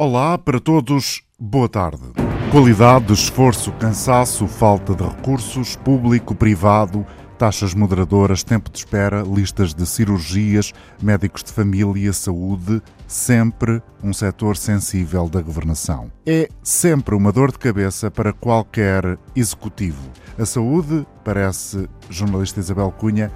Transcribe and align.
Olá 0.00 0.38
para 0.38 0.60
todos, 0.60 1.24
boa 1.40 1.68
tarde. 1.68 2.04
Qualidade, 2.52 3.12
esforço, 3.12 3.72
cansaço, 3.72 4.46
falta 4.46 4.94
de 4.94 5.02
recursos, 5.02 5.74
público, 5.74 6.36
privado, 6.36 7.04
taxas 7.36 7.74
moderadoras, 7.74 8.44
tempo 8.44 8.70
de 8.70 8.78
espera, 8.78 9.22
listas 9.22 9.74
de 9.74 9.84
cirurgias, 9.84 10.72
médicos 11.02 11.42
de 11.42 11.52
família, 11.52 12.12
saúde, 12.12 12.80
sempre 13.08 13.82
um 14.00 14.12
setor 14.12 14.56
sensível 14.56 15.28
da 15.28 15.42
governação. 15.42 16.12
É 16.24 16.48
sempre 16.62 17.16
uma 17.16 17.32
dor 17.32 17.50
de 17.50 17.58
cabeça 17.58 18.08
para 18.08 18.32
qualquer 18.32 19.18
executivo. 19.34 20.12
A 20.38 20.46
saúde, 20.46 21.04
parece 21.24 21.88
jornalista 22.08 22.60
Isabel 22.60 22.94
Cunha, 22.96 23.32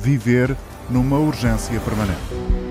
viver 0.00 0.56
numa 0.88 1.18
urgência 1.18 1.78
permanente. 1.80 2.65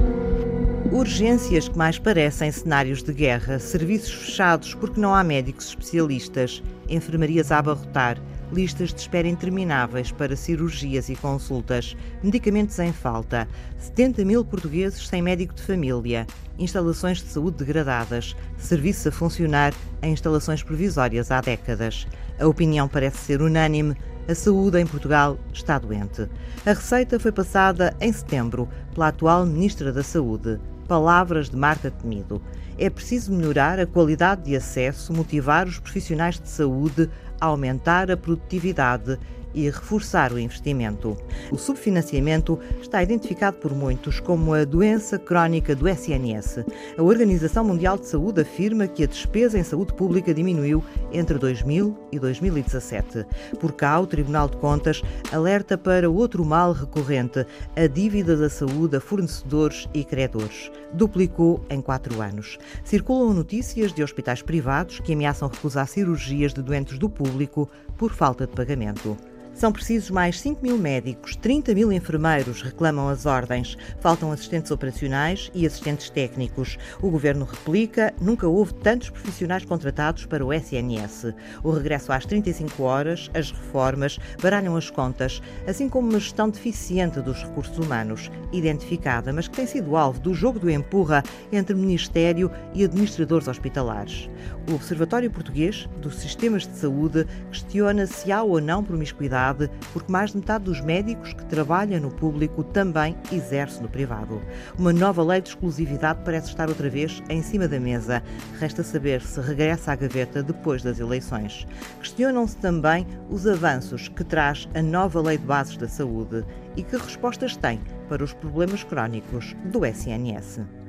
Urgências 0.91 1.67
que 1.67 1.77
mais 1.77 1.97
parecem 1.97 2.51
cenários 2.51 3.01
de 3.01 3.11
guerra, 3.11 3.57
serviços 3.57 4.13
fechados 4.13 4.75
porque 4.75 5.01
não 5.01 5.15
há 5.15 5.23
médicos 5.23 5.69
especialistas, 5.69 6.61
enfermarias 6.87 7.51
a 7.51 7.57
abarrotar, 7.57 8.21
listas 8.53 8.93
de 8.93 9.01
espera 9.01 9.27
intermináveis 9.27 10.11
para 10.11 10.35
cirurgias 10.35 11.09
e 11.09 11.15
consultas, 11.15 11.97
medicamentos 12.23 12.77
em 12.77 12.93
falta, 12.93 13.47
70 13.79 14.23
mil 14.23 14.45
portugueses 14.45 15.07
sem 15.07 15.23
médico 15.23 15.55
de 15.55 15.63
família, 15.63 16.27
instalações 16.57 17.17
de 17.17 17.29
saúde 17.29 17.57
degradadas, 17.57 18.35
serviços 18.55 19.07
a 19.07 19.11
funcionar 19.11 19.73
em 20.03 20.13
instalações 20.13 20.61
provisórias 20.61 21.31
há 21.31 21.41
décadas. 21.41 22.07
A 22.39 22.47
opinião 22.47 22.87
parece 22.87 23.17
ser 23.17 23.41
unânime. 23.41 23.95
A 24.27 24.33
saúde 24.33 24.79
em 24.79 24.87
Portugal 24.87 25.37
está 25.53 25.77
doente. 25.77 26.27
A 26.65 26.73
receita 26.73 27.19
foi 27.19 27.31
passada 27.31 27.95
em 27.99 28.11
setembro 28.11 28.67
pela 28.93 29.09
atual 29.09 29.45
Ministra 29.45 29.91
da 29.91 30.01
Saúde. 30.01 30.59
Palavras 30.87 31.49
de 31.49 31.57
Marta 31.57 31.89
Temido. 31.89 32.41
É 32.77 32.89
preciso 32.89 33.33
melhorar 33.33 33.79
a 33.79 33.85
qualidade 33.85 34.43
de 34.43 34.55
acesso, 34.55 35.13
motivar 35.13 35.67
os 35.67 35.79
profissionais 35.79 36.39
de 36.39 36.49
saúde, 36.49 37.09
aumentar 37.39 38.11
a 38.11 38.17
produtividade 38.17 39.17
e 39.55 39.69
reforçar 39.69 40.33
o 40.33 40.37
investimento. 40.37 41.17
O 41.49 41.57
subfinanciamento 41.57 42.59
está 42.81 43.01
identificado 43.01 43.57
por 43.57 43.73
muitos 43.73 44.19
como 44.19 44.53
a 44.53 44.65
doença 44.65 45.17
crónica 45.17 45.73
do 45.73 45.87
SNS. 45.87 46.65
A 46.97 47.01
Organização 47.01 47.63
Mundial 47.63 47.97
de 47.97 48.07
Saúde 48.07 48.41
afirma 48.41 48.85
que 48.85 49.03
a 49.05 49.07
despesa 49.07 49.57
em 49.57 49.63
saúde 49.63 49.93
pública 49.93 50.33
diminuiu 50.33 50.83
entre 51.11 51.39
2000 51.39 51.97
e 52.11 52.19
2017. 52.19 53.25
Por 53.59 53.71
cá, 53.71 53.97
o 53.99 54.05
Tribunal 54.05 54.49
de 54.49 54.57
Contas 54.57 55.01
alerta 55.31 55.77
para 55.77 56.09
outro 56.09 56.43
mal 56.43 56.73
recorrente, 56.73 57.45
a 57.75 57.87
dívida 57.87 58.35
da 58.35 58.49
saúde 58.49 58.97
a 58.97 58.99
fornecedores 58.99 59.87
e 59.93 60.03
credores. 60.03 60.69
Duplicou 60.95 61.59
em 61.69 61.81
quatro 61.81 62.21
anos. 62.21 62.57
Circulam 62.85 63.33
notícias 63.33 63.91
de 63.91 64.01
hospitais 64.01 64.41
privados 64.41 65.01
que 65.01 65.11
ameaçam 65.11 65.49
recusar 65.49 65.85
cirurgias 65.89 66.53
de 66.53 66.61
doentes 66.61 66.97
do 66.97 67.09
público 67.09 67.69
por 67.97 68.13
falta 68.13 68.47
de 68.47 68.53
pagamento. 68.53 69.17
São 69.55 69.71
precisos 69.71 70.09
mais 70.09 70.41
5 70.41 70.61
mil 70.61 70.77
médicos, 70.77 71.33
30 71.37 71.73
mil 71.73 71.89
enfermeiros, 71.89 72.61
reclamam 72.61 73.07
as 73.07 73.25
ordens. 73.25 73.77
Faltam 74.01 74.29
assistentes 74.29 74.69
operacionais 74.69 75.49
e 75.53 75.65
assistentes 75.65 76.09
técnicos. 76.09 76.77
O 77.01 77.09
governo 77.09 77.45
replica: 77.45 78.13
nunca 78.19 78.49
houve 78.49 78.73
tantos 78.73 79.09
profissionais 79.09 79.63
contratados 79.63 80.25
para 80.25 80.45
o 80.45 80.51
SNS. 80.51 81.33
O 81.63 81.71
regresso 81.71 82.11
às 82.11 82.25
35 82.25 82.83
horas, 82.83 83.31
as 83.33 83.49
reformas, 83.49 84.19
baralham 84.41 84.75
as 84.75 84.89
contas, 84.89 85.41
assim 85.65 85.87
como 85.87 86.09
uma 86.09 86.19
gestão 86.19 86.49
deficiente 86.49 87.21
dos 87.21 87.41
recursos 87.41 87.77
humanos, 87.77 88.29
identificada, 88.51 89.31
mas 89.31 89.47
que 89.47 89.55
tem 89.55 89.65
sido 89.65 89.95
alvo 89.95 90.19
do 90.19 90.33
jogo 90.33 90.59
do 90.59 90.69
empurra 90.69 91.23
entre 91.49 91.73
Ministério 91.73 92.51
e 92.73 92.83
administradores 92.83 93.47
hospitalares. 93.47 94.29
O 94.67 94.73
Observatório 94.73 95.29
Português 95.29 95.87
dos 96.01 96.15
Sistemas 96.15 96.65
de 96.65 96.75
Saúde 96.75 97.27
questiona 97.51 98.07
se 98.07 98.31
há 98.31 98.41
ou 98.41 98.59
não 98.59 98.83
promiscuidade 98.83 99.69
porque 99.93 100.11
mais 100.11 100.31
de 100.31 100.37
metade 100.37 100.63
dos 100.63 100.81
médicos 100.81 101.33
que 101.33 101.45
trabalham 101.45 102.01
no 102.01 102.09
público 102.09 102.63
também 102.63 103.15
exerce 103.31 103.79
no 103.79 103.87
privado. 103.87 104.41
Uma 104.77 104.91
nova 104.91 105.23
lei 105.23 105.39
de 105.39 105.49
exclusividade 105.49 106.21
parece 106.25 106.47
estar 106.47 106.67
outra 106.67 106.89
vez 106.89 107.21
em 107.29 107.43
cima 107.43 107.67
da 107.67 107.79
mesa. 107.79 108.23
Resta 108.59 108.81
saber 108.81 109.21
se 109.21 109.39
regressa 109.39 109.91
à 109.91 109.95
gaveta 109.95 110.41
depois 110.41 110.81
das 110.81 110.99
eleições. 110.99 111.67
Questionam-se 111.99 112.57
também 112.57 113.05
os 113.29 113.45
avanços 113.45 114.07
que 114.07 114.23
traz 114.23 114.67
a 114.73 114.81
nova 114.81 115.21
lei 115.21 115.37
de 115.37 115.45
bases 115.45 115.77
da 115.77 115.87
saúde 115.87 116.43
e 116.75 116.81
que 116.81 116.97
respostas 116.97 117.55
tem 117.55 117.79
para 118.09 118.23
os 118.23 118.33
problemas 118.33 118.83
crónicos 118.83 119.55
do 119.65 119.85
SNS. 119.85 120.84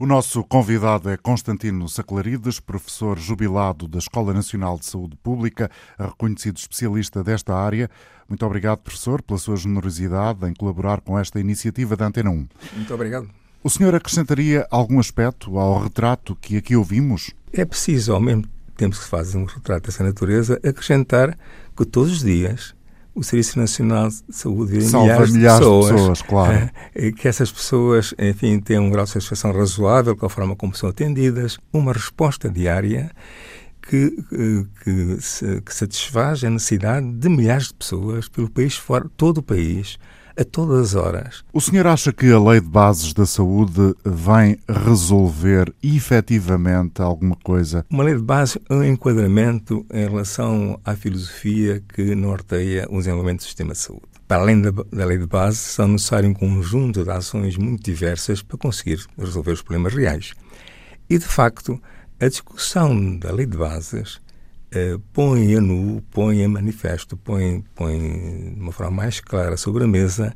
O 0.00 0.06
nosso 0.06 0.44
convidado 0.44 1.10
é 1.10 1.16
Constantino 1.16 1.88
Saclarides, 1.88 2.60
professor 2.60 3.18
jubilado 3.18 3.88
da 3.88 3.98
Escola 3.98 4.32
Nacional 4.32 4.78
de 4.78 4.86
Saúde 4.86 5.16
Pública, 5.16 5.68
reconhecido 5.98 6.56
especialista 6.56 7.24
desta 7.24 7.52
área. 7.52 7.90
Muito 8.28 8.46
obrigado, 8.46 8.78
professor, 8.78 9.20
pela 9.20 9.40
sua 9.40 9.56
generosidade 9.56 10.46
em 10.46 10.54
colaborar 10.54 11.00
com 11.00 11.18
esta 11.18 11.40
iniciativa 11.40 11.96
da 11.96 12.06
Antena 12.06 12.30
1. 12.30 12.48
Muito 12.76 12.94
obrigado. 12.94 13.28
O 13.60 13.68
senhor 13.68 13.92
acrescentaria 13.92 14.64
algum 14.70 15.00
aspecto 15.00 15.58
ao 15.58 15.82
retrato 15.82 16.36
que 16.36 16.56
aqui 16.58 16.76
ouvimos? 16.76 17.34
É 17.52 17.64
preciso, 17.64 18.12
ao 18.12 18.20
mesmo 18.20 18.44
tempo 18.76 18.94
que 18.94 19.02
se 19.02 19.08
faz 19.08 19.34
um 19.34 19.46
retrato 19.46 19.86
dessa 19.86 20.04
natureza, 20.04 20.60
acrescentar 20.64 21.36
que 21.76 21.84
todos 21.84 22.12
os 22.12 22.22
dias 22.22 22.72
o 23.18 23.22
Serviço 23.24 23.58
Nacional 23.58 24.08
de 24.08 24.22
Saúde 24.30 24.78
vê 24.78 24.78
milhares, 24.78 25.32
milhares, 25.32 25.32
de 25.32 25.64
pessoas, 25.64 25.86
de 25.86 25.92
pessoas 25.92 26.22
claro. 26.22 26.70
é, 26.94 27.12
que 27.12 27.26
essas 27.26 27.50
pessoas, 27.50 28.14
enfim, 28.18 28.60
têm 28.60 28.78
um 28.78 28.90
grau 28.90 29.04
de 29.04 29.10
satisfação 29.10 29.52
razoável 29.52 30.16
com 30.16 30.26
a 30.26 30.30
forma 30.30 30.54
como 30.54 30.74
são 30.74 30.88
atendidas, 30.88 31.58
uma 31.72 31.92
resposta 31.92 32.48
diária 32.48 33.10
que, 33.82 34.10
que, 34.84 35.60
que 35.64 35.74
satisfaz 35.74 36.44
a 36.44 36.50
necessidade 36.50 37.10
de 37.10 37.28
milhares 37.28 37.68
de 37.68 37.74
pessoas 37.74 38.28
pelo 38.28 38.48
país 38.48 38.76
fora, 38.76 39.06
todo 39.16 39.38
o 39.38 39.42
país, 39.42 39.98
a 40.38 40.44
todas 40.44 40.78
as 40.78 40.94
horas. 40.94 41.44
O 41.52 41.60
senhor 41.60 41.86
acha 41.88 42.12
que 42.12 42.30
a 42.30 42.38
Lei 42.38 42.60
de 42.60 42.68
Bases 42.68 43.12
da 43.12 43.26
Saúde 43.26 43.94
vem 44.04 44.56
resolver 44.68 45.74
efetivamente 45.82 47.02
alguma 47.02 47.34
coisa? 47.36 47.84
Uma 47.90 48.04
lei 48.04 48.14
de 48.14 48.22
base 48.22 48.60
é 48.68 48.74
um 48.74 48.84
enquadramento 48.84 49.84
em 49.92 50.08
relação 50.08 50.80
à 50.84 50.94
filosofia 50.94 51.82
que 51.92 52.14
norteia 52.14 52.86
o 52.88 52.98
desenvolvimento 52.98 53.38
do 53.38 53.44
sistema 53.44 53.72
de 53.72 53.78
saúde. 53.78 54.06
Para 54.28 54.42
além 54.42 54.60
da, 54.60 54.70
da 54.70 55.04
lei 55.04 55.18
de 55.18 55.26
base, 55.26 55.56
são 55.56 55.88
necessários 55.88 56.30
um 56.30 56.34
conjunto 56.34 57.02
de 57.02 57.10
ações 57.10 57.56
muito 57.56 57.82
diversas 57.82 58.40
para 58.40 58.58
conseguir 58.58 59.04
resolver 59.18 59.52
os 59.52 59.62
problemas 59.62 59.94
reais. 59.94 60.34
E, 61.10 61.18
de 61.18 61.24
facto, 61.24 61.80
a 62.20 62.28
discussão 62.28 63.16
da 63.16 63.32
lei 63.32 63.46
de 63.46 63.56
bases 63.56 64.20
eh, 64.70 64.98
põe 65.12 65.54
a 65.54 65.60
nu, 65.60 66.02
põe 66.10 66.44
a 66.44 66.48
manifesto, 66.48 67.16
põe, 67.16 67.64
põe 67.74 67.98
de 68.54 68.60
uma 68.60 68.72
forma 68.72 68.96
mais 68.96 69.20
clara 69.20 69.56
sobre 69.56 69.84
a 69.84 69.86
mesa 69.86 70.34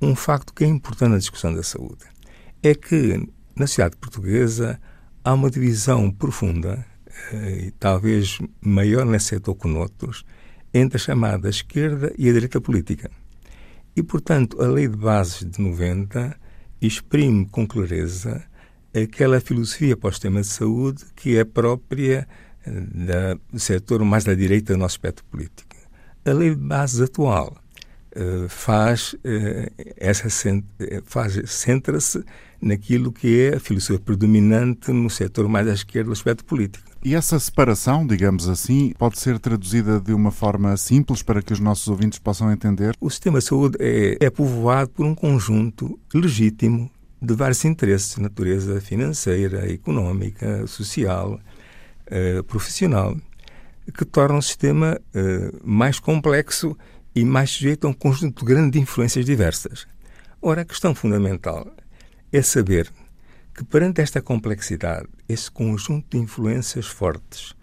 um 0.00 0.14
facto 0.14 0.52
que 0.52 0.64
é 0.64 0.66
importante 0.66 1.10
na 1.10 1.18
discussão 1.18 1.54
da 1.54 1.62
saúde. 1.62 2.04
É 2.62 2.74
que 2.74 3.28
na 3.54 3.66
sociedade 3.66 3.96
portuguesa 3.96 4.80
há 5.24 5.32
uma 5.32 5.50
divisão 5.50 6.10
profunda, 6.10 6.84
eh, 7.32 7.66
e 7.66 7.70
talvez 7.72 8.38
maior 8.60 9.04
nesse 9.06 9.26
setor 9.26 9.54
que 9.54 9.68
noutros, 9.68 10.24
entre 10.72 10.96
a 10.96 11.00
chamada 11.00 11.48
esquerda 11.48 12.12
e 12.18 12.28
a 12.28 12.32
direita 12.32 12.60
política. 12.60 13.10
E, 13.94 14.02
portanto, 14.02 14.62
a 14.62 14.66
Lei 14.68 14.88
de 14.88 14.96
Bases 14.96 15.50
de 15.50 15.60
90 15.60 16.38
exprime 16.80 17.46
com 17.46 17.66
clareza 17.66 18.44
aquela 18.94 19.40
filosofia 19.40 19.96
para 19.96 20.08
o 20.08 20.12
sistema 20.12 20.40
de 20.40 20.46
saúde 20.46 21.04
que 21.14 21.36
é 21.36 21.44
própria 21.44 22.28
do 22.66 23.58
setor 23.58 24.04
mais 24.04 24.24
da 24.24 24.34
direita 24.34 24.72
do 24.72 24.78
nosso 24.78 24.94
espectro 24.94 25.24
político. 25.30 25.76
A 26.24 26.32
lei 26.32 26.50
de 26.50 26.56
bases 26.56 27.00
atual 27.00 27.56
uh, 28.16 28.48
faz 28.48 29.12
uh, 29.12 29.18
essa 29.96 30.26
eh, 30.80 31.02
faz 31.04 31.40
centra-se 31.46 32.24
naquilo 32.60 33.12
que 33.12 33.42
é 33.42 33.56
a 33.56 33.60
filosofia 33.60 33.98
predominante 33.98 34.90
no 34.90 35.08
setor 35.08 35.48
mais 35.48 35.68
à 35.68 35.74
esquerda 35.74 36.08
do 36.08 36.14
espectro 36.14 36.44
político. 36.44 36.84
E 37.04 37.14
essa 37.14 37.38
separação, 37.38 38.04
digamos 38.04 38.48
assim, 38.48 38.92
pode 38.98 39.20
ser 39.20 39.38
traduzida 39.38 40.00
de 40.00 40.12
uma 40.12 40.32
forma 40.32 40.76
simples 40.76 41.22
para 41.22 41.40
que 41.40 41.52
os 41.52 41.60
nossos 41.60 41.86
ouvintes 41.86 42.18
possam 42.18 42.50
entender? 42.50 42.96
O 43.00 43.08
sistema 43.08 43.38
de 43.38 43.44
saúde 43.44 43.76
é, 43.78 44.16
é 44.18 44.30
povoado 44.30 44.90
por 44.90 45.06
um 45.06 45.14
conjunto 45.14 45.96
legítimo 46.12 46.90
de 47.22 47.34
vários 47.34 47.64
interesses 47.64 48.16
natureza 48.16 48.80
financeira, 48.80 49.70
económica, 49.72 50.66
social, 50.66 51.38
uh, 52.06 52.42
profissional, 52.44 53.16
que 53.96 54.04
torna 54.04 54.38
o 54.38 54.42
sistema 54.42 55.00
uh, 55.14 55.60
mais 55.64 55.98
complexo 55.98 56.76
e 57.14 57.24
mais 57.24 57.50
sujeito 57.50 57.86
a 57.86 57.90
um 57.90 57.94
conjunto 57.94 58.44
grande 58.44 58.72
de 58.72 58.80
influências 58.80 59.24
diversas. 59.24 59.86
Ora, 60.42 60.62
a 60.62 60.64
questão 60.64 60.94
fundamental 60.94 61.66
é 62.32 62.42
saber 62.42 62.92
que, 63.54 63.64
perante 63.64 64.00
esta 64.00 64.20
complexidade, 64.20 65.08
esse 65.28 65.50
conjunto 65.50 66.06
de 66.10 66.22
influências 66.22 66.86
fortes 66.86 67.54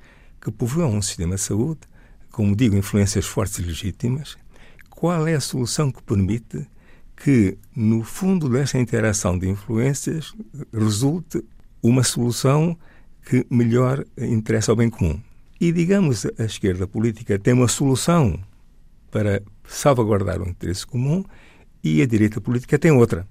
que 0.41 0.51
povoam 0.51 0.95
um 0.97 1.01
sistema 1.01 1.35
de 1.35 1.41
saúde, 1.41 1.81
como 2.31 2.55
digo, 2.55 2.75
influências 2.75 3.25
fortes 3.25 3.59
e 3.59 3.61
legítimas, 3.61 4.35
qual 4.89 5.27
é 5.27 5.35
a 5.35 5.39
solução 5.39 5.91
que 5.91 6.01
permite 6.01 6.67
que, 7.15 7.57
no 7.75 8.03
fundo 8.03 8.49
desta 8.49 8.79
interação 8.79 9.37
de 9.37 9.47
influências, 9.47 10.33
resulte 10.73 11.43
uma 11.81 12.03
solução 12.03 12.77
que 13.25 13.45
melhor 13.49 14.05
interessa 14.17 14.71
ao 14.71 14.75
bem 14.75 14.89
comum. 14.89 15.19
E, 15.59 15.71
digamos, 15.71 16.25
a 16.37 16.43
esquerda 16.43 16.87
política 16.87 17.39
tem 17.39 17.53
uma 17.53 17.67
solução 17.67 18.39
para 19.09 19.41
salvaguardar 19.65 20.41
o 20.41 20.49
interesse 20.49 20.85
comum 20.85 21.23
e 21.83 22.01
a 22.01 22.05
direita 22.05 22.41
política 22.41 22.77
tem 22.77 22.91
outra. 22.91 23.27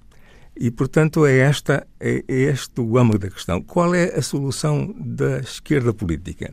E, 0.56 0.70
portanto, 0.70 1.26
é, 1.26 1.38
esta, 1.38 1.86
é, 1.98 2.24
é 2.28 2.34
este 2.34 2.80
o 2.80 2.98
âmago 2.98 3.18
da 3.18 3.30
questão. 3.30 3.60
Qual 3.62 3.94
é 3.94 4.14
a 4.14 4.22
solução 4.22 4.94
da 4.98 5.40
esquerda 5.40 5.92
política? 5.92 6.52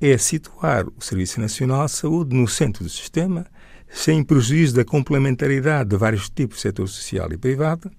É 0.00 0.18
situar 0.18 0.86
o 0.86 1.00
Serviço 1.00 1.40
Nacional 1.40 1.86
de 1.86 1.92
Saúde 1.92 2.36
no 2.36 2.46
centro 2.48 2.84
do 2.84 2.90
sistema, 2.90 3.46
sem 3.88 4.22
prejuízo 4.24 4.74
da 4.74 4.84
complementaridade 4.84 5.90
de 5.90 5.96
vários 5.96 6.28
tipos 6.28 6.56
de 6.56 6.62
setor 6.62 6.88
social 6.88 7.32
e 7.32 7.38
privado, 7.38 7.90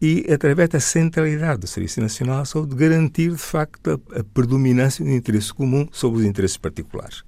e, 0.00 0.26
através 0.30 0.68
da 0.68 0.80
centralidade 0.80 1.60
do 1.60 1.66
Serviço 1.66 2.00
Nacional 2.00 2.42
de 2.42 2.48
Saúde, 2.48 2.74
garantir, 2.74 3.30
de 3.30 3.38
facto, 3.38 4.00
a, 4.14 4.24
predominância 4.24 5.04
do 5.04 5.10
interesse 5.10 5.52
comum 5.52 5.88
sobre 5.90 6.20
os 6.20 6.26
interesses 6.26 6.56
particulares. 6.56 7.22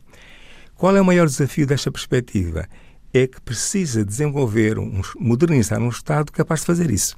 Qual 0.75 0.97
é 0.97 1.01
o 1.01 1.05
maior 1.05 1.27
desafio 1.27 1.67
desta 1.67 1.91
perspectiva? 1.91 2.69
É 3.13 3.27
que 3.27 3.41
precisa 3.41 4.05
desenvolver, 4.05 4.79
um, 4.79 5.01
modernizar 5.19 5.81
um 5.81 5.89
Estado 5.89 6.31
capaz 6.31 6.61
de 6.61 6.67
fazer 6.67 6.91
isso. 6.91 7.17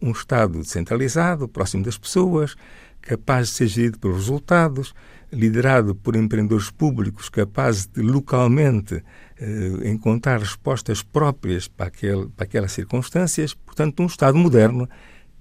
Um 0.00 0.12
Estado 0.12 0.60
descentralizado, 0.60 1.48
próximo 1.48 1.84
das 1.84 1.98
pessoas, 1.98 2.54
capaz 3.02 3.48
de 3.48 3.54
ser 3.54 3.66
gerido 3.66 3.98
pelos 3.98 4.16
resultados, 4.18 4.94
liderado 5.30 5.94
por 5.94 6.14
empreendedores 6.14 6.70
públicos 6.70 7.28
capazes 7.28 7.86
de 7.86 8.00
localmente 8.00 9.02
eh, 9.38 9.88
encontrar 9.88 10.40
respostas 10.40 11.02
próprias 11.02 11.68
para, 11.68 11.86
aquele, 11.86 12.26
para 12.28 12.44
aquelas 12.44 12.72
circunstâncias, 12.72 13.54
portanto, 13.54 14.02
um 14.02 14.06
Estado 14.06 14.38
moderno 14.38 14.88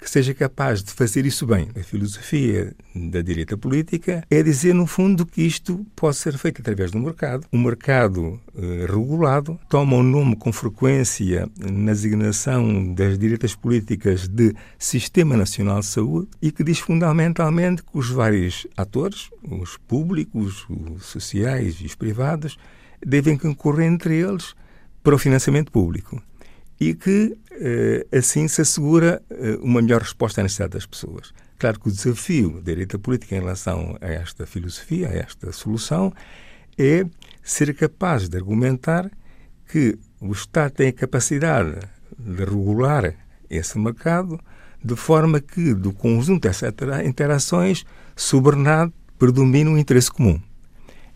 que 0.04 0.10
seja 0.10 0.34
capaz 0.34 0.84
de 0.84 0.92
fazer 0.92 1.25
isso 1.25 1.48
bem. 1.48 1.69
A 1.80 1.84
filosofia 1.84 2.75
da 2.94 3.22
direita 3.22 3.57
política 3.57 4.24
é 4.30 4.44
dizer, 4.44 4.74
no 4.74 4.86
fundo, 4.86 5.25
que 5.25 5.42
isto 5.42 5.86
pode 5.95 6.18
ser 6.18 6.38
feito 6.38 6.62
através 6.62 6.92
do 6.92 7.00
mercado. 7.00 7.48
Um 7.54 7.62
mercado 7.62 8.40
eh, 8.56 8.86
regulado 8.86 9.57
toma 9.69 9.95
o 9.95 10.00
um 10.00 10.04
nome 10.04 10.36
com 10.36 10.51
frequência 10.51 11.50
na 11.57 11.94
designação 11.94 12.94
das 12.94 13.18
direitas 13.18 13.56
políticas 13.56 14.28
de 14.28 14.54
Sistema 14.78 15.38
Nacional 15.38 15.80
de 15.80 15.86
Saúde 15.86 16.28
e 16.42 16.51
que 16.51 16.63
diz 16.63 16.80
fundamentalmente 16.80 17.81
que 17.81 17.98
os 17.98 18.10
vários 18.10 18.68
atores, 18.75 19.30
os 19.42 19.78
públicos, 19.78 20.66
os 20.69 21.06
sociais 21.06 21.78
e 21.80 21.86
os 21.86 21.95
privados, 21.95 22.57
devem 23.06 23.38
concorrer 23.38 23.88
entre 23.88 24.16
eles 24.16 24.56
para 25.02 25.16
o 25.16 25.18
financiamento 25.18 25.72
público 25.72 26.22
e 26.80 26.94
que 26.94 27.38
eh, 27.52 28.06
assim 28.12 28.48
se 28.48 28.62
assegura 28.62 29.22
eh, 29.30 29.58
uma 29.62 29.82
melhor 29.82 30.02
resposta 30.02 30.42
à 30.42 30.44
necessidade 30.44 30.74
das 30.74 30.86
pessoas. 30.86 31.34
Claro 31.58 31.80
que 31.80 31.88
o 31.88 31.92
desafio 31.92 32.62
da 32.62 32.72
direita 32.72 33.00
política 33.00 33.36
em 33.36 33.40
relação 33.40 33.98
a 34.02 34.08
esta 34.08 34.46
filosofia, 34.46 35.08
a 35.08 35.14
esta 35.14 35.52
solução, 35.52 36.12
é 36.78 37.06
ser 37.42 37.74
capaz 37.76 38.28
de 38.28 38.38
argumentar 38.38 39.10
que 39.68 39.98
o 40.20 40.32
Estado 40.32 40.72
tem 40.72 40.90
a 40.90 40.94
capacidade 40.94 41.80
de 42.18 42.44
regular 42.44 43.16
esse 43.50 43.78
mercado 43.78 44.40
de 44.84 44.96
forma 44.96 45.40
que, 45.40 45.74
do 45.74 45.94
conjunto 45.94 46.44
dessas 46.44 46.74
interações, 47.06 47.86
sobrenado 48.16 48.94
predomina 49.18 49.72
o 49.72 49.78
interesse 49.78 50.12
comum. 50.12 50.42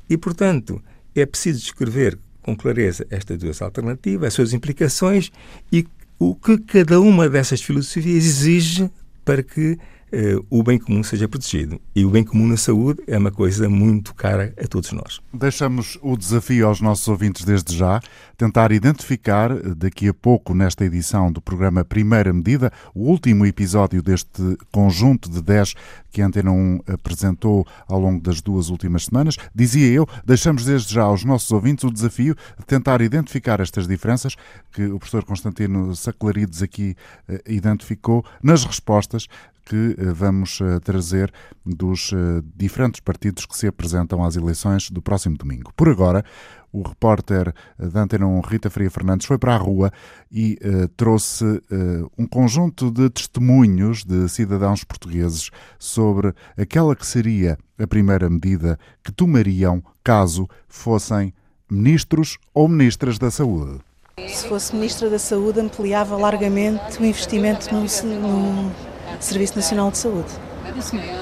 E, 0.10 0.18
portanto, 0.18 0.82
é 1.22 1.26
preciso 1.26 1.60
descrever 1.60 2.18
com 2.42 2.56
clareza 2.56 3.06
estas 3.10 3.38
duas 3.38 3.62
alternativas, 3.62 4.28
as 4.28 4.34
suas 4.34 4.54
implicações 4.54 5.32
e 5.72 5.86
o 6.20 6.34
que 6.34 6.58
cada 6.58 7.00
uma 7.00 7.30
dessas 7.30 7.62
filosofias 7.62 8.26
exige 8.26 8.90
para 9.26 9.44
que 9.44 9.78
uh, 10.14 10.46
o 10.50 10.64
bem 10.64 10.78
comum 10.78 11.04
seja 11.04 11.28
protegido. 11.28 11.80
E 11.96 12.06
o 12.06 12.10
bem 12.10 12.24
comum 12.24 12.48
na 12.48 12.58
saúde 12.58 13.02
é 13.08 13.18
uma 13.18 13.32
coisa 13.32 13.70
muito 13.70 14.14
cara 14.14 14.54
a 14.62 14.68
todos 14.68 14.92
nós. 14.92 15.22
Deixamos 15.34 15.98
o 16.02 16.18
desafio 16.18 16.68
aos 16.68 16.82
nossos 16.82 17.08
ouvintes 17.08 17.44
desde 17.44 17.76
já, 17.76 18.00
tentar 18.38 18.72
identificar 18.72 19.52
eh, 19.52 19.76
daqui 19.76 20.08
a 20.08 20.14
pouco, 20.14 20.54
nesta 20.54 20.86
edição 20.86 21.32
do 21.32 21.42
programa 21.42 21.84
Primeira 21.84 22.32
Medida, 22.32 22.72
o 22.94 23.10
último 23.10 23.46
episódio 23.46 24.02
deste 24.02 24.58
conjunto 24.72 25.30
de 25.30 25.42
10 25.42 25.74
que 26.12 26.22
a 26.22 26.26
Antena 26.26 26.52
1 26.52 26.80
apresentou 26.88 27.66
ao 27.88 28.00
longo 28.00 28.22
das 28.22 28.42
duas 28.42 28.70
últimas 28.70 29.06
semanas. 29.06 29.38
Dizia 29.54 29.88
eu, 29.88 30.08
deixamos 30.26 30.66
desde 30.66 30.94
já 30.94 31.04
aos 31.04 31.24
nossos 31.24 31.52
ouvintes 31.52 31.84
o 31.84 31.92
desafio 31.92 32.36
de 32.58 32.66
tentar 32.66 33.02
identificar 33.02 33.60
estas 33.60 33.88
diferenças 33.88 34.36
que 34.72 34.86
o 34.86 34.98
professor 34.98 35.24
Constantino 35.24 35.96
Saclarides 35.96 36.64
aqui 36.64 36.96
uh, 37.30 37.40
identificou 37.48 38.26
nas 38.42 38.64
respostas 38.64 39.28
que 39.68 39.96
eh, 39.98 40.06
vamos 40.14 40.62
eh, 40.62 40.80
trazer 40.80 41.32
dos 41.66 42.14
eh, 42.14 42.42
diferentes 42.56 43.02
partidos 43.02 43.46
que 43.46 43.58
se 43.58 43.68
apresentam 43.68 44.24
às 44.24 44.38
eleições 44.38 44.90
do 44.90 45.02
próximo 45.02 45.38
domingo. 45.38 45.74
Por 45.76 45.90
agora, 45.90 46.24
o 46.72 46.82
repórter 46.82 47.54
da 47.78 48.04
Antena 48.04 48.26
1, 48.28 48.42
Rita 48.42 48.70
Faria 48.70 48.90
Fernandes, 48.90 49.28
foi 49.28 49.38
para 49.38 49.56
a 49.56 49.58
rua 49.58 49.92
e 50.30 50.60
uh, 50.62 50.88
trouxe 50.90 51.44
uh, 51.46 52.12
um 52.18 52.28
conjunto 52.28 52.92
de 52.92 53.10
testemunhos 53.10 54.04
de 54.04 54.28
cidadãos 54.28 54.84
portugueses 54.84 55.50
sobre 55.80 56.34
aquela 56.58 56.94
que 56.94 57.08
seria 57.08 57.58
a 57.80 57.88
primeira 57.88 58.30
medida 58.30 58.78
que 59.02 59.14
tomariam 59.14 59.82
caso 60.04 60.48
fossem 60.68 61.34
ministros 61.72 62.38
ou 62.54 62.68
ministras 62.68 63.18
da 63.18 63.32
saúde. 63.32 63.80
Se 64.28 64.48
fosse 64.48 64.76
ministra 64.76 65.10
da 65.12 65.20
Saúde, 65.20 65.60
ampliava 65.60 66.18
largamente 66.18 67.00
o 67.00 67.06
investimento 67.06 67.72
no, 67.72 67.82
no 67.82 68.72
Serviço 69.20 69.56
Nacional 69.56 69.92
de 69.92 69.98
Saúde. 69.98 70.30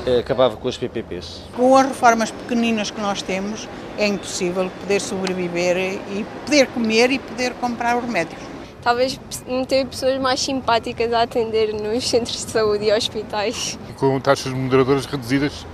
É, 0.06 0.20
acabava 0.20 0.58
com 0.58 0.68
as 0.68 0.76
PPPs. 0.76 1.44
Com 1.56 1.78
as 1.78 1.88
reformas 1.88 2.32
pequeninas 2.32 2.92
que 2.92 3.00
nós 3.00 3.22
temos, 3.22 3.70
é 3.98 4.08
impossível 4.08 4.70
poder 4.82 5.00
sobreviver 5.00 5.78
e 5.78 6.26
poder 6.46 6.68
comer 6.68 7.12
e 7.12 7.20
poder 7.20 7.54
comprar 7.54 7.98
os 7.98 8.04
remédios. 8.04 8.42
Talvez 8.82 9.20
ter 9.68 9.86
pessoas 9.88 10.20
mais 10.20 10.40
simpáticas 10.40 11.12
a 11.14 11.24
atender 11.24 11.74
nos 11.74 12.08
centros 12.08 12.46
de 12.46 12.52
saúde 12.52 12.86
e 12.86 12.94
hospitais. 12.94 13.80
Com 13.98 14.20
taxas 14.20 14.52
moderadoras 14.54 15.06
reduzidas 15.06 15.66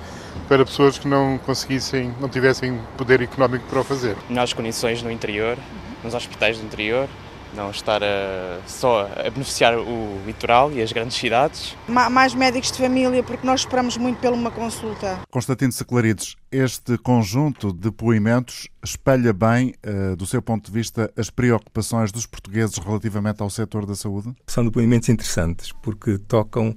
para 0.48 0.66
pessoas 0.66 0.98
que 0.98 1.08
não 1.08 1.38
conseguissem, 1.40 2.14
não 2.20 2.30
tivessem 2.30 2.80
poder 2.98 3.22
económico 3.22 3.66
para 3.68 3.80
o 3.82 3.84
fazer. 3.84 4.16
Melhores 4.30 4.54
condições 4.54 5.02
no 5.02 5.12
interior, 5.12 5.58
nos 6.04 6.14
hospitais 6.14 6.58
do 6.58 6.66
interior, 6.66 7.10
não 7.56 7.72
estar 7.72 8.02
a, 8.04 8.60
só 8.66 9.10
a 9.16 9.30
beneficiar 9.30 9.78
o 9.78 10.22
litoral 10.26 10.72
e 10.72 10.82
as 10.82 10.92
grandes 10.92 11.18
cidades. 11.18 11.76
Mais 11.88 12.34
médicos 12.34 12.72
de 12.72 12.78
família, 12.78 13.24
porque 13.24 13.46
nós 13.46 13.62
esperamos 13.62 13.98
muito 13.98 14.20
pela 14.20 14.36
uma 14.36 14.52
consulta. 14.52 15.20
Constantino 15.30 15.72
Saclarides, 15.72 16.36
este 16.52 16.98
conjunto 16.98 17.74
de 17.74 17.80
depoimentos 17.80 18.68
espelha 18.84 19.34
bem, 19.34 19.74
uh, 19.86 20.16
do 20.16 20.26
seu 20.26 20.42
ponto 20.42 20.66
de 20.66 20.72
vista, 20.72 21.12
as 21.18 21.30
preocupações 21.30 22.12
dos 22.12 22.26
portugueses 22.26 22.78
relativamente 22.78 23.42
ao 23.42 23.50
setor 23.50 23.86
da 23.86 23.96
saúde? 23.96 24.34
São 24.48 24.64
depoimentos 24.64 25.10
interessantes, 25.10 25.72
porque 25.72 26.18
tocam 26.18 26.76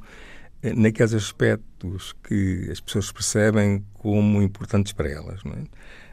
eh, 0.63 0.73
naqueles 0.75 1.15
aspectos 1.15 2.15
que 2.27 2.69
as 2.71 2.81
pessoas 2.81 3.11
percebem 3.11 3.85
como 3.95 4.43
importantes 4.43 4.93
para 4.93 5.09
elas. 5.09 5.41
É? 5.45 5.65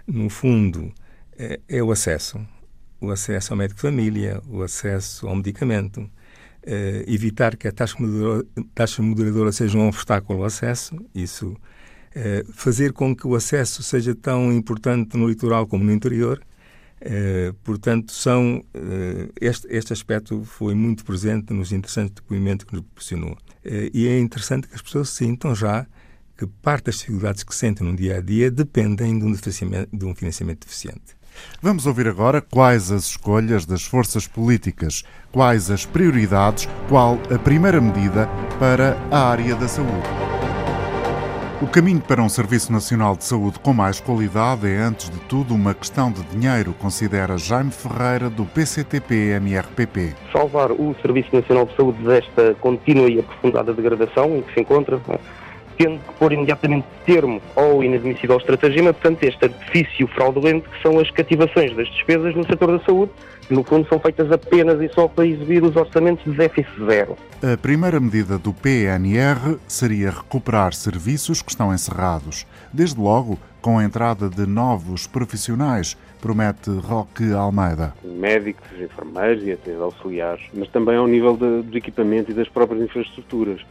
No 0.08 0.30
fundo, 0.30 0.94
é, 1.38 1.60
é 1.68 1.84
o 1.84 1.92
acesso 1.92 2.40
o 3.02 3.10
acesso 3.10 3.52
ao 3.52 3.58
médico 3.58 3.78
de 3.78 3.82
família, 3.82 4.42
o 4.48 4.62
acesso 4.62 5.28
ao 5.28 5.36
medicamento, 5.36 6.02
uh, 6.02 6.10
evitar 7.08 7.58
que 7.58 7.68
a 7.68 7.72
taxa 7.72 7.96
moderadora, 8.00 8.48
taxa 8.76 9.02
moderadora 9.02 9.52
seja 9.52 9.78
um 9.78 9.88
obstáculo 9.88 10.40
ao 10.40 10.46
acesso, 10.46 10.96
isso 11.14 11.48
uh, 11.50 12.54
fazer 12.54 12.94
com 12.94 13.16
que 13.16 13.26
o 13.26 13.36
acesso 13.36 13.82
seja 13.82 14.14
tão 14.14 14.54
importante 14.54 15.18
no 15.18 15.28
litoral 15.28 15.66
como 15.66 15.84
no 15.84 15.92
interior. 15.92 16.40
Uh, 17.02 17.52
portanto, 17.64 18.12
são, 18.12 18.64
este, 19.42 19.66
este 19.72 19.92
aspecto 19.92 20.44
foi 20.44 20.76
muito 20.76 21.04
presente 21.04 21.52
nos 21.52 21.72
interessantes 21.72 22.14
depoimentos 22.14 22.64
que 22.64 22.74
nos 22.74 22.84
proporcionou. 22.84 23.36
e 23.92 24.08
é 24.08 24.20
interessante 24.20 24.68
que 24.68 24.76
as 24.76 24.84
pessoas 24.84 25.10
sintam 25.10 25.56
já 25.56 25.88
que 26.38 26.46
parte 26.46 26.86
das 26.86 27.00
dificuldades 27.00 27.44
que 27.44 27.56
sentem 27.56 27.88
no 27.88 27.96
dia 27.96 28.18
a 28.18 28.22
dia 28.22 28.52
dependem 28.52 29.18
de 29.18 29.26
um 29.26 29.34
financiamento, 29.34 29.90
de 29.92 30.06
um 30.06 30.14
financiamento 30.14 30.68
eficiente. 30.68 31.16
Vamos 31.62 31.86
ouvir 31.86 32.08
agora 32.08 32.42
quais 32.42 32.92
as 32.92 33.06
escolhas 33.08 33.66
das 33.66 33.84
forças 33.84 34.28
políticas, 34.28 35.04
quais 35.32 35.70
as 35.70 35.86
prioridades, 35.86 36.68
qual 36.90 37.20
a 37.34 37.38
primeira 37.38 37.80
medida 37.80 38.28
para 38.60 38.98
a 39.12 39.30
área 39.30 39.56
da 39.56 39.68
saúde. 39.68 40.08
O 41.62 41.68
caminho 41.68 42.02
para 42.02 42.24
um 42.24 42.28
Serviço 42.28 42.74
Nacional 42.74 43.16
de 43.16 43.24
Saúde 43.24 43.60
com 43.60 43.72
mais 43.72 44.00
qualidade 44.00 44.68
é, 44.68 44.78
antes 44.80 45.12
de 45.12 45.20
tudo, 45.20 45.54
uma 45.54 45.76
questão 45.76 46.12
de 46.12 46.24
dinheiro, 46.24 46.74
considera 46.74 47.38
Jaime 47.38 47.70
Ferreira, 47.70 48.32
do 48.32 48.46
PCTP-MRPP. 48.46 50.16
Salvar 50.32 50.72
o 50.72 50.96
Serviço 51.04 51.30
Nacional 51.32 51.68
de 51.68 51.76
Saúde 51.76 52.02
desta 52.02 52.56
contínua 52.56 53.08
e 53.08 53.20
aprofundada 53.20 53.76
degradação 53.76 54.38
em 54.38 54.42
que 54.42 54.52
se 54.56 54.62
encontra, 54.62 55.00
tendo 55.82 55.98
que 55.98 56.14
pôr 56.20 56.32
imediatamente 56.32 56.86
termo 57.08 57.42
ao 57.56 57.84
inadmissível 57.84 58.38
estratagema, 58.38 58.94
portanto, 58.94 59.24
este 59.24 59.46
artifício 59.46 60.08
fraudulento 60.10 60.70
que 60.70 60.80
são 60.84 61.00
as 61.00 61.10
cativações 61.10 61.76
das 61.76 61.88
despesas 61.88 62.36
no 62.36 62.46
setor 62.46 62.78
da 62.78 62.86
saúde, 62.86 63.12
que 63.48 63.54
no 63.56 63.64
fundo 63.64 63.88
são 63.90 64.00
feitas 64.00 64.32
apenas 64.32 64.80
e 64.80 64.94
só 64.94 65.08
para 65.08 65.26
exibir 65.26 65.64
os 65.64 65.76
orçamentos 65.76 66.24
de 66.24 66.38
déficit 66.38 66.86
zero. 66.86 67.18
A 67.42 67.58
primeira 67.58 68.00
medida 68.00 68.38
do 68.38 68.54
PNR 68.54 69.58
seria 69.68 70.12
recuperar 70.12 70.74
serviços 70.74 71.42
que 71.42 71.50
estão 71.50 71.74
encerrados, 71.74 72.46
desde 72.72 73.00
logo 73.00 73.40
com 73.60 73.80
a 73.80 73.84
entrada 73.84 74.30
de 74.30 74.46
novos 74.46 75.08
profissionais, 75.08 75.98
promete 76.22 76.70
Roque 76.70 77.34
Almeida. 77.34 77.96
Médicos, 78.04 78.68
enfermeiros 78.80 79.44
e 79.44 79.52
até 79.54 79.74
auxiliares, 79.74 80.44
mas 80.54 80.70
também 80.70 80.96
ao 80.96 81.08
nível 81.08 81.36
de, 81.36 81.64
do 81.64 81.76
equipamento 81.76 82.30
e 82.30 82.36
das 82.36 82.48
próprias 82.48 82.84
infraestruturas. 82.84 83.62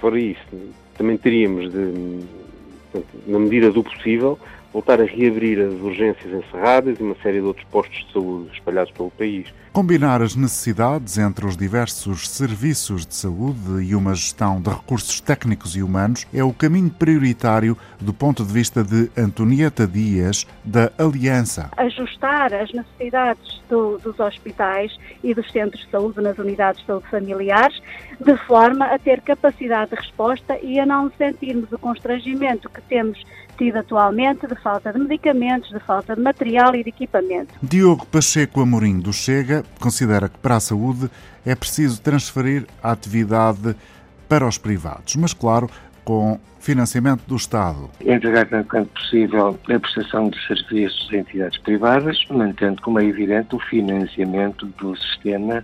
Fora 0.00 0.18
isso, 0.18 0.40
também 0.96 1.16
teríamos 1.16 1.70
de, 1.72 2.20
na 3.26 3.38
medida 3.38 3.70
do 3.70 3.82
possível, 3.82 4.38
voltar 4.72 5.00
a 5.00 5.04
reabrir 5.04 5.60
as 5.60 5.74
urgências 5.80 6.32
encerradas 6.32 6.98
e 6.98 7.02
uma 7.02 7.16
série 7.22 7.40
de 7.40 7.46
outros 7.46 7.66
postos 7.70 8.04
de 8.04 8.12
saúde 8.12 8.50
espalhados 8.52 8.92
pelo 8.92 9.10
país. 9.10 9.46
Combinar 9.76 10.22
as 10.22 10.34
necessidades 10.34 11.18
entre 11.18 11.44
os 11.44 11.54
diversos 11.54 12.30
serviços 12.30 13.04
de 13.04 13.14
saúde 13.14 13.82
e 13.82 13.94
uma 13.94 14.14
gestão 14.14 14.58
de 14.58 14.70
recursos 14.70 15.20
técnicos 15.20 15.76
e 15.76 15.82
humanos 15.82 16.26
é 16.32 16.42
o 16.42 16.50
caminho 16.50 16.88
prioritário 16.88 17.76
do 18.00 18.14
ponto 18.14 18.42
de 18.42 18.50
vista 18.50 18.82
de 18.82 19.10
Antonieta 19.14 19.86
Dias, 19.86 20.46
da 20.64 20.90
Aliança. 20.96 21.68
Ajustar 21.76 22.54
as 22.54 22.72
necessidades 22.72 23.60
do, 23.68 23.98
dos 23.98 24.18
hospitais 24.18 24.96
e 25.22 25.34
dos 25.34 25.52
centros 25.52 25.84
de 25.84 25.90
saúde 25.90 26.22
nas 26.22 26.38
unidades 26.38 26.80
de 26.80 26.86
saúde 26.86 27.08
familiares, 27.10 27.78
de 28.18 28.34
forma 28.46 28.86
a 28.86 28.98
ter 28.98 29.20
capacidade 29.20 29.90
de 29.90 29.96
resposta 29.96 30.58
e 30.62 30.80
a 30.80 30.86
não 30.86 31.12
sentirmos 31.18 31.70
o 31.70 31.78
constrangimento 31.78 32.70
que 32.70 32.80
temos 32.80 33.22
tido 33.58 33.76
atualmente 33.76 34.46
de 34.46 34.54
falta 34.56 34.92
de 34.92 34.98
medicamentos, 34.98 35.70
de 35.70 35.80
falta 35.80 36.14
de 36.14 36.20
material 36.20 36.74
e 36.74 36.82
de 36.82 36.90
equipamento. 36.90 37.54
Diogo 37.62 38.06
Pacheco 38.06 38.60
Amorim 38.60 39.00
do 39.00 39.12
Chega 39.12 39.64
considera 39.80 40.28
que 40.28 40.38
para 40.38 40.56
a 40.56 40.60
saúde 40.60 41.10
é 41.44 41.54
preciso 41.54 42.00
transferir 42.00 42.66
a 42.82 42.92
atividade 42.92 43.76
para 44.28 44.46
os 44.46 44.58
privados, 44.58 45.16
mas 45.16 45.32
claro, 45.32 45.70
com 46.04 46.38
financiamento 46.66 47.22
do 47.28 47.36
Estado. 47.36 47.88
Entregar, 48.04 48.44
tanto 48.48 48.68
quanto 48.68 48.88
possível, 48.88 49.46
a 49.46 49.52
prestação 49.52 50.28
de 50.28 50.46
serviços 50.48 51.08
a 51.12 51.16
entidades 51.18 51.56
privadas, 51.58 52.18
mantendo, 52.28 52.82
como 52.82 52.98
é 52.98 53.04
evidente, 53.04 53.54
o 53.54 53.60
financiamento 53.60 54.66
do 54.66 54.96
sistema 54.96 55.62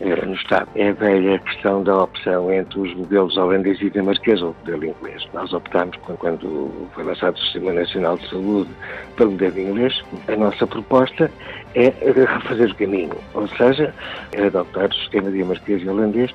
eh, 0.00 0.26
no 0.26 0.34
Estado. 0.34 0.68
É 0.74 0.88
a 0.88 0.92
velha 0.92 1.38
questão 1.38 1.84
da 1.84 2.02
opção 2.02 2.52
entre 2.52 2.80
os 2.80 2.92
modelos 2.96 3.36
holandês 3.36 3.80
e 3.80 3.88
dinamarquês 3.88 4.42
ou 4.42 4.50
o 4.50 4.56
modelo 4.58 4.86
inglês. 4.86 5.22
Nós 5.32 5.52
optámos, 5.52 5.96
quando 6.18 6.88
foi 6.94 7.04
lançado 7.04 7.36
o 7.36 7.38
Sistema 7.38 7.72
Nacional 7.72 8.18
de 8.18 8.28
Saúde, 8.28 8.70
pelo 9.16 9.30
modelo 9.30 9.60
inglês. 9.60 10.02
A 10.26 10.36
nossa 10.36 10.66
proposta 10.66 11.30
é 11.76 11.92
refazer 12.12 12.70
o 12.70 12.74
caminho, 12.74 13.16
ou 13.34 13.46
seja, 13.48 13.94
é 14.32 14.46
adotar 14.46 14.88
o 14.88 14.94
sistema 14.94 15.30
dinamarquês 15.30 15.82
e 15.82 15.88
holandês. 15.88 16.30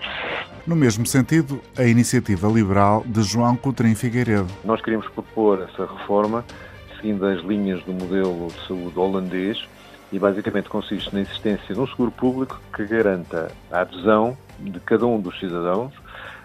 No 0.69 0.75
mesmo 0.75 1.05
sentido, 1.05 1.61
a 1.75 1.83
iniciativa 1.83 2.47
liberal 2.47 3.03
de 3.05 3.23
João 3.23 3.55
Coutrinho 3.55 3.88
Figueiredo. 3.95 4.47
Nós 4.63 4.81
queríamos 4.81 5.07
propor 5.09 5.61
essa 5.61 5.85
reforma 5.85 6.43
seguindo 6.95 7.25
as 7.25 7.41
linhas 7.41 7.81
do 7.83 7.93
modelo 7.93 8.47
de 8.47 8.67
saúde 8.67 8.97
holandês 8.99 9.65
e 10.11 10.19
basicamente 10.19 10.69
consiste 10.69 11.13
na 11.13 11.21
existência 11.21 11.73
de 11.73 11.79
um 11.79 11.87
seguro 11.87 12.11
público 12.11 12.59
que 12.75 12.85
garanta 12.85 13.51
a 13.71 13.81
adesão 13.81 14.37
de 14.59 14.79
cada 14.81 15.05
um 15.05 15.19
dos 15.19 15.39
cidadãos 15.39 15.93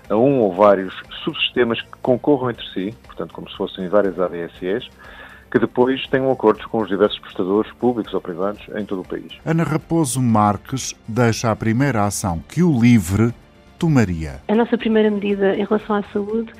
a 0.08 0.16
um 0.16 0.40
ou 0.40 0.52
vários 0.52 0.94
subsistemas 1.22 1.80
que 1.80 1.88
concorram 2.02 2.50
entre 2.50 2.66
si, 2.72 2.94
portanto 3.04 3.32
como 3.32 3.48
se 3.48 3.56
fossem 3.56 3.88
várias 3.88 4.18
ADSEs, 4.20 4.88
que 5.50 5.58
depois 5.58 6.06
tenham 6.08 6.30
acordos 6.30 6.66
com 6.66 6.82
os 6.82 6.88
diversos 6.88 7.18
prestadores 7.20 7.72
públicos 7.72 8.12
ou 8.12 8.20
privados 8.20 8.60
em 8.76 8.84
todo 8.84 9.00
o 9.00 9.08
país. 9.08 9.32
Ana 9.46 9.62
Raposo 9.62 10.20
Marques 10.20 10.94
deixa 11.06 11.50
a 11.50 11.56
primeira 11.56 12.04
ação 12.04 12.42
que 12.48 12.62
o 12.62 12.78
LIVRE 12.78 13.32
tomaria. 13.78 14.42
A 14.48 14.54
nossa 14.54 14.76
primeira 14.76 15.10
medida 15.10 15.54
em 15.54 15.64
relação 15.64 15.96
à 15.96 16.02
saúde 16.12 16.52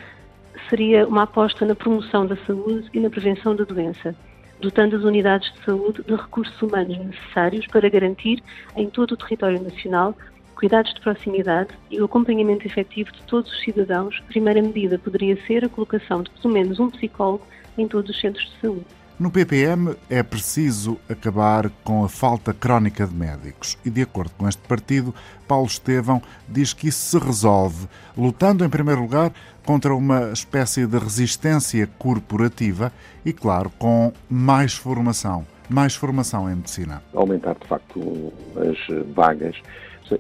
seria 0.75 1.07
uma 1.07 1.23
aposta 1.23 1.65
na 1.65 1.77
promoção 1.77 2.27
da 2.27 2.37
saúde 2.49 2.89
e 2.93 2.99
na 2.99 3.09
prevenção 3.09 3.55
da 3.55 3.63
doença, 3.63 4.13
dotando 4.61 4.97
as 4.97 5.05
unidades 5.05 5.53
de 5.53 5.65
saúde 5.65 6.03
de 6.03 6.17
recursos 6.17 6.61
humanos 6.61 6.99
necessários 6.99 7.65
para 7.69 7.89
garantir 7.89 8.43
em 8.75 8.91
todo 8.91 9.13
o 9.13 9.17
território 9.17 9.63
nacional 9.63 10.17
cuidados 10.57 10.93
de 10.93 11.01
proximidade 11.01 11.71
e 11.93 12.01
o 12.01 12.07
acompanhamento 12.07 12.67
efetivo 12.67 13.13
de 13.13 13.23
todos 13.23 13.53
os 13.53 13.63
cidadãos. 13.63 14.21
A 14.25 14.33
primeira 14.33 14.61
medida 14.61 14.99
poderia 14.99 15.41
ser 15.47 15.65
a 15.65 15.69
colocação 15.69 16.25
de 16.25 16.31
pelo 16.31 16.53
menos 16.53 16.81
um 16.81 16.91
psicólogo 16.91 17.47
em 17.79 17.87
todos 17.87 18.11
os 18.11 18.21
centros 18.21 18.45
de 18.45 18.61
saúde. 18.61 18.87
No 19.17 19.31
PPM 19.31 19.95
é 20.11 20.25
preciso 20.25 20.99
acabar 21.09 21.71
com 21.85 22.05
a 22.05 22.09
falta 22.09 22.53
crónica 22.53 23.07
de 23.07 23.15
médicos 23.15 23.79
e, 23.85 23.91
de 23.91 24.03
acordo 24.03 24.33
com 24.37 24.49
este 24.49 24.63
partido, 24.67 25.15
Paulo 25.47 25.69
Estevão 25.69 26.21
diz 26.49 26.73
que 26.73 26.89
isso 26.89 26.99
se 27.17 27.25
resolve 27.25 27.87
lutando, 28.17 28.65
em 28.65 28.69
primeiro 28.69 29.03
lugar, 29.03 29.33
contra 29.65 29.95
uma 29.95 30.31
espécie 30.33 30.87
de 30.87 30.99
resistência 30.99 31.89
corporativa 31.99 32.93
e, 33.25 33.33
claro, 33.33 33.71
com 33.79 34.13
mais 34.29 34.75
formação. 34.75 35.47
Mais 35.69 35.95
formação 35.95 36.51
em 36.51 36.57
medicina. 36.57 37.03
Aumentar, 37.15 37.55
de 37.55 37.67
facto, 37.67 38.33
as 38.57 39.07
vagas. 39.15 39.57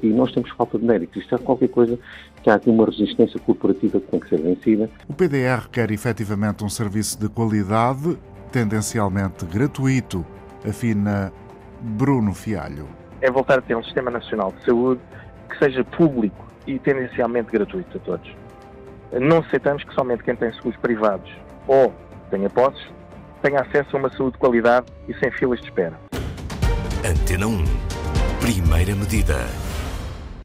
E 0.02 0.06
nós 0.08 0.32
temos 0.32 0.50
falta 0.52 0.78
de 0.78 0.84
médicos. 0.84 1.22
Isto 1.22 1.34
é 1.34 1.38
qualquer 1.38 1.68
coisa 1.68 1.98
que 2.42 2.48
há 2.48 2.54
aqui 2.54 2.70
uma 2.70 2.86
resistência 2.86 3.38
corporativa 3.40 4.00
que 4.00 4.06
tem 4.06 4.20
que 4.20 4.28
ser 4.28 4.40
vencida. 4.40 4.90
O 5.08 5.12
PDR 5.12 5.68
quer 5.70 5.90
efetivamente 5.90 6.64
um 6.64 6.68
serviço 6.68 7.20
de 7.20 7.28
qualidade, 7.28 8.18
tendencialmente 8.50 9.44
gratuito, 9.44 10.24
afina 10.66 11.30
Bruno 11.80 12.32
Fialho. 12.32 12.88
É 13.20 13.30
voltar 13.30 13.58
a 13.58 13.62
ter 13.62 13.76
um 13.76 13.84
Sistema 13.84 14.10
Nacional 14.10 14.52
de 14.52 14.64
Saúde 14.64 15.00
que 15.50 15.58
seja 15.58 15.84
público 15.84 16.46
e 16.66 16.78
tendencialmente 16.78 17.50
gratuito 17.50 17.98
a 17.98 18.00
todos. 18.00 18.43
Não 19.20 19.38
aceitamos 19.38 19.84
que 19.84 19.94
somente 19.94 20.24
quem 20.24 20.34
tem 20.34 20.52
seguros 20.54 20.76
privados 20.78 21.30
ou 21.66 21.94
tenha 22.30 22.50
posses 22.50 22.84
tenha 23.42 23.60
acesso 23.60 23.96
a 23.96 23.98
uma 24.00 24.10
saúde 24.10 24.32
de 24.32 24.38
qualidade 24.38 24.86
e 25.06 25.14
sem 25.18 25.30
filas 25.30 25.60
de 25.60 25.66
espera. 25.66 25.98
Antena 27.04 27.46
1. 27.46 27.64
Primeira 28.40 28.94
medida. 28.94 29.36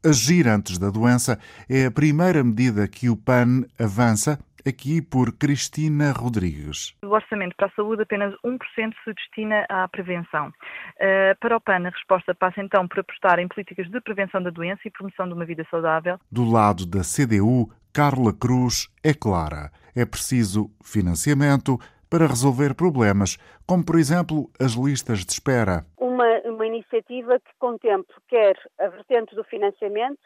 Agir 0.04 0.46
antes 0.46 0.78
da 0.78 0.90
doença 0.90 1.38
é 1.68 1.86
a 1.86 1.90
primeira 1.90 2.44
medida 2.44 2.86
que 2.86 3.08
o 3.08 3.16
PAN 3.16 3.64
avança 3.78 4.38
aqui 4.66 5.02
por 5.02 5.32
Cristina 5.32 6.12
Rodrigues. 6.12 6.96
O 7.02 7.08
orçamento 7.08 7.54
para 7.56 7.66
a 7.66 7.70
saúde, 7.70 8.02
apenas 8.02 8.34
1% 8.44 8.58
se 9.04 9.12
destina 9.14 9.66
à 9.68 9.86
prevenção. 9.88 10.48
Uh, 10.48 11.38
para 11.40 11.56
o 11.56 11.60
PAN, 11.60 11.86
a 11.86 11.90
resposta 11.90 12.34
passa 12.34 12.60
então 12.60 12.86
por 12.88 13.00
apostar 13.00 13.38
em 13.38 13.48
políticas 13.48 13.90
de 13.90 14.00
prevenção 14.00 14.42
da 14.42 14.50
doença 14.50 14.82
e 14.84 14.90
promoção 14.90 15.26
de 15.26 15.34
uma 15.34 15.44
vida 15.44 15.66
saudável. 15.70 16.18
Do 16.30 16.44
lado 16.44 16.86
da 16.86 17.00
CDU, 17.00 17.70
Carla 17.92 18.32
Cruz 18.32 18.88
é 19.02 19.12
clara. 19.12 19.70
É 19.94 20.04
preciso 20.04 20.70
financiamento 20.82 21.78
para 22.10 22.26
resolver 22.26 22.74
problemas, 22.74 23.36
como 23.66 23.84
por 23.84 23.96
exemplo 23.96 24.50
as 24.60 24.72
listas 24.72 25.24
de 25.24 25.32
espera. 25.32 25.86
Uma, 25.96 26.26
uma 26.44 26.66
iniciativa 26.66 27.38
que 27.38 27.52
contemple 27.58 28.14
quer 28.28 28.56
a 28.80 28.88
vertente 28.88 29.34
do 29.34 29.44
financiamento, 29.44 30.20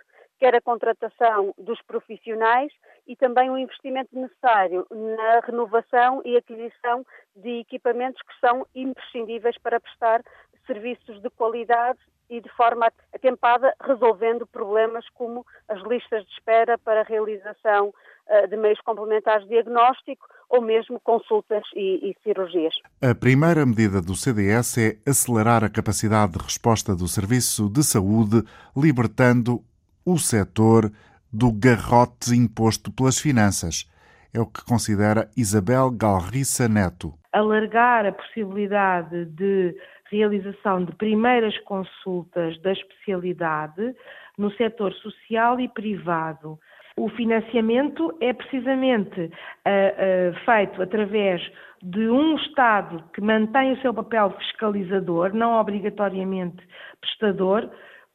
quer 0.44 0.56
a 0.56 0.60
contratação 0.60 1.54
dos 1.56 1.80
profissionais 1.80 2.70
e 3.08 3.16
também 3.16 3.48
o 3.48 3.56
investimento 3.56 4.10
necessário 4.12 4.86
na 4.90 5.40
renovação 5.40 6.20
e 6.22 6.36
aquisição 6.36 7.02
de 7.34 7.60
equipamentos 7.60 8.20
que 8.20 8.46
são 8.46 8.66
imprescindíveis 8.74 9.56
para 9.56 9.80
prestar 9.80 10.20
serviços 10.66 11.22
de 11.22 11.30
qualidade 11.30 11.98
e 12.28 12.42
de 12.42 12.48
forma 12.50 12.92
atempada, 13.14 13.74
resolvendo 13.82 14.46
problemas 14.46 15.08
como 15.14 15.46
as 15.66 15.82
listas 15.84 16.22
de 16.26 16.32
espera 16.32 16.76
para 16.76 17.00
a 17.00 17.04
realização 17.04 17.88
uh, 17.88 18.46
de 18.46 18.56
meios 18.58 18.80
complementares 18.82 19.44
de 19.44 19.50
diagnóstico 19.50 20.26
ou 20.50 20.60
mesmo 20.60 21.00
consultas 21.00 21.62
e, 21.74 22.10
e 22.10 22.16
cirurgias. 22.22 22.74
A 23.00 23.14
primeira 23.14 23.64
medida 23.64 24.02
do 24.02 24.14
CDS 24.14 24.76
é 24.76 25.10
acelerar 25.10 25.64
a 25.64 25.70
capacidade 25.70 26.32
de 26.32 26.44
resposta 26.44 26.94
do 26.94 27.08
Serviço 27.08 27.70
de 27.70 27.82
Saúde, 27.82 28.42
libertando 28.76 29.64
o 30.04 30.18
setor 30.18 30.90
do 31.32 31.52
garrote 31.52 32.34
imposto 32.34 32.92
pelas 32.92 33.18
finanças. 33.18 33.90
É 34.32 34.40
o 34.40 34.46
que 34.46 34.64
considera 34.64 35.28
Isabel 35.37 35.90
Galriça 35.90 36.68
Neto. 36.68 37.14
Alargar 37.32 38.06
a 38.06 38.12
possibilidade 38.12 39.25
de 39.26 39.75
realização 40.11 40.84
de 40.84 40.94
primeiras 40.94 41.56
consultas 41.61 42.61
da 42.62 42.73
especialidade 42.73 43.94
no 44.38 44.50
setor 44.52 44.92
social 44.94 45.58
e 45.61 45.68
privado. 45.68 46.58
O 46.96 47.08
financiamento 47.08 48.16
é 48.20 48.32
precisamente 48.32 49.20
uh, 49.20 49.26
uh, 49.26 50.44
feito 50.44 50.80
através 50.80 51.42
de 51.82 52.08
um 52.08 52.37
Estado 52.37 53.02
que 53.12 53.20
mantém 53.20 53.73
o 53.73 53.80
seu 53.80 53.92
papel 53.92 54.30
fiscalizador, 54.38 55.34
não 55.34 55.58
obrigatoriamente 55.58 56.64
prestador, 57.00 57.68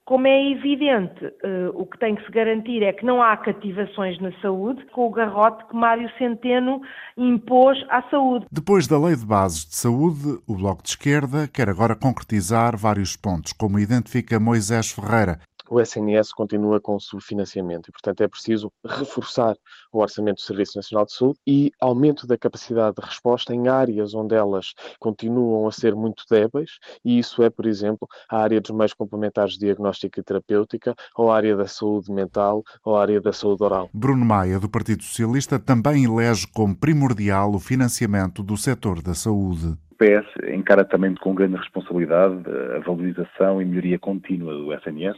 Como 0.06 0.26
é 0.26 0.52
evidente, 0.52 1.24
uh, 1.26 1.70
o 1.76 1.86
que 1.86 2.00
tem 2.00 2.16
que 2.16 2.26
se 2.26 2.32
garantir 2.32 2.82
é 2.82 2.92
que 2.92 3.06
não 3.06 3.22
há 3.22 3.38
cativações 3.38 4.20
na 4.20 4.32
saúde, 4.42 4.84
com 4.92 5.06
o 5.06 5.12
garrote 5.12 5.64
que 5.68 5.76
Mário 5.76 6.10
Centeno 6.18 6.82
impôs 7.16 7.78
à 7.90 8.02
saúde. 8.10 8.48
Depois 8.52 8.88
da 8.88 8.98
Lei 8.98 9.16
de 9.16 9.26
Bases 9.26 9.66
de 9.66 9.76
Saúde, 9.76 10.40
o 10.48 10.56
Bloco 10.56 10.82
de 10.82 10.90
Esquerda 10.90 11.48
quer 11.48 11.70
agora 11.70 11.96
concretizar 11.96 12.76
vários 12.76 13.16
pontos, 13.16 13.54
como 13.54 13.78
identifica 13.78 14.40
Moisés 14.40 14.92
Ferreira, 14.92 15.40
o 15.70 15.80
SNS 15.80 16.34
continua 16.34 16.82
com 16.82 16.96
o 16.96 17.00
subfinanciamento 17.00 17.90
e, 17.90 17.92
portanto, 17.92 18.22
é 18.22 18.28
preciso 18.28 18.72
reforçar 18.86 19.56
o 19.94 20.00
orçamento 20.00 20.38
do 20.38 20.42
Serviço 20.42 20.78
Nacional 20.78 21.06
de 21.06 21.14
Saúde 21.14 21.40
e 21.46 21.72
aumento 21.80 22.26
da 22.26 22.38
capacidade 22.38 22.96
de 23.00 23.06
resposta 23.06 23.54
em 23.54 23.68
áreas 23.68 24.14
onde 24.14 24.36
elas 24.36 24.74
continuam 25.00 25.68
a 25.68 25.72
ser 25.72 25.96
muito 25.96 26.24
débeis, 26.30 26.80
e 27.06 27.20
isso 27.20 27.44
é, 27.44 27.50
por 27.50 27.66
exemplo, 27.66 28.08
a 28.30 28.40
área 28.40 28.60
dos 28.60 28.72
meios 28.72 28.94
complementares 28.94 29.54
de 29.54 29.60
diagnóstica 29.60 30.20
e 30.20 30.24
terapêutica, 30.24 30.96
ou 31.16 31.32
a 31.32 31.36
área 31.36 31.56
da 31.56 31.68
saúde 31.68 32.12
mental, 32.12 32.64
ou 32.84 32.98
a 32.98 33.02
área 33.02 33.22
da 33.22 33.32
saúde 33.32 33.64
oral. 33.64 33.90
Bruno 33.94 34.26
Maia, 34.26 34.60
do 34.60 34.70
Partido 34.70 35.04
Socialista, 35.04 35.60
também 35.60 36.06
elege 36.06 36.48
como 36.48 36.76
primordial 36.76 37.54
o 37.54 37.60
financiamento 37.60 38.42
do 38.42 38.58
setor 38.58 39.02
da 39.02 39.14
saúde. 39.14 39.78
O 39.92 39.96
PS 39.96 40.26
encara 40.56 40.86
também 40.86 41.14
com 41.16 41.36
grande 41.36 41.58
responsabilidade 41.58 42.42
a 42.76 42.80
valorização 42.80 43.62
e 43.62 43.66
melhoria 43.66 44.00
contínua 44.00 44.54
do 44.54 44.74
SNS 44.74 45.18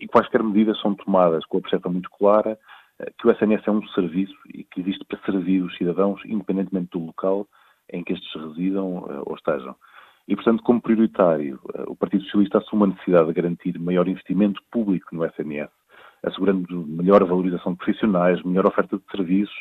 e 0.00 0.08
quaisquer 0.08 0.42
medidas 0.42 0.80
são 0.80 0.94
tomadas 0.94 1.44
com 1.46 1.58
a 1.58 1.60
percepção 1.60 1.92
muito 1.92 2.10
clara 2.10 2.58
eh, 3.00 3.12
que 3.18 3.26
o 3.26 3.30
SNS 3.30 3.62
é 3.66 3.70
um 3.70 3.86
serviço 3.88 4.34
e 4.52 4.64
que 4.64 4.80
existe 4.80 5.04
para 5.04 5.20
servir 5.24 5.62
os 5.62 5.76
cidadãos, 5.76 6.20
independentemente 6.26 6.90
do 6.92 7.06
local 7.06 7.46
em 7.90 8.02
que 8.02 8.12
estes 8.12 8.32
residam 8.34 9.06
eh, 9.08 9.22
ou 9.26 9.34
estejam. 9.34 9.74
E, 10.26 10.34
portanto, 10.34 10.62
como 10.62 10.80
prioritário, 10.80 11.60
eh, 11.74 11.84
o 11.86 11.96
Partido 11.96 12.24
Socialista 12.24 12.58
assume 12.58 12.84
a 12.84 12.86
necessidade 12.88 13.26
de 13.26 13.34
garantir 13.34 13.78
maior 13.78 14.08
investimento 14.08 14.62
público 14.70 15.14
no 15.14 15.24
SNS, 15.24 15.70
assegurando 16.22 16.86
melhor 16.86 17.22
valorização 17.24 17.72
de 17.72 17.78
profissionais, 17.78 18.42
melhor 18.42 18.66
oferta 18.66 18.96
de 18.96 19.04
serviços 19.10 19.54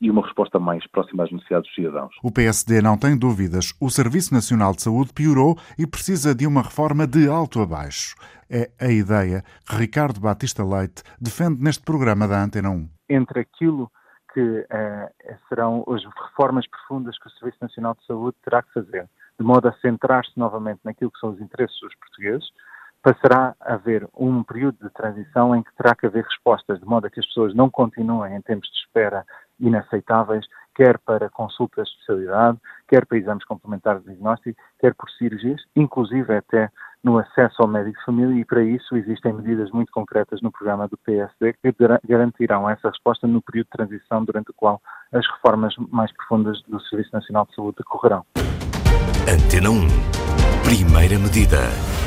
e 0.00 0.10
uma 0.10 0.22
resposta 0.22 0.58
mais 0.58 0.86
próxima 0.88 1.24
às 1.24 1.30
necessidades 1.30 1.68
dos 1.68 1.74
cidadãos. 1.74 2.14
O 2.22 2.32
PSD 2.32 2.82
não 2.82 2.98
tem 2.98 3.16
dúvidas. 3.16 3.72
O 3.80 3.90
Serviço 3.90 4.34
Nacional 4.34 4.72
de 4.72 4.82
Saúde 4.82 5.12
piorou 5.12 5.56
e 5.78 5.86
precisa 5.86 6.34
de 6.34 6.46
uma 6.46 6.62
reforma 6.62 7.06
de 7.06 7.28
alto 7.28 7.60
a 7.60 7.66
baixo. 7.66 8.14
É 8.50 8.70
a 8.80 8.90
ideia 8.90 9.42
que 9.66 9.76
Ricardo 9.76 10.20
Batista 10.20 10.64
Leite 10.64 11.02
defende 11.20 11.62
neste 11.62 11.84
programa 11.84 12.26
da 12.26 12.42
Antena 12.42 12.70
1. 12.70 12.88
Entre 13.08 13.40
aquilo 13.40 13.90
que 14.32 14.40
uh, 14.40 15.38
serão 15.48 15.84
as 15.88 16.02
reformas 16.04 16.66
profundas 16.68 17.18
que 17.18 17.28
o 17.28 17.30
Serviço 17.30 17.58
Nacional 17.60 17.94
de 17.94 18.04
Saúde 18.06 18.36
terá 18.42 18.62
que 18.62 18.72
fazer, 18.72 19.08
de 19.38 19.44
modo 19.44 19.68
a 19.68 19.72
centrar-se 19.80 20.32
novamente 20.36 20.80
naquilo 20.84 21.10
que 21.10 21.18
são 21.18 21.30
os 21.30 21.40
interesses 21.40 21.78
dos 21.80 21.94
portugueses, 21.96 22.48
passará 23.02 23.54
a 23.60 23.74
haver 23.74 24.08
um 24.16 24.42
período 24.42 24.78
de 24.80 24.90
transição 24.90 25.54
em 25.54 25.62
que 25.62 25.74
terá 25.76 25.94
que 25.94 26.06
haver 26.06 26.24
respostas, 26.24 26.78
de 26.78 26.86
modo 26.86 27.06
a 27.06 27.10
que 27.10 27.20
as 27.20 27.26
pessoas 27.26 27.54
não 27.54 27.68
continuem 27.68 28.36
em 28.36 28.40
tempos 28.40 28.68
de 28.70 28.78
espera 28.78 29.24
inaceitáveis, 29.58 30.46
quer 30.74 30.98
para 30.98 31.28
consultas 31.28 31.88
de 31.88 31.94
especialidade, 31.94 32.58
quer 32.88 33.04
para 33.04 33.18
exames 33.18 33.44
complementares 33.44 34.02
de 34.02 34.08
diagnóstico, 34.08 34.60
quer 34.78 34.94
por 34.94 35.10
cirurgias, 35.10 35.60
inclusive 35.76 36.34
até 36.34 36.70
no 37.02 37.18
acesso 37.18 37.60
ao 37.60 37.68
médico 37.68 37.98
de 37.98 38.04
família 38.04 38.40
e 38.40 38.44
para 38.44 38.62
isso 38.62 38.96
existem 38.96 39.32
medidas 39.32 39.70
muito 39.72 39.90
concretas 39.90 40.40
no 40.40 40.52
programa 40.52 40.86
do 40.86 40.96
PSD 40.98 41.54
que 41.54 41.74
garantirão 42.04 42.70
essa 42.70 42.88
resposta 42.88 43.26
no 43.26 43.42
período 43.42 43.66
de 43.66 43.70
transição 43.70 44.24
durante 44.24 44.50
o 44.50 44.54
qual 44.54 44.80
as 45.12 45.26
reformas 45.32 45.74
mais 45.90 46.12
profundas 46.12 46.62
do 46.68 46.80
Serviço 46.82 47.10
Nacional 47.12 47.46
de 47.46 47.54
Saúde 47.56 47.78
decorrerão. 47.78 48.24
Antena 49.28 49.70
1. 49.70 49.86
Primeira 50.64 51.18
medida. 51.18 52.01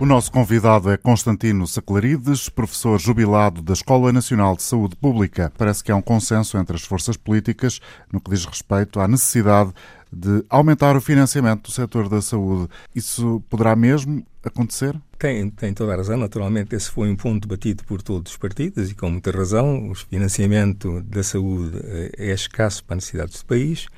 O 0.00 0.06
nosso 0.06 0.30
convidado 0.30 0.92
é 0.92 0.96
Constantino 0.96 1.66
Saclarides, 1.66 2.48
professor 2.48 3.00
jubilado 3.00 3.60
da 3.60 3.72
Escola 3.72 4.12
Nacional 4.12 4.54
de 4.54 4.62
Saúde 4.62 4.94
Pública. 4.94 5.52
Parece 5.58 5.82
que 5.82 5.90
há 5.90 5.96
um 5.96 6.00
consenso 6.00 6.56
entre 6.56 6.76
as 6.76 6.84
forças 6.84 7.16
políticas 7.16 7.80
no 8.12 8.20
que 8.20 8.30
diz 8.30 8.44
respeito 8.44 9.00
à 9.00 9.08
necessidade 9.08 9.72
de 10.12 10.44
aumentar 10.48 10.94
o 10.96 11.00
financiamento 11.00 11.62
do 11.62 11.72
setor 11.72 12.08
da 12.08 12.22
saúde. 12.22 12.68
Isso 12.94 13.42
poderá 13.50 13.74
mesmo 13.74 14.24
acontecer? 14.44 14.94
Tem, 15.18 15.50
tem 15.50 15.74
toda 15.74 15.94
a 15.94 15.96
razão. 15.96 16.16
Naturalmente, 16.16 16.76
esse 16.76 16.88
foi 16.88 17.10
um 17.10 17.16
ponto 17.16 17.48
batido 17.48 17.82
por 17.82 18.00
todos 18.00 18.30
os 18.30 18.38
partidos 18.38 18.92
e 18.92 18.94
com 18.94 19.10
muita 19.10 19.32
razão. 19.32 19.90
O 19.90 19.96
financiamento 19.96 21.02
da 21.02 21.24
saúde 21.24 21.76
eh, 21.82 22.12
é 22.18 22.32
escasso 22.32 22.84
para 22.84 22.94
as 22.94 22.98
necessidades 22.98 23.40
do 23.40 23.46
país. 23.46 23.88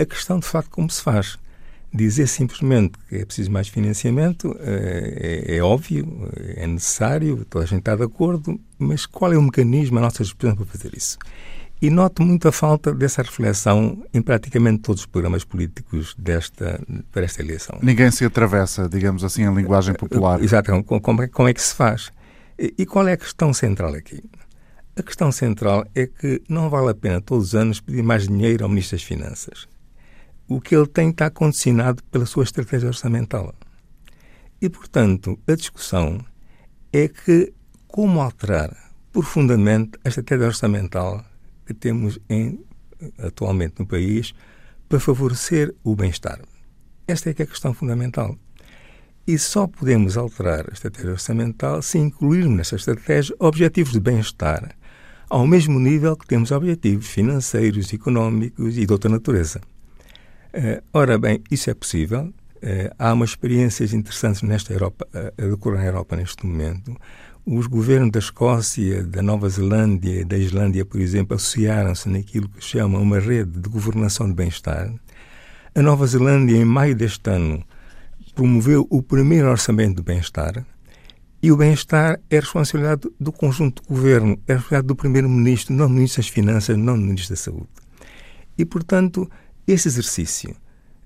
A 0.00 0.04
questão, 0.04 0.40
de 0.40 0.46
facto, 0.46 0.70
como 0.70 0.90
se 0.90 1.00
faz. 1.00 1.38
Dizer 1.92 2.26
simplesmente 2.26 2.98
que 3.08 3.16
é 3.16 3.24
preciso 3.24 3.50
mais 3.50 3.68
financiamento 3.68 4.54
é, 4.60 5.44
é, 5.46 5.56
é, 5.56 5.62
óbvio, 5.62 6.30
é 6.36 6.66
necessário, 6.66 7.46
toda 7.48 7.64
a 7.64 7.68
gente 7.68 7.78
está 7.78 7.96
de 7.96 8.02
acordo, 8.02 8.60
mas 8.78 9.06
qual 9.06 9.32
é 9.32 9.38
o 9.38 9.42
mecanismo 9.42 9.98
à 9.98 10.02
nossa 10.02 10.22
disposição 10.22 10.56
para 10.56 10.66
fazer 10.66 10.94
isso? 10.94 11.18
E 11.80 11.88
noto 11.88 12.22
muita 12.22 12.52
falta 12.52 12.92
dessa 12.92 13.22
reflexão 13.22 14.04
em 14.12 14.20
praticamente 14.20 14.80
todos 14.80 15.02
os 15.02 15.06
programas 15.06 15.44
políticos 15.44 16.14
desta, 16.18 16.78
para 17.10 17.24
esta 17.24 17.40
eleição. 17.40 17.78
Ninguém 17.80 18.10
se 18.10 18.24
atravessa, 18.24 18.88
digamos 18.88 19.24
assim, 19.24 19.44
em 19.44 19.54
linguagem 19.54 19.94
popular. 19.94 20.42
Exatamente. 20.42 20.84
Como 20.84 21.22
é, 21.22 21.28
como 21.28 21.48
é 21.48 21.54
que 21.54 21.62
se 21.62 21.74
faz? 21.74 22.12
E 22.58 22.84
qual 22.84 23.06
é 23.06 23.12
a 23.12 23.16
questão 23.16 23.54
central 23.54 23.94
aqui? 23.94 24.22
A 24.96 25.02
questão 25.02 25.30
central 25.30 25.86
é 25.94 26.06
que 26.08 26.42
não 26.48 26.68
vale 26.68 26.90
a 26.90 26.94
pena 26.94 27.20
todos 27.20 27.48
os 27.48 27.54
anos 27.54 27.80
pedir 27.80 28.02
mais 28.02 28.26
dinheiro 28.26 28.64
ao 28.64 28.68
Ministro 28.68 28.98
das 28.98 29.04
Finanças 29.04 29.68
o 30.48 30.60
que 30.60 30.74
ele 30.74 30.86
tem 30.86 31.10
está 31.10 31.30
condicionado 31.30 32.02
pela 32.04 32.26
sua 32.26 32.44
estratégia 32.44 32.88
orçamental. 32.88 33.54
E, 34.60 34.68
portanto, 34.68 35.38
a 35.46 35.54
discussão 35.54 36.18
é 36.92 37.06
que 37.06 37.52
como 37.86 38.20
alterar 38.20 38.74
profundamente 39.12 39.98
a 40.04 40.08
estratégia 40.08 40.46
orçamental 40.46 41.24
que 41.66 41.74
temos 41.74 42.18
em, 42.28 42.58
atualmente 43.18 43.74
no 43.78 43.86
país 43.86 44.34
para 44.88 44.98
favorecer 44.98 45.74
o 45.84 45.94
bem-estar. 45.94 46.40
Esta 47.06 47.30
é 47.30 47.34
que 47.34 47.42
é 47.42 47.44
a 47.44 47.48
questão 47.48 47.74
fundamental. 47.74 48.36
E 49.26 49.38
só 49.38 49.66
podemos 49.66 50.16
alterar 50.16 50.66
a 50.70 50.72
estratégia 50.72 51.10
orçamental 51.10 51.82
se 51.82 51.98
incluirmos 51.98 52.56
nessa 52.56 52.76
estratégia 52.76 53.36
objetivos 53.38 53.92
de 53.92 54.00
bem-estar 54.00 54.74
ao 55.28 55.46
mesmo 55.46 55.78
nível 55.78 56.16
que 56.16 56.26
temos 56.26 56.50
objetivos 56.50 57.06
financeiros, 57.06 57.92
económicos 57.92 58.78
e 58.78 58.86
de 58.86 58.92
outra 58.92 59.10
natureza. 59.10 59.60
Uh, 60.54 60.82
ora 60.92 61.18
bem, 61.18 61.42
isso 61.50 61.68
é 61.70 61.74
possível. 61.74 62.32
Uh, 62.56 62.94
há 62.98 63.12
umas 63.12 63.30
experiências 63.30 63.92
interessantes 63.92 64.42
nesta 64.42 64.72
Europa, 64.72 65.06
uh, 65.14 65.44
a 65.44 65.48
decorrer 65.48 65.80
na 65.80 65.86
Europa 65.86 66.16
neste 66.16 66.46
momento. 66.46 66.96
Os 67.44 67.66
governos 67.66 68.10
da 68.10 68.18
Escócia, 68.18 69.02
da 69.02 69.22
Nova 69.22 69.48
Zelândia 69.48 70.24
da 70.24 70.36
Islândia, 70.36 70.84
por 70.84 71.00
exemplo, 71.00 71.34
associaram-se 71.34 72.08
naquilo 72.08 72.48
que 72.48 72.62
chamam 72.62 73.00
uma 73.00 73.18
rede 73.18 73.58
de 73.58 73.68
governação 73.68 74.26
de 74.26 74.34
bem-estar. 74.34 74.92
A 75.74 75.82
Nova 75.82 76.06
Zelândia, 76.06 76.56
em 76.56 76.64
maio 76.64 76.94
deste 76.94 77.30
ano, 77.30 77.62
promoveu 78.34 78.86
o 78.90 79.02
primeiro 79.02 79.48
orçamento 79.48 79.96
de 79.96 80.02
bem-estar. 80.02 80.66
E 81.42 81.52
o 81.52 81.56
bem-estar 81.56 82.18
é 82.28 82.40
responsabilidade 82.40 83.08
do 83.18 83.32
conjunto 83.32 83.82
do 83.82 83.88
governo, 83.88 84.32
é 84.46 84.54
responsabilidade 84.54 84.86
do 84.88 84.96
primeiro-ministro, 84.96 85.74
não 85.74 85.86
do 85.86 85.94
ministro 85.94 86.22
das 86.22 86.28
Finanças, 86.30 86.76
não 86.76 86.98
do 86.98 87.04
ministro 87.04 87.34
da 87.34 87.40
Saúde. 87.40 87.68
E, 88.58 88.64
portanto, 88.64 89.30
esse 89.72 89.88
exercício 89.88 90.56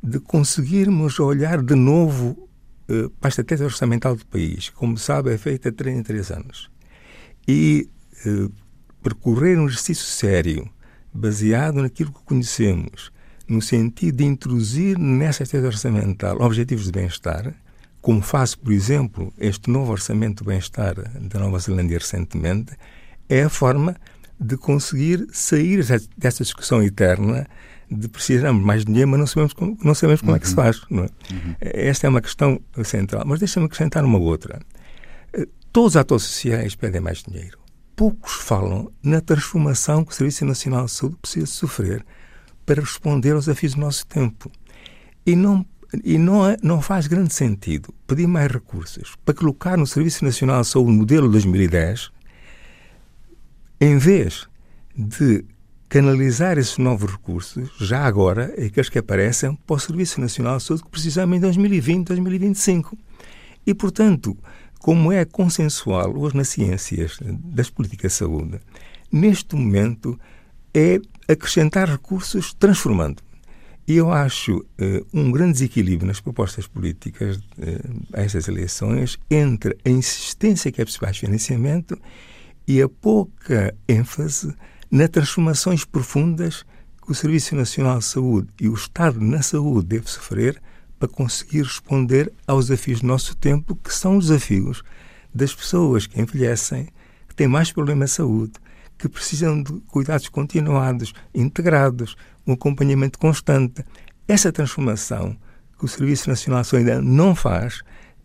de 0.02 0.20
conseguirmos 0.20 1.18
olhar 1.20 1.62
de 1.62 1.74
novo 1.74 2.48
uh, 2.88 3.10
para 3.10 3.28
a 3.28 3.30
estratégia 3.30 3.66
orçamental 3.66 4.16
do 4.16 4.24
país, 4.26 4.70
como 4.70 4.96
sabe, 4.96 5.32
é 5.32 5.38
feita 5.38 5.68
há 5.68 5.72
3 5.72 5.98
em 5.98 6.02
3 6.02 6.30
anos, 6.30 6.70
e 7.46 7.88
uh, 8.26 8.52
percorrer 9.02 9.58
um 9.58 9.66
exercício 9.66 10.04
sério, 10.04 10.68
baseado 11.12 11.82
naquilo 11.82 12.12
que 12.12 12.22
conhecemos, 12.24 13.12
no 13.48 13.60
sentido 13.60 14.16
de 14.16 14.24
introduzir 14.24 14.98
nessa 14.98 15.42
estratégia 15.42 15.68
orçamental 15.68 16.40
objetivos 16.40 16.86
de 16.86 16.92
bem-estar, 16.92 17.54
como 18.00 18.22
faz, 18.22 18.54
por 18.54 18.72
exemplo, 18.72 19.32
este 19.38 19.70
novo 19.70 19.92
orçamento 19.92 20.42
de 20.42 20.48
bem-estar 20.48 20.94
da 20.94 21.38
Nova 21.38 21.58
Zelândia 21.58 21.98
recentemente, 21.98 22.72
é 23.28 23.42
a 23.42 23.48
forma 23.48 23.96
de 24.40 24.56
conseguir 24.56 25.28
sair 25.32 25.84
dessa 26.16 26.42
discussão 26.42 26.82
eterna 26.82 27.46
de 27.92 28.08
precisamos 28.08 28.64
mais 28.64 28.84
dinheiro, 28.84 29.08
mas 29.08 29.20
não 29.20 29.26
sabemos 29.26 29.52
como, 29.52 29.78
não 29.82 29.94
sabemos 29.94 30.20
como 30.20 30.32
uhum. 30.32 30.36
é 30.36 30.40
que 30.40 30.48
se 30.48 30.54
uhum. 30.54 30.62
faz. 30.62 30.82
É? 30.90 30.94
Uhum. 30.94 31.08
Esta 31.60 32.06
é 32.06 32.10
uma 32.10 32.20
questão 32.20 32.60
central. 32.84 33.24
Mas 33.26 33.38
deixa-me 33.38 33.66
acrescentar 33.66 34.04
uma 34.04 34.18
outra. 34.18 34.60
Todos 35.72 35.92
os 35.92 35.96
atores 35.96 36.24
sociais 36.24 36.74
pedem 36.74 37.00
mais 37.00 37.22
dinheiro. 37.22 37.58
Poucos 37.96 38.32
falam 38.32 38.90
na 39.02 39.20
transformação 39.20 40.04
que 40.04 40.12
o 40.12 40.14
Serviço 40.14 40.44
Nacional 40.44 40.86
de 40.86 40.92
Saúde 40.92 41.16
precisa 41.20 41.46
sofrer 41.46 42.04
para 42.64 42.80
responder 42.80 43.32
aos 43.32 43.46
desafios 43.46 43.74
do 43.74 43.80
nosso 43.80 44.06
tempo. 44.06 44.50
E 45.24 45.36
não 45.36 45.64
e 46.02 46.16
não, 46.16 46.48
é, 46.48 46.56
não 46.62 46.80
faz 46.80 47.06
grande 47.06 47.34
sentido 47.34 47.94
pedir 48.06 48.26
mais 48.26 48.50
recursos 48.50 49.14
para 49.26 49.34
colocar 49.34 49.76
no 49.76 49.86
Serviço 49.86 50.24
Nacional 50.24 50.62
de 50.62 50.68
Saúde 50.68 50.90
o 50.90 50.94
modelo 50.94 51.28
2010, 51.28 52.10
em 53.78 53.98
vez 53.98 54.48
de 54.96 55.44
canalizar 55.92 56.56
esses 56.56 56.78
novos 56.78 57.12
recursos, 57.12 57.70
já 57.78 58.06
agora, 58.06 58.46
aqueles 58.54 58.88
que 58.88 58.98
aparecem, 58.98 59.54
para 59.54 59.76
o 59.76 59.78
Serviço 59.78 60.22
Nacional 60.22 60.56
de 60.56 60.62
Saúde 60.62 60.84
que 60.84 60.88
precisamos 60.88 61.36
em 61.36 61.40
2020, 61.40 62.06
2025. 62.06 62.96
E, 63.66 63.74
portanto, 63.74 64.34
como 64.78 65.12
é 65.12 65.22
consensual 65.26 66.16
hoje 66.16 66.34
nas 66.34 66.48
ciências 66.48 67.18
das 67.20 67.68
políticas 67.68 68.12
de 68.12 68.18
saúde, 68.18 68.58
neste 69.12 69.54
momento 69.54 70.18
é 70.72 70.98
acrescentar 71.28 71.90
recursos 71.90 72.54
transformando. 72.54 73.22
E 73.86 73.94
eu 73.94 74.10
acho 74.10 74.60
uh, 74.60 75.06
um 75.12 75.30
grande 75.30 75.52
desequilíbrio 75.52 76.06
nas 76.06 76.20
propostas 76.20 76.66
políticas 76.66 77.36
uh, 77.36 78.02
a 78.14 78.22
estas 78.22 78.48
eleições 78.48 79.18
entre 79.30 79.76
a 79.84 79.90
insistência 79.90 80.72
que 80.72 80.80
é 80.80 80.86
preciso 80.86 81.04
financiamento 81.12 82.00
e 82.66 82.80
a 82.80 82.88
pouca 82.88 83.74
ênfase 83.86 84.54
nas 84.92 85.08
transformações 85.08 85.86
profundas 85.86 86.66
que 87.02 87.10
o 87.10 87.14
Serviço 87.14 87.56
Nacional 87.56 87.98
de 87.98 88.04
Saúde 88.04 88.48
e 88.60 88.68
o 88.68 88.74
Estado 88.74 89.18
na 89.18 89.40
saúde 89.40 89.86
deve 89.86 90.10
sofrer 90.10 90.60
para 90.98 91.08
conseguir 91.08 91.62
responder 91.62 92.30
aos 92.46 92.66
desafios 92.66 93.00
do 93.00 93.06
nosso 93.06 93.34
tempo, 93.34 93.74
que 93.74 93.92
são 93.92 94.18
os 94.18 94.26
desafios 94.26 94.82
das 95.34 95.54
pessoas 95.54 96.06
que 96.06 96.20
envelhecem, 96.20 96.90
que 97.26 97.34
têm 97.34 97.48
mais 97.48 97.72
problemas 97.72 98.10
de 98.10 98.16
saúde, 98.16 98.52
que 98.98 99.08
precisam 99.08 99.62
de 99.62 99.72
cuidados 99.88 100.28
continuados, 100.28 101.14
integrados, 101.34 102.14
um 102.46 102.52
acompanhamento 102.52 103.18
constante. 103.18 103.82
Essa 104.28 104.52
transformação 104.52 105.34
que 105.78 105.86
o 105.86 105.88
Serviço 105.88 106.28
Nacional 106.28 106.60
de 106.60 106.68
Saúde 106.68 106.90
ainda 106.90 107.02
não 107.02 107.34
faz, 107.34 107.80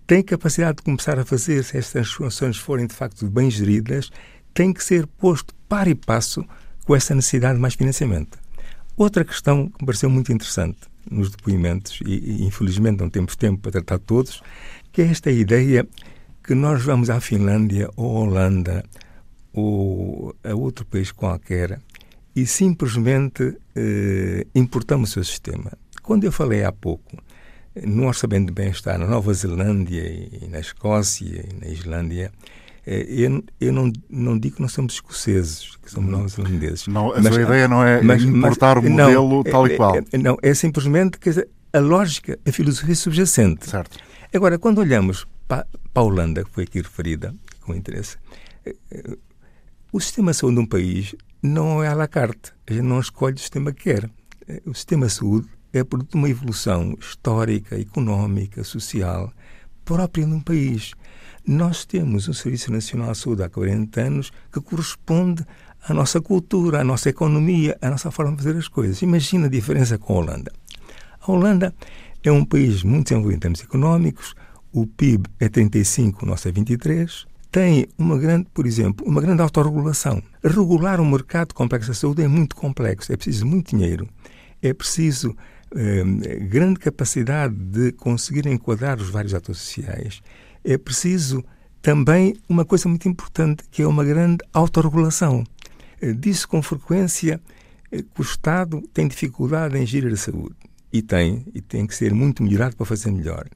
tem 0.06 0.22
capacidade 0.22 0.78
de 0.78 0.84
começar 0.84 1.18
a 1.18 1.26
fazer 1.26 1.64
se 1.64 1.78
estas 1.78 1.92
transformações 1.94 2.58
forem 2.58 2.88
de 2.88 2.94
facto 2.94 3.26
bem 3.30 3.50
geridas, 3.50 4.12
tem 4.58 4.74
que 4.74 4.84
ser 4.84 5.06
posto 5.06 5.54
par 5.70 5.88
e 5.88 5.94
passo 5.94 6.44
com 6.84 6.96
essa 6.96 7.14
necessidade 7.14 7.54
de 7.54 7.62
mais 7.62 7.76
financiamento. 7.76 8.40
Outra 8.98 9.24
questão 9.24 9.68
que 9.68 9.84
me 9.84 9.86
pareceu 9.86 10.10
muito 10.10 10.34
interessante 10.34 10.80
nos 11.12 11.30
depoimentos, 11.30 12.00
e, 12.04 12.44
infelizmente 12.44 13.00
não 13.00 13.08
temos 13.08 13.36
tempo 13.36 13.62
para 13.62 13.74
tratar 13.74 14.00
todos, 14.00 14.42
que 14.92 15.04
é 15.04 15.06
esta 15.06 15.30
ideia 15.30 15.88
que 16.44 16.56
nós 16.56 16.82
vamos 16.82 17.12
à 17.12 17.22
Finlândia 17.22 17.88
ou 17.96 18.18
à 18.18 18.22
Holanda 18.22 18.84
ou 19.54 20.36
a 20.44 20.56
outro 20.56 20.88
país 20.88 21.12
qualquer 21.12 21.80
e 22.36 22.48
simplesmente 22.48 23.56
eh, 23.76 24.48
importamos 24.56 25.12
o 25.12 25.14
seu 25.14 25.24
sistema. 25.24 25.72
Quando 26.02 26.24
eu 26.24 26.32
falei 26.32 26.64
há 26.64 26.72
pouco 26.72 27.16
no 27.86 28.08
Orçamento 28.08 28.48
de 28.48 28.54
Bem-Estar 28.54 28.98
na 28.98 29.06
Nova 29.06 29.32
Zelândia 29.36 30.02
e 30.02 30.48
na 30.50 30.60
Escócia 30.60 31.46
e 31.48 31.54
na 31.64 31.68
Islândia, 31.68 32.32
eu, 32.88 33.44
eu 33.60 33.74
não, 33.74 33.92
não 34.10 34.40
digo 34.40 34.56
que 34.56 34.62
nós 34.62 34.72
somos 34.72 34.94
escoceses, 34.94 35.76
que 35.76 35.92
somos 35.92 36.10
neozelandeses. 36.10 36.88
Não, 36.88 37.12
a 37.12 37.22
mas, 37.22 37.34
sua 37.34 37.44
ideia 37.44 37.68
não 37.68 37.84
é 37.84 38.02
mas, 38.02 38.24
importar 38.24 38.78
mas, 38.78 38.86
o 38.86 38.90
modelo 38.90 39.36
não, 39.36 39.44
tal 39.44 39.68
e 39.68 39.74
é, 39.74 39.76
qual. 39.76 39.96
É, 39.96 40.18
não, 40.18 40.38
é 40.42 40.54
simplesmente 40.54 41.20
dizer, 41.20 41.50
a 41.74 41.80
lógica, 41.80 42.40
a 42.48 42.52
filosofia 42.52 42.96
subjacente. 42.96 43.70
Certo. 43.70 43.98
Agora, 44.34 44.58
quando 44.58 44.78
olhamos 44.78 45.28
para, 45.48 45.68
para 45.94 46.02
a 46.02 46.06
Holanda, 46.06 46.46
que 46.46 46.52
foi 46.52 46.64
aqui 46.64 46.80
referida 46.80 47.36
com 47.62 47.76
interesse, 47.76 48.16
é, 48.66 49.18
o 49.92 50.00
sistema 50.00 50.32
de 50.32 50.38
saúde 50.38 50.56
de 50.56 50.62
um 50.62 50.66
país 50.66 51.14
não 51.44 51.84
é 51.84 51.90
à 51.90 51.94
la 51.94 52.08
carte. 52.08 52.54
A 52.68 52.74
gente 52.74 52.86
não 52.86 53.02
escolhe 53.02 53.36
o 53.36 53.40
sistema 53.40 53.74
que 53.74 53.84
quer. 53.84 54.10
O 54.66 54.74
sistema 54.74 55.08
de 55.08 55.14
saúde 55.14 55.50
é 55.74 55.84
produto 55.84 56.12
de 56.12 56.18
uma 56.18 56.30
evolução 56.30 56.96
histórica, 57.00 57.80
económica, 57.80 58.64
social, 58.64 59.32
própria 59.88 60.28
um 60.28 60.42
país. 60.42 60.92
Nós 61.48 61.86
temos 61.86 62.28
um 62.28 62.34
Serviço 62.34 62.74
Nacional 62.74 63.14
de 63.14 63.20
Saúde 63.20 63.44
há 63.44 63.50
40 63.50 64.02
anos 64.02 64.32
que 64.52 64.60
corresponde 64.60 65.46
à 65.88 65.94
nossa 65.94 66.20
cultura, 66.20 66.82
à 66.82 66.84
nossa 66.84 67.10
economia, 67.10 67.78
à 67.82 67.90
nossa 67.90 68.12
forma 68.12 68.36
de 68.36 68.44
fazer 68.44 68.58
as 68.58 68.68
coisas. 68.68 69.02
Imagina 69.02 69.48
a 69.48 69.50
diferença 69.50 69.98
com 69.98 70.14
a 70.14 70.18
Holanda. 70.18 70.52
A 71.22 71.32
Holanda 71.32 71.74
é 72.22 72.30
um 72.30 72.44
país 72.44 72.84
muito 72.84 73.08
desenvolvido 73.08 73.38
em 73.38 73.40
termos 73.40 73.64
económicos, 73.64 74.36
o 74.74 74.86
PIB 74.86 75.30
é 75.40 75.48
35, 75.48 76.26
o 76.26 76.28
nosso 76.28 76.50
é 76.50 76.52
23, 76.52 77.26
tem 77.50 77.88
uma 77.98 78.18
grande, 78.18 78.50
por 78.54 78.68
exemplo, 78.68 79.08
uma 79.08 79.22
grande 79.22 79.42
autorregulação. 79.42 80.22
Regular 80.44 81.00
um 81.00 81.10
mercado 81.10 81.54
complexo 81.54 81.88
da 81.88 81.96
saúde 81.96 82.22
é 82.22 82.28
muito 82.28 82.58
complexo, 82.58 83.14
é 83.14 83.16
preciso 83.16 83.46
muito 83.46 83.74
dinheiro, 83.74 84.10
é 84.62 84.74
preciso 84.74 85.34
grande 86.50 86.80
capacidade 86.80 87.54
de 87.54 87.92
conseguir 87.92 88.48
enquadrar 88.48 88.98
os 89.00 89.10
vários 89.10 89.34
atores 89.34 89.62
sociais, 89.62 90.22
é 90.64 90.78
preciso 90.78 91.44
também 91.82 92.36
uma 92.50 92.66
coisa 92.66 92.90
muito 92.90 93.08
importante, 93.08 93.64
que 93.72 93.82
é 93.82 93.88
uma 93.88 94.04
grande 94.04 94.40
autorregulação. 94.54 95.44
Eh, 96.02 96.14
diz 96.14 96.46
com 96.46 96.62
frequência 96.62 97.42
eh, 97.92 98.02
que 98.02 98.22
o 98.22 98.24
Estado 98.24 98.82
tem 98.94 99.08
dificuldade 99.08 99.78
em 99.78 99.86
gerir 99.86 100.12
a 100.12 100.18
saúde. 100.18 100.56
E 100.92 101.02
tem, 101.02 101.46
e 101.54 101.62
tem 101.62 101.86
que 101.86 101.96
ser 101.96 102.14
muito 102.14 102.44
melhorado 102.44 102.76
para 102.76 102.86
fazer 102.86 103.12
melhor. 103.12 103.48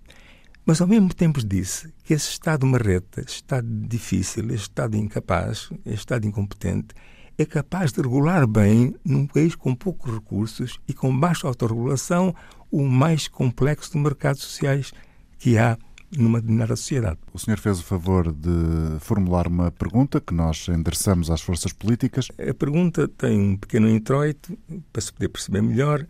Mas 0.65 0.80
ao 0.80 0.88
mesmo 0.88 1.13
tempo 1.13 1.45
disse 1.45 1.91
que 2.04 2.13
esse 2.13 2.30
Estado 2.30 2.65
marreta, 2.65 3.21
esse 3.21 3.36
Estado 3.36 3.67
difícil, 3.67 4.45
esse 4.45 4.63
Estado 4.63 4.95
incapaz, 4.95 5.69
esse 5.86 5.95
Estado 5.95 6.28
incompetente, 6.28 6.93
é 7.41 7.45
capaz 7.45 7.91
de 7.91 8.01
regular 8.01 8.45
bem, 8.47 8.95
num 9.04 9.25
país 9.25 9.56
com 9.56 9.73
poucos 9.73 10.13
recursos 10.13 10.80
e 10.88 10.93
com 10.93 11.17
baixa 11.17 11.47
autorregulação, 11.47 12.36
o 12.69 12.84
mais 12.84 13.27
complexo 13.27 13.91
de 13.91 13.97
mercados 13.97 14.43
sociais 14.43 14.93
que 15.39 15.58
há 15.58 15.77
numa 16.15 16.39
determinada 16.39 16.75
sociedade. 16.75 17.17
O 17.34 17.39
senhor 17.39 17.58
fez 17.58 17.80
o 17.80 17.84
favor 17.84 18.32
de 18.32 18.99
formular 18.99 19.47
uma 19.47 19.71
pergunta 19.71 20.21
que 20.21 20.34
nós 20.34 20.67
endereçamos 20.67 21.32
às 21.32 21.41
forças 21.41 21.73
políticas. 21.73 22.27
A 22.38 22.54
pergunta 22.54 23.08
tem 23.08 23.39
um 23.39 23.58
pequeno 23.58 23.89
introito 23.89 24.58
para 24.91 25.01
se 25.01 25.12
poder 25.12 25.30
perceber 25.30 25.62
melhor 25.62 26.06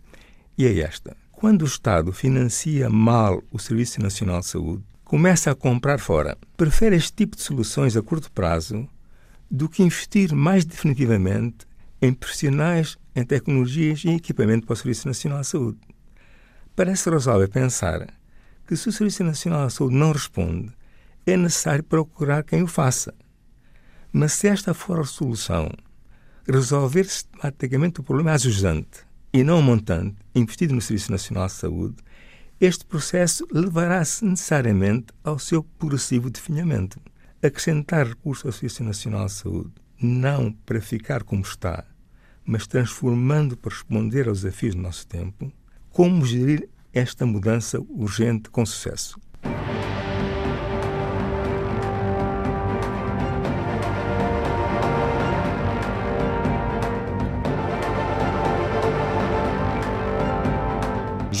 e 0.58 0.66
é 0.66 0.80
esta. 0.80 1.16
Quando 1.30 1.62
o 1.62 1.66
Estado 1.66 2.12
financia 2.12 2.90
mal 2.90 3.42
o 3.50 3.58
Serviço 3.58 4.02
Nacional 4.02 4.40
de 4.40 4.46
Saúde, 4.46 4.84
começa 5.04 5.50
a 5.50 5.54
comprar 5.54 5.98
fora, 5.98 6.36
prefere 6.56 6.96
este 6.96 7.12
tipo 7.12 7.36
de 7.36 7.42
soluções 7.42 7.96
a 7.96 8.02
curto 8.02 8.30
prazo 8.30 8.86
do 9.52 9.68
que 9.68 9.82
investir 9.82 10.34
mais 10.34 10.64
definitivamente 10.64 11.66
em 12.00 12.10
profissionais, 12.10 12.96
em 13.14 13.22
tecnologias 13.22 14.02
e 14.02 14.08
equipamento 14.08 14.66
para 14.66 14.72
o 14.72 14.76
Serviço 14.76 15.06
Nacional 15.06 15.42
de 15.42 15.46
Saúde. 15.46 15.78
Parece 16.74 17.10
razoável 17.10 17.46
pensar 17.50 18.08
que 18.66 18.74
se 18.74 18.88
o 18.88 18.92
Serviço 18.92 19.22
Nacional 19.22 19.66
de 19.66 19.74
Saúde 19.74 19.94
não 19.94 20.10
responde, 20.10 20.72
é 21.26 21.36
necessário 21.36 21.84
procurar 21.84 22.42
quem 22.42 22.62
o 22.62 22.66
faça. 22.66 23.14
Mas 24.10 24.32
se 24.32 24.48
esta 24.48 24.72
for 24.72 25.00
a 25.00 25.04
solução, 25.04 25.70
resolver 26.48 27.04
sistematicamente 27.04 28.00
o 28.00 28.02
problema 28.02 28.32
ajustante 28.32 29.00
e 29.34 29.44
não 29.44 29.58
o 29.58 29.62
montante 29.62 30.16
investido 30.34 30.74
no 30.74 30.80
Serviço 30.80 31.12
Nacional 31.12 31.46
de 31.46 31.52
Saúde, 31.52 31.96
este 32.58 32.86
processo 32.86 33.46
levará-se 33.52 34.24
necessariamente 34.24 35.08
ao 35.22 35.38
seu 35.38 35.62
progressivo 35.62 36.30
definhamento. 36.30 36.98
Acrescentar 37.44 38.06
recursos 38.06 38.46
ao 38.46 38.52
Serviço 38.52 38.84
Nacional 38.84 39.26
de 39.26 39.32
Saúde, 39.32 39.72
não 40.00 40.52
para 40.52 40.80
ficar 40.80 41.24
como 41.24 41.42
está, 41.42 41.84
mas 42.44 42.68
transformando 42.68 43.56
para 43.56 43.72
responder 43.72 44.28
aos 44.28 44.42
desafios 44.42 44.76
do 44.76 44.80
nosso 44.80 45.04
tempo, 45.08 45.52
como 45.90 46.24
gerir 46.24 46.68
esta 46.92 47.26
mudança 47.26 47.80
urgente 47.80 48.48
com 48.48 48.64
sucesso. 48.64 49.18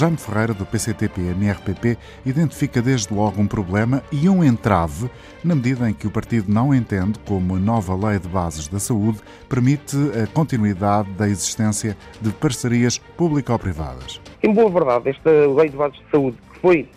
Jaime 0.02 0.16
Ferreira, 0.16 0.52
do 0.52 0.66
PCTP-MRPP, 0.66 1.96
identifica 2.26 2.82
desde 2.82 3.14
logo 3.14 3.40
um 3.40 3.46
problema 3.46 4.02
e 4.10 4.28
um 4.28 4.42
entrave, 4.42 5.08
na 5.44 5.54
medida 5.54 5.88
em 5.88 5.94
que 5.94 6.08
o 6.08 6.10
partido 6.10 6.52
não 6.52 6.74
entende 6.74 7.20
como 7.20 7.54
a 7.54 7.58
nova 7.60 7.94
Lei 7.94 8.18
de 8.18 8.26
Bases 8.26 8.66
da 8.66 8.80
Saúde 8.80 9.20
permite 9.48 9.96
a 10.20 10.26
continuidade 10.26 11.08
da 11.12 11.28
existência 11.28 11.96
de 12.20 12.32
parcerias 12.32 12.98
público-privadas. 12.98 14.20
Em 14.42 14.52
boa 14.52 14.68
verdade, 14.68 15.10
esta 15.10 15.30
Lei 15.30 15.68
de 15.68 15.76
Bases 15.76 16.00
de 16.00 16.10
Saúde, 16.10 16.36
que 16.52 16.58
foi 16.58 16.88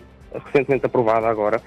recentemente 0.44 0.88
aprovada 0.88 1.28
agora, 1.28 1.62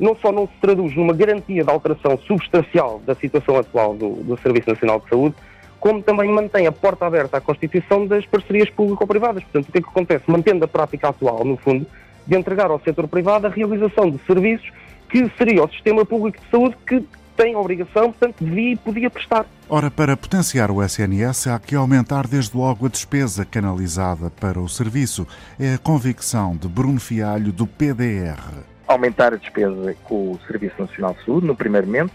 não 0.00 0.16
só 0.16 0.32
não 0.32 0.46
se 0.46 0.54
traduz 0.62 0.96
numa 0.96 1.12
garantia 1.12 1.62
de 1.62 1.70
alteração 1.70 2.16
substancial 2.26 2.98
da 3.04 3.14
situação 3.14 3.58
atual 3.58 3.94
do, 3.94 4.14
do 4.22 4.38
Serviço 4.38 4.70
Nacional 4.70 5.00
de 5.00 5.10
Saúde, 5.10 5.34
como 5.82 6.00
também 6.00 6.30
mantém 6.30 6.64
a 6.68 6.70
porta 6.70 7.04
aberta 7.04 7.38
à 7.38 7.40
constituição 7.40 8.06
das 8.06 8.24
parcerias 8.24 8.70
público-privadas. 8.70 9.42
Portanto, 9.42 9.68
o 9.68 9.72
que 9.72 9.78
é 9.78 9.82
que 9.82 9.88
acontece? 9.88 10.22
Mantendo 10.28 10.64
a 10.64 10.68
prática 10.68 11.08
atual, 11.08 11.44
no 11.44 11.56
fundo, 11.56 11.84
de 12.24 12.36
entregar 12.36 12.70
ao 12.70 12.78
setor 12.78 13.08
privado 13.08 13.48
a 13.48 13.50
realização 13.50 14.08
de 14.08 14.16
serviços 14.24 14.70
que 15.10 15.28
seria 15.36 15.64
o 15.64 15.68
sistema 15.68 16.06
público 16.06 16.38
de 16.38 16.48
saúde 16.52 16.76
que 16.86 17.04
tem 17.36 17.54
a 17.54 17.58
obrigação, 17.58 18.12
portanto, 18.12 18.36
devia 18.44 18.74
e 18.74 18.76
podia 18.76 19.10
prestar. 19.10 19.44
Ora, 19.68 19.90
para 19.90 20.16
potenciar 20.16 20.70
o 20.70 20.80
SNS, 20.80 21.48
há 21.48 21.58
que 21.58 21.74
aumentar 21.74 22.28
desde 22.28 22.56
logo 22.56 22.86
a 22.86 22.88
despesa 22.88 23.44
canalizada 23.44 24.30
para 24.30 24.60
o 24.60 24.68
serviço. 24.68 25.26
É 25.58 25.74
a 25.74 25.78
convicção 25.78 26.56
de 26.56 26.68
Bruno 26.68 27.00
Fialho, 27.00 27.52
do 27.52 27.66
PDR. 27.66 28.38
Aumentar 28.86 29.32
a 29.32 29.36
despesa 29.36 29.96
com 30.04 30.30
o 30.30 30.40
Serviço 30.46 30.76
Nacional 30.78 31.14
de 31.14 31.24
Saúde, 31.24 31.44
no 31.44 31.56
primeiro 31.56 31.88
momento, 31.88 32.12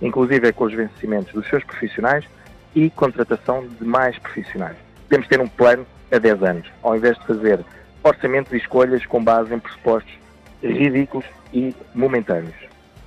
inclusive 0.00 0.48
é 0.48 0.52
com 0.52 0.64
os 0.64 0.72
vencimentos 0.72 1.34
dos 1.34 1.46
seus 1.48 1.62
profissionais, 1.64 2.24
e 2.74 2.90
contratação 2.90 3.66
de 3.66 3.84
mais 3.84 4.18
profissionais. 4.18 4.76
Podemos 5.08 5.28
ter 5.28 5.40
um 5.40 5.48
plano 5.48 5.86
a 6.12 6.18
10 6.18 6.42
anos, 6.42 6.68
ao 6.82 6.96
invés 6.96 7.18
de 7.18 7.26
fazer 7.26 7.64
orçamentos 8.02 8.52
e 8.52 8.56
escolhas 8.56 9.04
com 9.06 9.22
base 9.22 9.54
em 9.54 9.58
pressupostos 9.58 10.12
ridículos 10.62 11.26
e 11.52 11.74
momentâneos. 11.94 12.54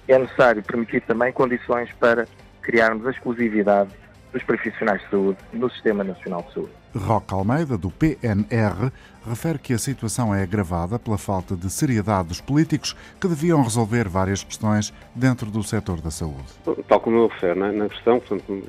é 0.08 0.17
necessário 0.17 0.62
permitir 0.63 1.02
também 1.02 1.32
condições 1.32 1.89
para 1.99 2.28
criarmos 2.62 3.08
a 3.08 3.12
exclusividade 3.12 3.89
dos 4.34 4.43
profissionais 4.43 5.02
de 5.02 5.10
saúde 5.10 5.38
no 5.54 5.69
Sistema 5.69 6.04
Nacional 6.04 6.41
de 6.41 6.54
Saúde. 6.54 6.71
Roque 6.95 7.34
Almeida, 7.34 7.78
do 7.78 7.89
PNR, 7.89 8.91
refere 9.28 9.58
que 9.58 9.73
a 9.73 9.78
situação 9.78 10.34
é 10.34 10.43
agravada 10.43 10.99
pela 10.99 11.17
falta 11.17 11.56
de 11.56 11.69
seriedade 11.69 12.28
dos 12.28 12.41
políticos 12.41 12.95
que 13.19 13.28
deviam 13.28 13.63
resolver 13.63 14.08
várias 14.08 14.43
questões 14.43 14.93
dentro 15.15 15.49
do 15.49 15.63
setor 15.63 16.02
da 16.02 16.12
saúde. 16.12 16.45
Tal 16.88 16.99
como 16.99 17.17
eu 17.17 17.28
refiro 17.28 17.56
na, 17.56 17.71
na 17.71 17.89
questão, 17.89 18.19
portanto, 18.19 18.63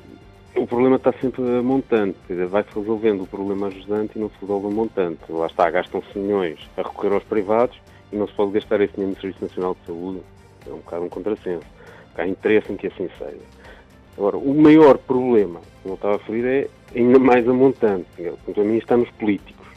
o 0.57 0.65
problema 0.65 0.95
está 0.95 1.11
sempre 1.13 1.41
a 1.41 1.61
montante, 1.61 2.17
vai-se 2.49 2.69
resolvendo 2.73 3.23
o 3.23 3.27
problema 3.27 3.67
ajudante 3.67 4.13
e 4.15 4.19
não 4.19 4.29
se 4.29 4.35
resolve 4.41 4.67
o 4.67 4.71
montante. 4.71 5.19
Lá 5.29 5.47
está, 5.47 5.69
gastam-se 5.69 6.17
milhões 6.17 6.59
a 6.77 6.81
recorrer 6.81 7.13
aos 7.13 7.23
privados 7.23 7.77
e 8.11 8.15
não 8.15 8.27
se 8.27 8.33
pode 8.33 8.51
gastar 8.51 8.79
esse 8.81 8.93
dinheiro 8.93 9.15
no 9.15 9.21
Serviço 9.21 9.43
Nacional 9.43 9.75
de 9.79 9.85
Saúde. 9.85 10.21
É 10.65 10.69
um 10.71 10.77
bocado 10.77 11.03
um 11.03 11.09
contrassenso. 11.09 11.65
Há 12.17 12.25
interesse 12.25 12.71
em 12.71 12.77
que 12.77 12.87
assim 12.87 13.09
seja. 13.17 13.37
Agora, 14.17 14.37
o 14.37 14.53
maior 14.53 14.97
problema, 14.97 15.59
como 15.83 15.93
eu 15.93 15.95
estava 15.95 16.15
a 16.15 16.17
referir, 16.17 16.45
é 16.45 16.69
ainda 16.97 17.19
mais 17.19 17.47
a 17.47 17.53
montante. 17.53 18.07
Quanto 18.45 18.61
a 18.61 18.63
mim, 18.63 18.77
está 18.77 18.95
nos 18.95 19.09
políticos. 19.11 19.67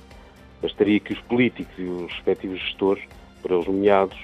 Bastaria 0.62 1.00
que 1.00 1.12
os 1.12 1.20
políticos 1.22 1.74
e 1.76 1.82
os 1.82 2.12
respectivos 2.12 2.60
gestores, 2.60 3.02
por 3.42 3.50
eles 3.50 3.66
nomeados, 3.66 4.16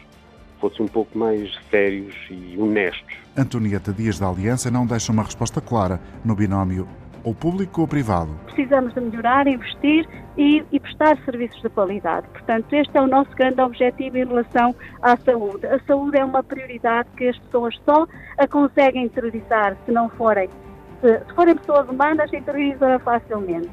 fossem 0.61 0.87
um 0.87 0.89
pouco 0.89 1.19
mais 1.19 1.53
sérios 1.69 2.15
e 2.31 2.57
honestos. 2.59 3.24
Antonieta 3.37 3.93
Dias 3.93 4.19
da 4.19 4.29
Aliança 4.29 4.71
não 4.71 4.87
deixa 4.87 5.11
uma 5.11 5.23
resposta 5.23 5.61
clara 5.61 6.01
no 6.25 6.35
binómio 6.37 6.87
ou 7.25 7.35
público 7.35 7.81
ou 7.81 7.89
privado. 7.89 8.31
Precisamos 8.47 8.95
de 8.95 9.01
melhorar, 9.01 9.47
investir 9.47 10.07
e, 10.37 10.63
e, 10.71 10.79
prestar 10.79 11.17
serviços 11.25 11.61
de 11.63 11.69
qualidade. 11.71 12.27
Portanto, 12.29 12.73
este 12.73 12.97
é 12.97 13.01
o 13.01 13.07
nosso 13.07 13.31
grande 13.35 13.61
objetivo 13.61 14.19
em 14.19 14.27
relação 14.27 14.75
à 15.03 15.17
saúde. 15.17 15.67
A 15.67 15.81
saúde 15.81 16.19
é 16.19 16.25
uma 16.25 16.43
prioridade 16.43 17.09
que 17.17 17.29
as 17.29 17.39
pessoas 17.39 17.75
só 17.85 18.07
a 18.39 18.47
conseguem 18.47 19.07
interiorizar 19.07 19.77
se 19.85 19.91
não 19.91 20.09
forem, 20.11 20.49
se, 21.01 21.19
se 21.19 21.35
forem 21.35 21.57
pessoas 21.57 21.89
humanas, 21.89 22.33
interiorizam 22.33 22.99
facilmente 23.01 23.71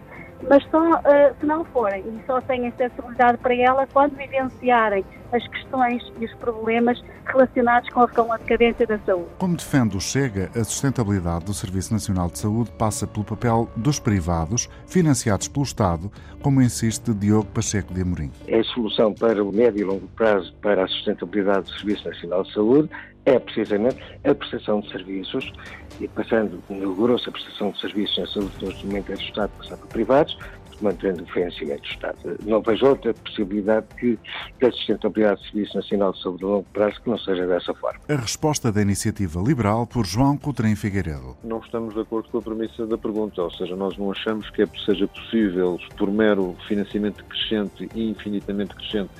mas 0.49 0.63
só 0.69 0.91
uh, 0.91 1.35
se 1.39 1.45
não 1.45 1.63
forem 1.65 2.01
e 2.01 2.25
só 2.25 2.41
têm 2.41 2.67
acessibilidade 2.67 3.37
para 3.37 3.55
ela 3.55 3.87
quando 3.87 4.15
vivenciarem 4.15 5.03
as 5.31 5.47
questões 5.47 6.03
e 6.19 6.25
os 6.25 6.33
problemas 6.35 7.01
relacionados 7.25 7.89
com 7.89 8.01
a, 8.01 8.07
com 8.07 8.33
a 8.33 8.37
decadência 8.37 8.85
da 8.85 8.99
saúde. 8.99 9.29
Como 9.37 9.55
defende 9.55 9.95
o 9.95 10.01
Chega, 10.01 10.49
a 10.53 10.63
sustentabilidade 10.63 11.45
do 11.45 11.53
Serviço 11.53 11.93
Nacional 11.93 12.27
de 12.27 12.39
Saúde 12.39 12.71
passa 12.71 13.07
pelo 13.07 13.23
papel 13.23 13.69
dos 13.75 13.99
privados, 13.99 14.69
financiados 14.85 15.47
pelo 15.47 15.63
Estado, 15.63 16.11
como 16.41 16.61
insiste 16.61 17.13
Diogo 17.13 17.49
Pacheco 17.51 17.93
de 17.93 18.01
Amorim. 18.01 18.31
É 18.47 18.59
a 18.59 18.63
solução 18.65 19.13
para 19.13 19.43
o 19.43 19.51
médio 19.51 19.81
e 19.81 19.83
longo 19.83 20.07
prazo 20.09 20.53
para 20.61 20.83
a 20.83 20.87
sustentabilidade 20.87 21.63
do 21.63 21.71
Serviço 21.77 22.07
Nacional 22.07 22.43
de 22.43 22.53
Saúde 22.53 22.89
é 23.25 23.39
precisamente 23.39 23.97
a 24.23 24.33
prestação 24.33 24.81
de 24.81 24.91
serviços 24.91 25.51
e 25.99 26.07
passando 26.07 26.61
no 26.69 26.95
grosso 26.95 27.29
a 27.29 27.31
prestação 27.31 27.71
de 27.71 27.79
serviços 27.79 28.17
na 28.17 28.27
saúde 28.27 28.65
neste 28.65 28.85
momento 28.85 29.11
é 29.11 29.15
do 29.15 29.21
Estado 29.21 29.51
passar 29.57 29.77
para 29.77 29.87
privados, 29.87 30.37
mantendo 30.81 31.23
o 31.23 31.27
financiamento 31.27 31.81
do 31.81 31.87
Estado. 31.87 32.37
Não 32.43 32.61
vejo 32.61 32.85
outra 32.87 33.13
possibilidade 33.13 33.85
que 33.99 34.17
da 34.59 34.71
sustentabilidade 34.71 35.41
do 35.41 35.45
Serviço 35.47 35.77
Nacional 35.77 36.13
de 36.13 36.21
Saúde 36.23 36.43
a 36.43 36.47
longo 36.47 36.65
prazo 36.73 37.01
que 37.01 37.09
não 37.09 37.19
seja 37.19 37.45
dessa 37.45 37.73
forma. 37.75 37.99
A 38.09 38.15
resposta 38.15 38.71
da 38.71 38.81
Iniciativa 38.81 39.39
Liberal 39.39 39.85
por 39.85 40.05
João 40.05 40.37
Coutrinho 40.37 40.75
Figueiredo. 40.75 41.37
Não 41.43 41.59
estamos 41.59 41.93
de 41.93 42.01
acordo 42.01 42.29
com 42.29 42.39
a 42.39 42.41
premissa 42.41 42.87
da 42.87 42.97
pergunta, 42.97 43.41
ou 43.41 43.51
seja, 43.51 43.75
nós 43.75 43.95
não 43.97 44.11
achamos 44.11 44.49
que 44.49 44.63
é, 44.63 44.67
seja 44.85 45.07
possível, 45.07 45.79
por 45.97 46.11
mero 46.11 46.55
financiamento 46.67 47.23
crescente 47.25 47.87
e 47.93 48.09
infinitamente 48.09 48.73
crescente 48.75 49.11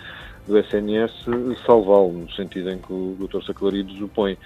do 0.47 0.57
SNS, 0.57 1.11
salvá-lo, 1.65 2.13
no 2.13 2.31
sentido 2.31 2.69
em 2.69 2.77
que 2.77 2.91
o 2.91 3.15
Dr. 3.19 3.43
Saclarides 3.43 4.01
o 4.01 4.07
põe. 4.07 4.37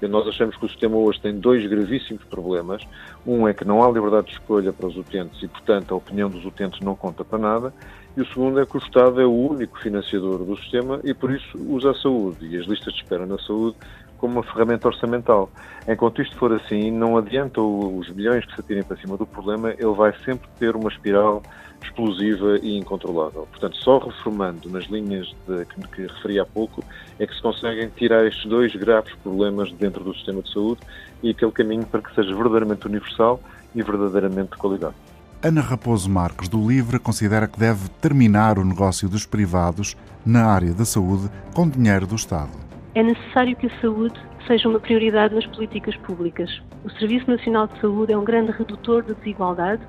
Nós 0.00 0.26
achamos 0.26 0.56
que 0.56 0.64
o 0.64 0.68
sistema 0.68 0.96
hoje 0.96 1.20
tem 1.20 1.38
dois 1.38 1.64
gravíssimos 1.64 2.24
problemas. 2.24 2.82
Um 3.24 3.46
é 3.46 3.54
que 3.54 3.64
não 3.64 3.84
há 3.84 3.90
liberdade 3.90 4.28
de 4.28 4.32
escolha 4.32 4.72
para 4.72 4.88
os 4.88 4.96
utentes 4.96 5.40
e, 5.42 5.46
portanto, 5.46 5.94
a 5.94 5.96
opinião 5.96 6.28
dos 6.28 6.44
utentes 6.44 6.80
não 6.80 6.96
conta 6.96 7.24
para 7.24 7.38
nada. 7.38 7.74
E 8.16 8.20
o 8.20 8.26
segundo 8.26 8.60
é 8.60 8.66
que 8.66 8.76
o 8.76 8.80
Estado 8.80 9.20
é 9.20 9.24
o 9.24 9.32
único 9.32 9.78
financiador 9.78 10.44
do 10.44 10.56
sistema 10.56 11.00
e, 11.04 11.14
por 11.14 11.30
isso, 11.30 11.56
usa 11.56 11.92
a 11.92 11.94
saúde 11.94 12.46
e 12.46 12.58
as 12.58 12.66
listas 12.66 12.92
de 12.94 13.00
espera 13.00 13.24
na 13.26 13.38
saúde 13.38 13.76
como 14.18 14.34
uma 14.34 14.42
ferramenta 14.42 14.86
orçamental. 14.86 15.50
Enquanto 15.88 16.22
isto 16.22 16.36
for 16.36 16.52
assim, 16.52 16.90
não 16.90 17.16
adianta 17.16 17.60
os 17.60 18.08
bilhões 18.10 18.44
que 18.44 18.54
se 18.54 18.60
atirem 18.60 18.82
para 18.82 18.96
cima 18.96 19.16
do 19.16 19.26
problema, 19.26 19.70
ele 19.70 19.94
vai 19.94 20.12
sempre 20.24 20.48
ter 20.58 20.76
uma 20.76 20.88
espiral 20.88 21.42
explosiva 21.84 22.58
e 22.62 22.76
incontrolável. 22.78 23.46
Portanto, 23.50 23.76
só 23.76 23.98
reformando 23.98 24.70
nas 24.70 24.84
linhas 24.84 25.34
de, 25.46 25.64
que, 25.66 25.88
que 25.88 26.02
referi 26.02 26.38
há 26.38 26.46
pouco 26.46 26.82
é 27.18 27.26
que 27.26 27.34
se 27.34 27.42
conseguem 27.42 27.88
tirar 27.90 28.26
estes 28.26 28.44
dois 28.46 28.74
graves 28.74 29.14
problemas 29.22 29.72
dentro 29.72 30.02
do 30.02 30.14
sistema 30.14 30.42
de 30.42 30.52
saúde 30.52 30.80
e 31.22 31.30
aquele 31.30 31.52
caminho 31.52 31.86
para 31.86 32.00
que 32.00 32.14
seja 32.14 32.34
verdadeiramente 32.34 32.86
universal 32.86 33.40
e 33.74 33.82
verdadeiramente 33.82 34.50
de 34.52 34.56
qualidade. 34.56 34.94
Ana 35.42 35.60
Raposo 35.60 36.08
Marques, 36.08 36.48
do 36.48 36.68
Livre, 36.68 37.00
considera 37.00 37.48
que 37.48 37.58
deve 37.58 37.88
terminar 38.00 38.58
o 38.58 38.64
negócio 38.64 39.08
dos 39.08 39.26
privados 39.26 39.96
na 40.24 40.46
área 40.46 40.72
da 40.72 40.84
saúde 40.84 41.28
com 41.52 41.68
dinheiro 41.68 42.06
do 42.06 42.14
Estado. 42.14 42.50
É 42.94 43.02
necessário 43.02 43.56
que 43.56 43.66
a 43.66 43.80
saúde 43.80 44.14
seja 44.46 44.68
uma 44.68 44.78
prioridade 44.78 45.34
nas 45.34 45.46
políticas 45.46 45.96
públicas. 45.96 46.62
O 46.84 46.90
Serviço 46.90 47.28
Nacional 47.28 47.66
de 47.66 47.80
Saúde 47.80 48.12
é 48.12 48.18
um 48.18 48.24
grande 48.24 48.52
redutor 48.52 49.02
de 49.02 49.14
desigualdade 49.14 49.82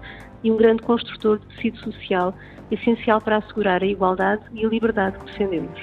e 0.44 0.52
um 0.52 0.58
grande 0.58 0.82
construtor 0.84 1.40
de 1.40 1.48
tecido 1.48 1.78
social 1.80 2.34
essencial 2.72 3.22
para 3.22 3.38
assegurar 3.38 3.82
a 3.82 3.86
igualdade 3.86 4.44
e 4.54 4.66
a 4.66 4.70
liberdade 4.70 5.18
que 5.20 5.26
defendemos. 5.26 5.80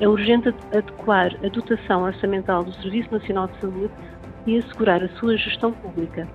É 0.00 0.08
urgente 0.08 0.48
adequar 0.72 1.36
a 1.44 1.48
dotação 1.48 2.02
orçamental 2.02 2.64
do 2.64 2.72
Serviço 2.74 3.12
Nacional 3.12 3.48
de 3.48 3.60
Saúde 3.60 3.92
e 4.46 4.58
assegurar 4.58 5.02
a 5.02 5.08
sua 5.16 5.36
gestão 5.36 5.72
pública, 5.72 6.28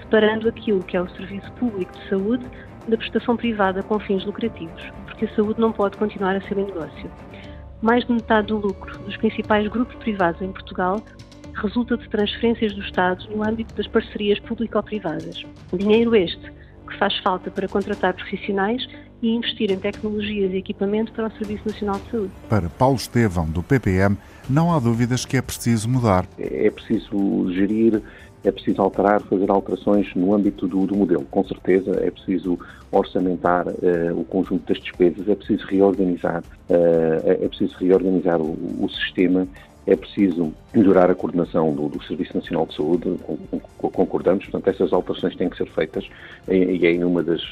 separando 0.00 0.48
aquilo 0.48 0.82
que 0.82 0.96
é 0.96 1.00
o 1.00 1.08
serviço 1.10 1.50
público 1.52 1.92
de 1.92 2.08
saúde 2.08 2.44
da 2.88 2.96
prestação 2.96 3.36
privada 3.36 3.82
com 3.82 3.98
fins 3.98 4.24
lucrativos, 4.24 4.82
porque 5.06 5.24
a 5.24 5.34
saúde 5.34 5.60
não 5.60 5.72
pode 5.72 5.96
continuar 5.96 6.36
a 6.36 6.40
ser 6.42 6.58
um 6.58 6.66
negócio. 6.66 7.10
Mais 7.80 8.04
de 8.04 8.12
metade 8.12 8.48
do 8.48 8.58
lucro 8.58 8.98
dos 8.98 9.16
principais 9.16 9.68
grupos 9.68 9.94
privados 9.96 10.40
em 10.42 10.52
Portugal 10.52 11.00
resulta 11.54 11.96
de 11.96 12.08
transferências 12.08 12.74
do 12.74 12.80
Estado 12.80 13.24
no 13.30 13.46
âmbito 13.46 13.74
das 13.74 13.86
parcerias 13.86 14.40
público-privadas. 14.40 15.44
Dinheiro 15.72 16.14
este 16.16 16.52
que 16.94 16.98
faz 16.98 17.18
falta 17.18 17.50
para 17.50 17.68
contratar 17.68 18.14
profissionais 18.14 18.86
e 19.20 19.28
investir 19.28 19.70
em 19.70 19.78
tecnologias 19.78 20.52
e 20.52 20.56
equipamento 20.56 21.12
para 21.12 21.26
o 21.26 21.30
Serviço 21.32 21.62
Nacional 21.66 21.98
de 21.98 22.10
Saúde. 22.10 22.32
Para 22.48 22.68
Paulo 22.68 22.96
Estevão, 22.96 23.46
do 23.46 23.62
PPM, 23.62 24.16
não 24.48 24.72
há 24.72 24.78
dúvidas 24.78 25.24
que 25.24 25.36
é 25.36 25.42
preciso 25.42 25.88
mudar. 25.88 26.26
É 26.38 26.70
preciso 26.70 27.52
gerir, 27.52 28.02
é 28.44 28.52
preciso 28.52 28.82
alterar, 28.82 29.22
fazer 29.22 29.50
alterações 29.50 30.14
no 30.14 30.34
âmbito 30.34 30.68
do, 30.68 30.86
do 30.86 30.94
modelo. 30.94 31.24
Com 31.30 31.44
certeza 31.44 31.90
é 32.02 32.10
preciso 32.10 32.58
orçamentar 32.92 33.66
uh, 33.66 34.20
o 34.20 34.24
conjunto 34.24 34.66
das 34.68 34.80
despesas, 34.80 35.28
é 35.28 35.34
preciso 35.34 35.66
reorganizar, 35.66 36.42
uh, 36.68 37.22
é 37.24 37.48
preciso 37.48 37.76
reorganizar 37.78 38.40
o, 38.40 38.52
o 38.80 38.88
sistema 38.90 39.48
é 39.86 39.94
preciso 39.96 40.52
melhorar 40.74 41.10
a 41.10 41.14
coordenação 41.14 41.72
do, 41.74 41.88
do 41.88 42.02
Serviço 42.04 42.36
Nacional 42.36 42.66
de 42.66 42.74
Saúde, 42.74 43.18
concordamos, 43.78 44.44
portanto 44.46 44.68
essas 44.68 44.92
alterações 44.92 45.36
têm 45.36 45.48
que 45.48 45.56
ser 45.56 45.66
feitas 45.70 46.08
e, 46.48 46.86
é 46.86 46.94
numa 46.94 47.22
das, 47.22 47.42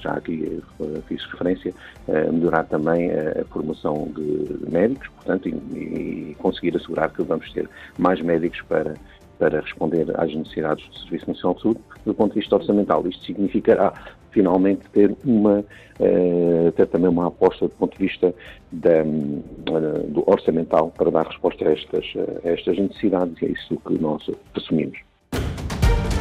já 0.00 0.12
aqui 0.12 0.60
eh, 0.80 0.84
fiz 1.06 1.22
referência, 1.30 1.72
eh, 2.08 2.30
melhorar 2.30 2.64
também 2.64 3.10
a, 3.10 3.44
formação 3.46 4.08
de 4.14 4.70
médicos, 4.70 5.08
portanto, 5.08 5.48
e, 5.48 5.52
e 5.52 6.36
conseguir 6.38 6.76
assegurar 6.76 7.10
que 7.10 7.22
vamos 7.22 7.50
ter 7.52 7.68
mais 7.98 8.20
médicos 8.20 8.60
para 8.62 8.94
para 9.38 9.60
responder 9.60 10.06
às 10.18 10.34
necessidades 10.34 10.88
do 10.88 10.98
Serviço 11.00 11.28
Nacional 11.28 11.54
de 11.56 11.62
Saúde 11.62 11.80
do 12.04 12.14
ponto 12.14 12.32
de 12.32 12.40
vista 12.40 12.56
orçamental. 12.56 13.06
Isto 13.06 13.26
significará 13.26 13.92
finalmente 14.36 14.82
ter 14.92 15.16
uma 15.24 15.60
uh, 15.60 16.72
ter 16.72 16.86
também 16.88 17.08
uma 17.08 17.28
aposta 17.28 17.66
do 17.66 17.74
ponto 17.74 17.96
de 17.96 18.06
vista 18.06 18.34
da, 18.70 19.02
uh, 19.02 20.10
do 20.10 20.22
orçamental 20.30 20.92
para 20.94 21.10
dar 21.10 21.26
resposta 21.26 21.66
a 21.66 21.72
estas, 21.72 22.04
a 22.44 22.48
estas 22.50 22.76
necessidades 22.76 23.40
e 23.40 23.46
é 23.46 23.48
isso 23.52 23.80
que 23.86 23.98
nós 23.98 24.30
assumimos. 24.54 24.98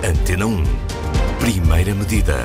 Antena 0.02 0.46
1. 0.46 0.64
Primeira 1.40 1.94
medida. 1.94 2.36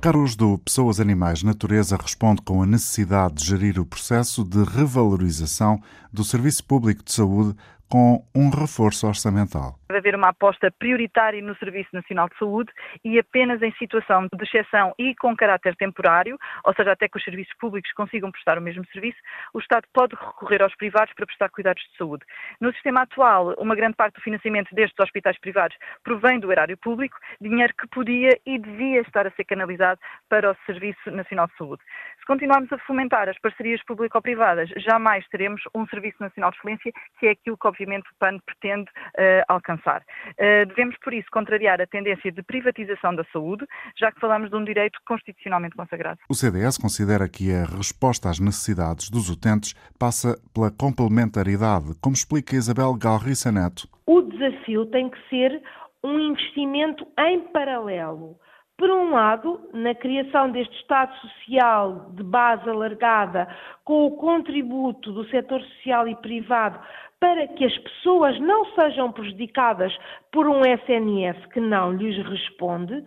Carlos 0.00 0.34
do 0.34 0.58
Pessoas, 0.58 0.98
Animais, 0.98 1.44
Natureza 1.44 1.96
responde 1.96 2.42
com 2.42 2.64
a 2.64 2.66
necessidade 2.66 3.34
de 3.34 3.46
gerir 3.46 3.78
o 3.78 3.86
processo 3.86 4.42
de 4.42 4.64
revalorização 4.64 5.80
do 6.12 6.24
Serviço 6.24 6.64
Público 6.64 7.04
de 7.04 7.12
Saúde 7.12 7.54
com 7.88 8.24
um 8.34 8.48
reforço 8.48 9.06
orçamental. 9.06 9.78
Deve 9.92 10.08
haver 10.08 10.14
uma 10.14 10.30
aposta 10.30 10.70
prioritária 10.70 11.42
no 11.42 11.54
Serviço 11.56 11.90
Nacional 11.92 12.26
de 12.26 12.38
Saúde 12.38 12.72
e 13.04 13.18
apenas 13.18 13.60
em 13.60 13.70
situação 13.72 14.26
de 14.32 14.42
exceção 14.42 14.94
e 14.98 15.14
com 15.16 15.36
caráter 15.36 15.76
temporário, 15.76 16.38
ou 16.64 16.72
seja, 16.72 16.92
até 16.92 17.08
que 17.08 17.18
os 17.18 17.22
serviços 17.22 17.52
públicos 17.60 17.92
consigam 17.92 18.32
prestar 18.32 18.56
o 18.56 18.62
mesmo 18.62 18.86
serviço, 18.86 19.18
o 19.52 19.58
Estado 19.58 19.86
pode 19.92 20.14
recorrer 20.14 20.62
aos 20.62 20.74
privados 20.76 21.12
para 21.12 21.26
prestar 21.26 21.50
cuidados 21.50 21.82
de 21.82 21.94
saúde. 21.98 22.24
No 22.58 22.72
sistema 22.72 23.02
atual, 23.02 23.54
uma 23.58 23.74
grande 23.74 23.94
parte 23.94 24.14
do 24.14 24.22
financiamento 24.22 24.74
destes 24.74 24.98
hospitais 24.98 25.38
privados 25.38 25.76
provém 26.02 26.40
do 26.40 26.50
erário 26.50 26.78
público, 26.78 27.18
dinheiro 27.38 27.74
que 27.78 27.86
podia 27.88 28.30
e 28.46 28.58
devia 28.58 29.02
estar 29.02 29.26
a 29.26 29.30
ser 29.32 29.44
canalizado 29.44 30.00
para 30.30 30.52
o 30.52 30.56
Serviço 30.64 31.10
Nacional 31.10 31.48
de 31.48 31.56
Saúde. 31.58 31.82
Se 32.18 32.24
continuarmos 32.24 32.72
a 32.72 32.78
fomentar 32.78 33.28
as 33.28 33.38
parcerias 33.40 33.84
público-privadas, 33.84 34.70
jamais 34.70 35.28
teremos 35.28 35.60
um 35.74 35.86
Serviço 35.88 36.16
Nacional 36.18 36.50
de 36.50 36.56
Excelência, 36.56 36.92
que 37.20 37.26
é 37.26 37.32
aquilo 37.32 37.58
que, 37.58 37.68
obviamente, 37.68 38.08
o 38.08 38.14
PAN 38.18 38.38
pretende 38.46 38.90
uh, 39.18 39.44
alcançar. 39.48 39.81
Uh, 39.90 40.66
devemos, 40.66 40.96
por 41.02 41.12
isso, 41.12 41.28
contrariar 41.30 41.80
a 41.80 41.86
tendência 41.86 42.30
de 42.30 42.42
privatização 42.42 43.14
da 43.14 43.24
saúde, 43.32 43.66
já 43.96 44.10
que 44.12 44.20
falamos 44.20 44.50
de 44.50 44.56
um 44.56 44.64
direito 44.64 44.98
constitucionalmente 45.06 45.76
consagrado. 45.76 46.20
O 46.28 46.34
CDS 46.34 46.78
considera 46.78 47.28
que 47.28 47.52
a 47.52 47.64
resposta 47.64 48.28
às 48.28 48.38
necessidades 48.38 49.10
dos 49.10 49.28
utentes 49.28 49.74
passa 49.98 50.36
pela 50.54 50.70
complementaridade, 50.70 51.94
como 52.00 52.14
explica 52.14 52.56
Isabel 52.56 52.94
Galriça 52.94 53.50
Neto. 53.50 53.88
O 54.06 54.22
desafio 54.22 54.86
tem 54.86 55.10
que 55.10 55.18
ser 55.28 55.62
um 56.02 56.18
investimento 56.18 57.06
em 57.18 57.40
paralelo 57.52 58.36
por 58.82 58.90
um 58.90 59.10
lado, 59.10 59.60
na 59.72 59.94
criação 59.94 60.50
deste 60.50 60.74
Estado 60.80 61.14
Social 61.20 62.10
de 62.14 62.22
base 62.24 62.68
alargada, 62.68 63.46
com 63.84 64.06
o 64.06 64.16
contributo 64.16 65.12
do 65.12 65.24
setor 65.28 65.62
social 65.62 66.08
e 66.08 66.16
privado 66.16 66.80
para 67.22 67.46
que 67.46 67.64
as 67.64 67.78
pessoas 67.78 68.36
não 68.40 68.64
sejam 68.74 69.12
prejudicadas 69.12 69.96
por 70.32 70.48
um 70.48 70.62
SNS 70.62 71.46
que 71.52 71.60
não 71.60 71.92
lhes 71.92 72.16
responde, 72.26 73.04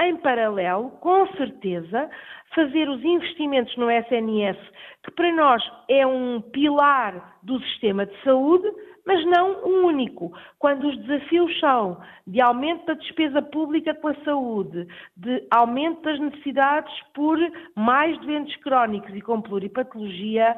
em 0.00 0.16
paralelo, 0.18 0.90
com 1.00 1.26
certeza, 1.28 2.10
fazer 2.54 2.90
os 2.90 3.02
investimentos 3.02 3.74
no 3.78 3.90
SNS, 3.90 4.58
que 5.02 5.10
para 5.12 5.32
nós 5.32 5.62
é 5.88 6.06
um 6.06 6.42
pilar 6.42 7.38
do 7.42 7.58
sistema 7.60 8.04
de 8.04 8.14
saúde, 8.22 8.70
mas 9.06 9.24
não 9.24 9.64
um 9.64 9.86
único. 9.86 10.30
Quando 10.58 10.86
os 10.86 10.98
desafios 10.98 11.58
são 11.58 11.98
de 12.26 12.42
aumento 12.42 12.84
da 12.84 12.92
despesa 12.92 13.40
pública 13.40 13.94
pela 13.94 14.14
saúde, 14.24 14.86
de 15.16 15.46
aumento 15.50 16.02
das 16.02 16.20
necessidades 16.20 16.92
por 17.14 17.38
mais 17.74 18.18
doentes 18.20 18.56
crónicos 18.56 19.14
e 19.14 19.22
com 19.22 19.40
pluripatologia, 19.40 20.54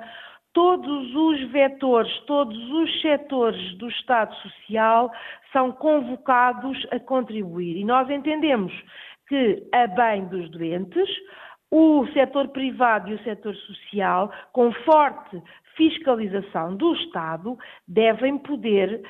todos 0.57 1.15
os 1.15 1.51
vetores, 1.51 2.11
todos 2.21 2.57
os 2.57 3.03
setores 3.03 3.77
do 3.77 3.91
Estado 3.91 4.35
Social 4.37 5.13
são 5.53 5.71
convocados 5.71 6.79
a 6.91 6.99
contribuir. 6.99 7.77
E 7.77 7.85
nós 7.85 8.09
entendemos 8.09 8.73
que, 9.29 9.63
a 9.71 9.87
bem 9.87 10.25
dos 10.29 10.51
doentes, 10.51 11.11
o 11.71 12.07
setor 12.15 12.49
privado 12.49 13.11
e 13.11 13.17
o 13.17 13.23
setor 13.23 13.55
social, 13.55 14.33
com 14.55 14.73
forte 14.73 15.43
fiscalização 15.77 16.75
do 16.75 16.95
Estado, 16.95 17.59
devem 17.87 18.39
poder 18.39 19.03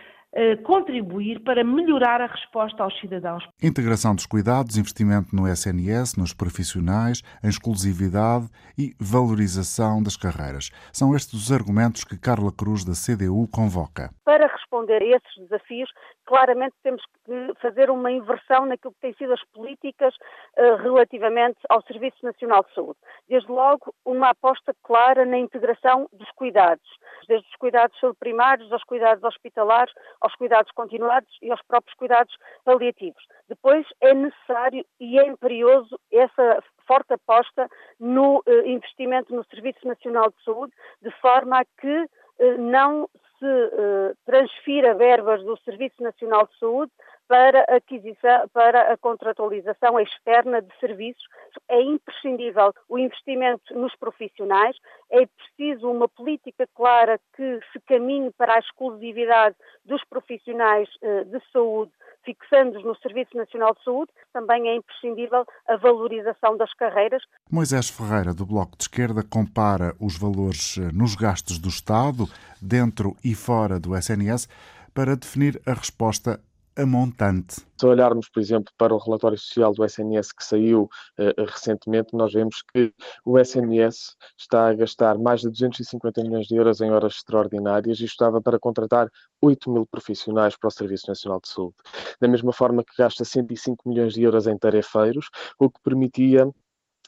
contribuir 0.64 1.40
para 1.40 1.64
melhorar 1.64 2.20
a 2.20 2.26
resposta 2.26 2.82
aos 2.82 2.98
cidadãos. 3.00 3.42
Integração 3.62 4.14
dos 4.14 4.26
cuidados, 4.26 4.76
investimento 4.76 5.34
no 5.34 5.48
SNS, 5.48 6.16
nos 6.18 6.34
profissionais, 6.34 7.22
em 7.42 7.48
exclusividade 7.48 8.48
e 8.76 8.94
valorização 9.00 10.02
das 10.02 10.16
carreiras. 10.16 10.70
São 10.92 11.14
estes 11.16 11.34
os 11.34 11.52
argumentos 11.52 12.04
que 12.04 12.18
Carla 12.18 12.52
Cruz, 12.52 12.84
da 12.84 12.92
CDU, 12.92 13.48
convoca. 13.48 14.10
Para 14.24 14.46
responder 14.46 15.02
a 15.02 15.16
esses 15.16 15.48
desafios, 15.48 15.90
claramente 16.26 16.74
temos 16.82 17.02
que 17.26 17.60
fazer 17.60 17.90
uma 17.90 18.10
inversão 18.10 18.64
naquilo 18.66 18.94
que 18.94 19.00
têm 19.00 19.14
sido 19.14 19.32
as 19.32 19.44
políticas 19.46 20.14
uh, 20.56 20.76
relativamente 20.76 21.58
ao 21.68 21.82
Serviço 21.82 22.24
Nacional 22.24 22.64
de 22.64 22.72
Saúde. 22.72 22.98
Desde 23.28 23.50
logo, 23.50 23.92
uma 24.04 24.30
aposta 24.30 24.72
clara 24.84 25.26
na 25.26 25.36
integração 25.36 26.08
dos 26.12 26.30
cuidados, 26.32 26.88
desde 27.28 27.46
os 27.48 27.56
cuidados 27.56 27.98
primários 28.20 28.72
aos 28.72 28.84
cuidados 28.84 29.24
hospitalares, 29.24 29.92
aos 30.20 30.34
cuidados 30.36 30.70
continuados 30.72 31.28
e 31.42 31.50
aos 31.50 31.60
próprios 31.62 31.96
cuidados 31.96 32.34
paliativos. 32.64 33.22
Depois 33.48 33.84
é 34.00 34.14
necessário 34.14 34.84
e 35.00 35.18
é 35.18 35.26
imperioso 35.26 35.98
essa 36.12 36.62
forte 36.86 37.12
aposta 37.12 37.68
no 37.98 38.38
uh, 38.38 38.66
investimento 38.66 39.34
no 39.34 39.44
Serviço 39.46 39.86
Nacional 39.86 40.30
de 40.30 40.44
Saúde, 40.44 40.72
de 41.02 41.10
forma 41.20 41.58
a 41.58 41.64
que 41.64 42.02
uh, 42.02 42.58
não 42.58 43.08
se 43.38 44.16
transfira 44.24 44.94
verbas 44.94 45.44
do 45.44 45.58
Serviço 45.58 46.02
Nacional 46.02 46.46
de 46.46 46.58
Saúde 46.58 46.90
para 47.28 47.64
a, 47.68 47.76
aquisição, 47.76 48.48
para 48.52 48.92
a 48.92 48.96
contratualização 48.96 49.98
externa 49.98 50.62
de 50.62 50.68
serviços. 50.78 51.24
É 51.68 51.80
imprescindível 51.80 52.72
o 52.88 52.98
investimento 52.98 53.74
nos 53.74 53.94
profissionais, 53.96 54.76
é 55.10 55.26
preciso 55.26 55.90
uma 55.90 56.08
política 56.08 56.66
clara 56.74 57.18
que 57.36 57.60
se 57.72 57.80
caminhe 57.86 58.30
para 58.32 58.54
a 58.54 58.58
exclusividade 58.58 59.56
dos 59.84 60.02
profissionais 60.04 60.88
uh, 61.02 61.24
de 61.24 61.40
saúde, 61.52 61.92
fixando-os 62.24 62.84
no 62.84 62.96
Serviço 62.96 63.36
Nacional 63.36 63.74
de 63.74 63.84
Saúde. 63.84 64.12
Também 64.32 64.68
é 64.68 64.76
imprescindível 64.76 65.44
a 65.68 65.76
valorização 65.76 66.56
das 66.56 66.72
carreiras. 66.74 67.22
Moisés 67.50 67.88
Ferreira, 67.88 68.34
do 68.34 68.44
Bloco 68.44 68.76
de 68.76 68.84
Esquerda, 68.84 69.22
compara 69.22 69.94
os 70.00 70.18
valores 70.18 70.76
eh, 70.78 70.92
nos 70.92 71.14
gastos 71.14 71.58
do 71.58 71.68
Estado, 71.68 72.24
dentro 72.60 73.16
e 73.24 73.34
fora 73.34 73.78
do 73.78 73.96
SNS, 73.96 74.48
para 74.92 75.14
definir 75.14 75.60
a 75.66 75.74
resposta 75.74 76.40
a 76.76 76.84
montante. 76.84 77.56
Se 77.78 77.86
olharmos, 77.86 78.28
por 78.28 78.40
exemplo, 78.40 78.72
para 78.76 78.94
o 78.94 78.98
relatório 78.98 79.36
social 79.38 79.72
do 79.72 79.84
SNS 79.84 80.32
que 80.32 80.44
saiu 80.44 80.82
uh, 81.18 81.44
recentemente, 81.46 82.14
nós 82.14 82.32
vemos 82.32 82.62
que 82.62 82.92
o 83.24 83.38
SNS 83.38 84.14
está 84.38 84.68
a 84.68 84.74
gastar 84.74 85.18
mais 85.18 85.40
de 85.40 85.50
250 85.50 86.22
milhões 86.22 86.46
de 86.46 86.56
euros 86.56 86.80
em 86.80 86.90
horas 86.90 87.14
extraordinárias 87.14 88.00
e 88.00 88.04
estava 88.04 88.40
para 88.40 88.58
contratar 88.58 89.10
8 89.40 89.70
mil 89.70 89.86
profissionais 89.86 90.56
para 90.56 90.68
o 90.68 90.70
Serviço 90.70 91.08
Nacional 91.08 91.40
de 91.40 91.48
Saúde. 91.48 91.76
Da 92.20 92.28
mesma 92.28 92.52
forma 92.52 92.84
que 92.84 92.92
gasta 92.96 93.24
105 93.24 93.88
milhões 93.88 94.12
de 94.12 94.22
euros 94.22 94.46
em 94.46 94.56
tarefeiros, 94.56 95.28
o 95.58 95.70
que 95.70 95.80
permitia 95.82 96.50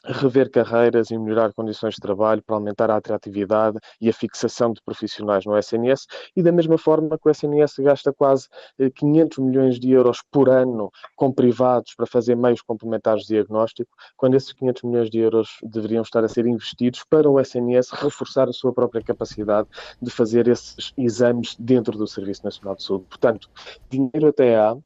rever 0.05 0.49
carreiras 0.49 1.11
e 1.11 1.17
melhorar 1.17 1.53
condições 1.53 1.95
de 1.95 2.01
trabalho 2.01 2.41
para 2.43 2.55
aumentar 2.55 2.89
a 2.89 2.97
atratividade 2.97 3.77
e 3.99 4.09
a 4.09 4.13
fixação 4.13 4.73
de 4.73 4.81
profissionais 4.81 5.45
no 5.45 5.57
SNS 5.57 6.05
e 6.35 6.43
da 6.43 6.51
mesma 6.51 6.77
forma 6.77 7.17
que 7.17 7.27
o 7.27 7.31
SNS 7.31 7.75
gasta 7.79 8.13
quase 8.13 8.47
500 8.95 9.37
eh, 9.37 9.41
milhões 9.41 9.79
de 9.79 9.91
euros 9.91 10.21
por 10.31 10.49
ano 10.49 10.91
com 11.15 11.31
privados 11.31 11.93
para 11.95 12.05
fazer 12.05 12.35
meios 12.35 12.61
complementares 12.61 13.23
de 13.23 13.35
diagnóstico, 13.35 13.89
quando 14.15 14.35
esses 14.35 14.53
500 14.53 14.83
milhões 14.83 15.09
de 15.09 15.19
euros 15.19 15.57
deveriam 15.63 16.01
estar 16.01 16.23
a 16.23 16.27
ser 16.27 16.45
investidos 16.45 17.03
para 17.09 17.29
o 17.29 17.39
SNS 17.39 17.91
reforçar 17.91 18.47
a 18.47 18.53
sua 18.53 18.73
própria 18.73 19.03
capacidade 19.03 19.67
de 20.01 20.09
fazer 20.09 20.47
esses 20.47 20.93
exames 20.97 21.55
dentro 21.59 21.97
do 21.97 22.07
Serviço 22.07 22.43
Nacional 22.43 22.75
de 22.75 22.83
Saúde. 22.83 23.05
Portanto, 23.09 23.49
dinheiro 23.89 24.27
até 24.27 24.57
há, 24.57 24.77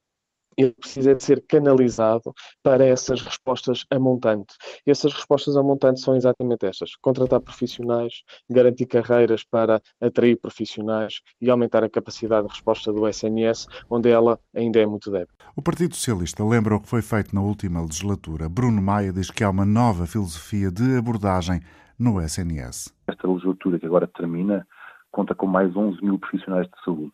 ele 0.57 0.71
precisa 0.71 1.15
de 1.15 1.23
ser 1.23 1.43
canalizado 1.47 2.33
para 2.61 2.85
essas 2.85 3.21
respostas 3.21 3.85
a 3.89 3.99
montante. 3.99 4.55
E 4.85 4.91
essas 4.91 5.13
respostas 5.13 5.55
a 5.55 5.63
montante 5.63 5.99
são 5.99 6.15
exatamente 6.15 6.65
estas: 6.65 6.95
contratar 6.95 7.39
profissionais, 7.41 8.23
garantir 8.49 8.85
carreiras 8.85 9.43
para 9.43 9.81
atrair 10.01 10.39
profissionais 10.39 11.21
e 11.41 11.49
aumentar 11.49 11.83
a 11.83 11.89
capacidade 11.89 12.47
de 12.47 12.53
resposta 12.53 12.91
do 12.91 13.07
SNS, 13.07 13.67
onde 13.89 14.09
ela 14.09 14.39
ainda 14.55 14.79
é 14.79 14.85
muito 14.85 15.11
débil. 15.11 15.33
O 15.55 15.61
Partido 15.61 15.95
Socialista 15.95 16.43
lembra 16.43 16.75
o 16.75 16.81
que 16.81 16.89
foi 16.89 17.01
feito 17.01 17.33
na 17.33 17.41
última 17.41 17.81
legislatura. 17.81 18.49
Bruno 18.49 18.81
Maia 18.81 19.13
diz 19.13 19.29
que 19.29 19.43
há 19.43 19.49
uma 19.49 19.65
nova 19.65 20.05
filosofia 20.05 20.71
de 20.71 20.97
abordagem 20.97 21.61
no 21.97 22.21
SNS. 22.21 22.93
Esta 23.07 23.27
legislatura 23.27 23.79
que 23.79 23.85
agora 23.85 24.07
termina 24.07 24.65
conta 25.11 25.35
com 25.35 25.45
mais 25.45 25.75
11 25.75 26.03
mil 26.03 26.17
profissionais 26.17 26.67
de 26.67 26.83
saúde 26.83 27.11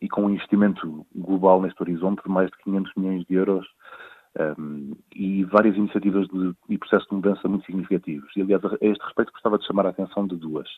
e 0.00 0.08
com 0.08 0.24
um 0.24 0.30
investimento 0.30 1.06
global 1.14 1.60
neste 1.60 1.80
horizonte 1.82 2.22
de 2.22 2.30
mais 2.30 2.50
de 2.50 2.58
500 2.58 2.92
milhões 2.96 3.24
de 3.26 3.34
euros 3.34 3.66
um, 4.58 4.96
e 5.14 5.44
várias 5.44 5.76
iniciativas 5.76 6.26
de, 6.28 6.54
e 6.68 6.78
processos 6.78 7.08
de 7.08 7.14
mudança 7.14 7.48
muito 7.48 7.66
significativos. 7.66 8.30
E, 8.36 8.42
aliás, 8.42 8.64
a 8.64 8.76
este 8.80 9.04
respeito 9.04 9.32
gostava 9.32 9.58
de 9.58 9.66
chamar 9.66 9.86
a 9.86 9.90
atenção 9.90 10.26
de 10.26 10.36
duas. 10.36 10.68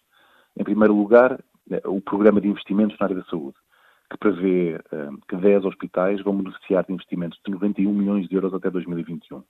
Em 0.56 0.64
primeiro 0.64 0.94
lugar, 0.94 1.38
eh, 1.70 1.82
o 1.84 2.00
Programa 2.00 2.40
de 2.40 2.48
Investimentos 2.48 2.96
na 2.98 3.06
área 3.06 3.16
da 3.16 3.24
saúde, 3.24 3.56
que 4.10 4.16
prevê 4.18 4.80
um, 4.92 5.16
que 5.28 5.36
10 5.36 5.64
hospitais 5.64 6.22
vão 6.22 6.36
beneficiar 6.36 6.84
de 6.84 6.92
investimentos 6.92 7.38
de 7.44 7.50
91 7.50 7.92
milhões 7.92 8.28
de 8.28 8.34
euros 8.34 8.54
até 8.54 8.70
2021. 8.70 9.42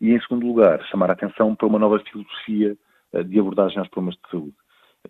E, 0.00 0.12
em 0.12 0.20
segundo 0.20 0.46
lugar, 0.46 0.82
chamar 0.86 1.10
a 1.10 1.12
atenção 1.12 1.54
para 1.54 1.66
uma 1.66 1.78
nova 1.78 2.00
filosofia 2.00 2.76
uh, 3.12 3.24
de 3.24 3.38
abordagem 3.38 3.78
aos 3.78 3.88
problemas 3.88 4.16
de 4.16 4.30
saúde, 4.30 4.54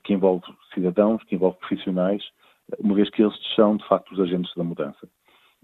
que 0.04 0.12
envolve 0.12 0.44
cidadãos, 0.74 1.22
que 1.24 1.34
envolve 1.34 1.58
profissionais 1.58 2.22
uma 2.78 2.94
vez 2.94 3.10
que 3.10 3.22
eles 3.22 3.34
são, 3.54 3.76
de 3.76 3.86
facto, 3.86 4.12
os 4.12 4.20
agentes 4.20 4.52
da 4.56 4.64
mudança. 4.64 5.08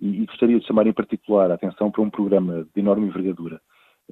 E, 0.01 0.23
e 0.23 0.27
gostaria 0.27 0.59
de 0.59 0.67
chamar 0.67 0.87
em 0.87 0.93
particular 0.93 1.51
a 1.51 1.55
atenção 1.55 1.91
para 1.91 2.03
um 2.03 2.11
programa 2.11 2.67
de 2.75 2.81
enorme 2.81 3.07
envergadura, 3.07 3.61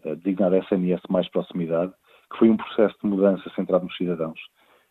uh, 0.04 0.16
designado 0.16 0.56
SNS 0.56 1.02
Mais 1.08 1.28
Proximidade, 1.28 1.92
que 2.30 2.38
foi 2.38 2.50
um 2.50 2.56
processo 2.56 2.96
de 3.02 3.08
mudança 3.08 3.50
centrado 3.54 3.84
nos 3.84 3.96
cidadãos 3.96 4.38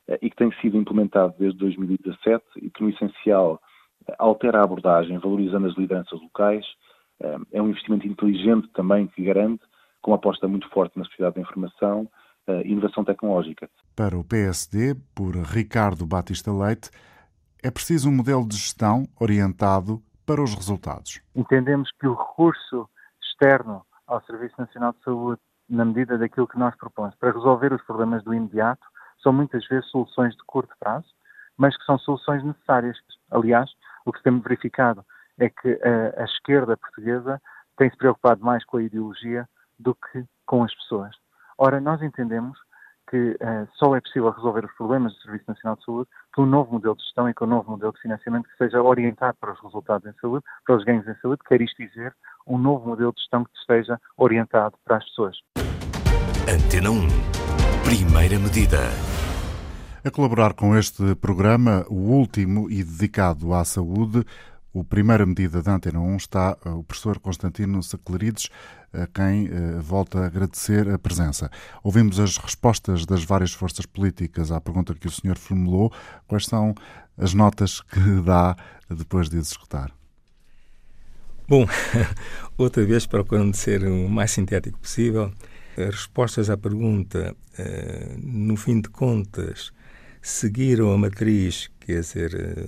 uh, 0.08 0.18
e 0.22 0.30
que 0.30 0.36
tem 0.36 0.52
sido 0.62 0.78
implementado 0.78 1.34
desde 1.38 1.58
2017 1.60 2.44
e 2.58 2.70
que, 2.70 2.82
no 2.82 2.90
essencial, 2.90 3.60
uh, 4.08 4.14
altera 4.20 4.60
a 4.60 4.64
abordagem, 4.64 5.18
valorizando 5.18 5.68
as 5.68 5.76
lideranças 5.76 6.20
locais. 6.22 6.66
É 7.54 7.62
um 7.62 7.70
investimento 7.70 8.06
inteligente 8.06 8.68
também 8.74 9.08
que 9.08 9.24
garante, 9.24 9.64
com 10.02 10.12
uma 10.12 10.18
aposta 10.18 10.50
muito 10.50 10.68
forte 10.68 11.00
na 11.00 11.06
sociedade 11.06 11.36
da 11.36 11.42
informação 11.42 12.10
e 12.66 12.70
inovação 12.70 13.06
tecnológica. 13.06 13.70
Para 13.96 14.18
o 14.18 14.24
PSD, 14.26 14.96
por 15.16 15.34
Ricardo 15.38 16.06
Batista 16.06 16.52
Leite, 16.52 16.92
é 17.66 17.72
preciso 17.72 18.10
um 18.10 18.16
modelo 18.16 18.48
de 18.48 18.56
gestão 18.56 19.08
orientado 19.20 20.00
para 20.24 20.40
os 20.40 20.54
resultados. 20.54 21.20
Entendemos 21.36 21.90
que 22.00 22.06
o 22.06 22.14
recurso 22.14 22.88
externo 23.20 23.84
ao 24.06 24.22
Serviço 24.22 24.54
Nacional 24.60 24.94
de 24.94 25.04
Saúde, 25.04 25.42
na 25.68 25.84
medida 25.84 26.16
daquilo 26.16 26.48
que 26.48 26.60
nós 26.60 26.78
propomos, 26.78 27.16
para 27.16 27.32
resolver 27.32 27.74
os 27.74 27.82
problemas 27.82 28.24
do 28.24 28.36
imediato, 28.36 28.86
são 29.24 29.34
muitas 29.34 29.68
vezes 29.68 29.90
soluções 29.90 30.36
de 30.36 30.44
curto 30.46 30.76
prazo, 30.80 31.08
mas 31.58 31.76
que 31.76 31.84
são 31.86 31.98
soluções 31.98 32.44
necessárias. 32.44 33.00
Aliás, 33.32 33.68
o 34.06 34.14
que 34.14 34.22
temos 34.22 34.44
verificado 34.44 35.04
é 35.40 35.50
que 35.50 35.82
a, 35.82 36.22
a 36.22 36.26
esquerda 36.26 36.78
portuguesa 36.78 37.42
tem 37.78 37.90
se 37.90 37.98
preocupado 37.98 38.46
mais 38.46 38.64
com 38.64 38.78
a 38.78 38.84
ideologia 38.84 39.50
do 39.80 39.96
que 39.96 40.24
com 40.46 40.64
as 40.64 40.74
pessoas. 40.76 41.16
Ora, 41.58 41.82
nós 41.82 42.00
entendemos 42.04 42.60
que 43.10 43.32
uh, 43.32 43.68
só 43.76 43.96
é 43.96 44.02
possível 44.02 44.32
resolver 44.32 44.66
os 44.66 44.74
problemas 44.74 45.14
do 45.14 45.22
Serviço 45.22 45.46
Nacional 45.48 45.76
de 45.78 45.86
Saúde 45.86 46.10
com 46.34 46.44
um 46.44 46.46
novo 46.46 46.74
modelo 46.74 46.96
de 46.96 47.04
gestão 47.04 47.30
e 47.30 47.34
com 47.34 47.46
um 47.46 47.50
novo 47.50 47.72
modelo 47.72 47.94
de 47.94 48.02
financiamento 48.02 48.48
que 48.50 48.58
seja 48.58 48.82
orientado 48.82 49.38
para 49.40 49.54
os 49.54 49.60
resultados 49.62 50.08
em 50.08 50.14
saúde, 50.20 50.44
para 50.66 50.76
os 50.76 50.84
ganhos 50.84 51.08
em 51.08 51.16
saúde, 51.22 51.42
quer 51.48 51.62
isto 51.62 51.78
dizer, 51.78 52.14
um 52.48 52.58
novo 52.58 52.88
modelo 52.88 53.14
de 53.14 53.22
gestão 53.22 53.44
que 53.44 53.58
esteja 53.58 54.00
orientado 54.18 54.76
para 54.84 54.98
as 54.98 55.06
pessoas. 55.06 55.38
Antena 56.48 56.92
1. 56.92 57.08
Primeira 57.86 58.40
medida. 58.40 58.80
A 60.04 60.12
colaborar 60.12 60.54
com 60.54 60.78
este 60.78 61.16
programa, 61.16 61.84
o 61.90 61.96
último 61.96 62.70
e 62.70 62.84
dedicado 62.84 63.54
à 63.54 63.66
saúde, 63.66 64.24
o 64.76 64.84
primeira 64.84 65.26
medida 65.26 65.62
da 65.62 65.76
Antena 65.76 66.02
1 66.02 66.18
está 66.18 66.58
eh, 66.66 66.70
o 66.70 66.84
professor 66.84 67.18
Constantino 67.18 67.82
Saclerides, 67.82 68.50
a 68.92 69.08
quem 69.08 69.48
eh, 69.48 69.80
volta 69.80 70.20
a 70.20 70.26
agradecer 70.26 70.90
a 70.90 71.00
presença. 71.00 71.50
Ouvimos 71.82 72.20
as 72.20 72.36
respostas 72.36 73.06
das 73.06 73.24
várias 73.24 73.54
forças 73.54 73.86
políticas 73.86 74.52
à 74.52 74.60
pergunta 74.60 74.94
que 74.94 75.08
o 75.08 75.12
senhor 75.12 75.38
formulou. 75.38 75.94
Quais 76.28 76.46
são 76.46 76.76
as 77.18 77.34
notas 77.34 77.80
que 77.80 78.22
dá 78.26 78.54
depois 78.90 79.30
de 79.30 79.38
executar? 79.38 79.94
Bom, 81.48 81.66
outra 82.58 82.84
vez 82.84 83.06
procurando 83.06 83.56
ser 83.56 83.82
o 83.86 84.10
mais 84.10 84.32
sintético 84.32 84.78
possível, 84.78 85.32
as 85.78 85.96
respostas 85.96 86.50
à 86.50 86.58
pergunta, 86.58 87.34
eh, 87.58 88.14
no 88.22 88.58
fim 88.58 88.82
de 88.82 88.90
contas, 88.90 89.72
seguiram 90.22 90.92
a 90.92 90.98
matriz, 90.98 91.72
quer 91.80 92.02
dizer, 92.02 92.68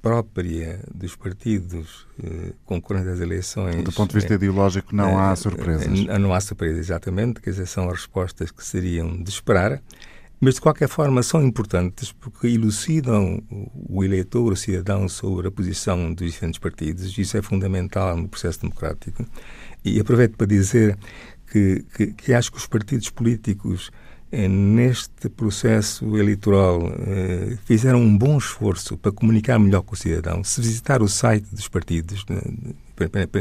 própria 0.00 0.80
dos 0.94 1.14
partidos 1.14 2.06
eh, 2.22 2.52
concorrentes 2.64 3.12
às 3.12 3.20
eleições. 3.20 3.82
Do 3.84 3.92
ponto 3.92 4.10
de 4.10 4.16
vista 4.16 4.34
eh, 4.34 4.36
ideológico, 4.36 4.94
não 4.94 5.18
há 5.18 5.32
eh, 5.32 5.36
surpresas. 5.36 6.06
Eh, 6.08 6.18
não 6.18 6.32
há 6.32 6.40
surpresas, 6.40 6.78
exatamente. 6.78 7.40
Quer 7.40 7.50
dizer, 7.50 7.66
são 7.66 7.88
as 7.88 7.98
respostas 7.98 8.50
que 8.50 8.64
seriam 8.64 9.22
de 9.22 9.28
esperar, 9.28 9.82
mas 10.40 10.54
de 10.54 10.60
qualquer 10.60 10.88
forma 10.88 11.22
são 11.22 11.42
importantes 11.42 12.12
porque 12.12 12.46
elucidam 12.46 13.42
o 13.88 14.02
eleitor, 14.02 14.52
o 14.52 14.56
cidadão, 14.56 15.08
sobre 15.08 15.48
a 15.48 15.50
posição 15.50 16.12
dos 16.14 16.32
diferentes 16.32 16.58
partidos. 16.58 17.16
Isso 17.16 17.36
é 17.36 17.42
fundamental 17.42 18.16
no 18.16 18.28
processo 18.28 18.60
democrático. 18.62 19.24
E 19.84 20.00
aproveito 20.00 20.36
para 20.36 20.46
dizer 20.46 20.98
que, 21.50 21.84
que, 21.94 22.06
que 22.08 22.32
acho 22.32 22.50
que 22.50 22.58
os 22.58 22.66
partidos 22.66 23.10
políticos 23.10 23.90
neste 24.32 25.28
processo 25.28 26.16
eleitoral 26.16 26.80
eh, 27.00 27.58
fizeram 27.64 28.00
um 28.00 28.16
bom 28.16 28.38
esforço 28.38 28.96
para 28.96 29.10
comunicar 29.10 29.58
melhor 29.58 29.82
com 29.82 29.94
o 29.94 29.96
cidadão. 29.96 30.44
Se 30.44 30.60
visitar 30.60 31.02
o 31.02 31.08
site 31.08 31.46
dos 31.52 31.66
partidos, 31.66 32.24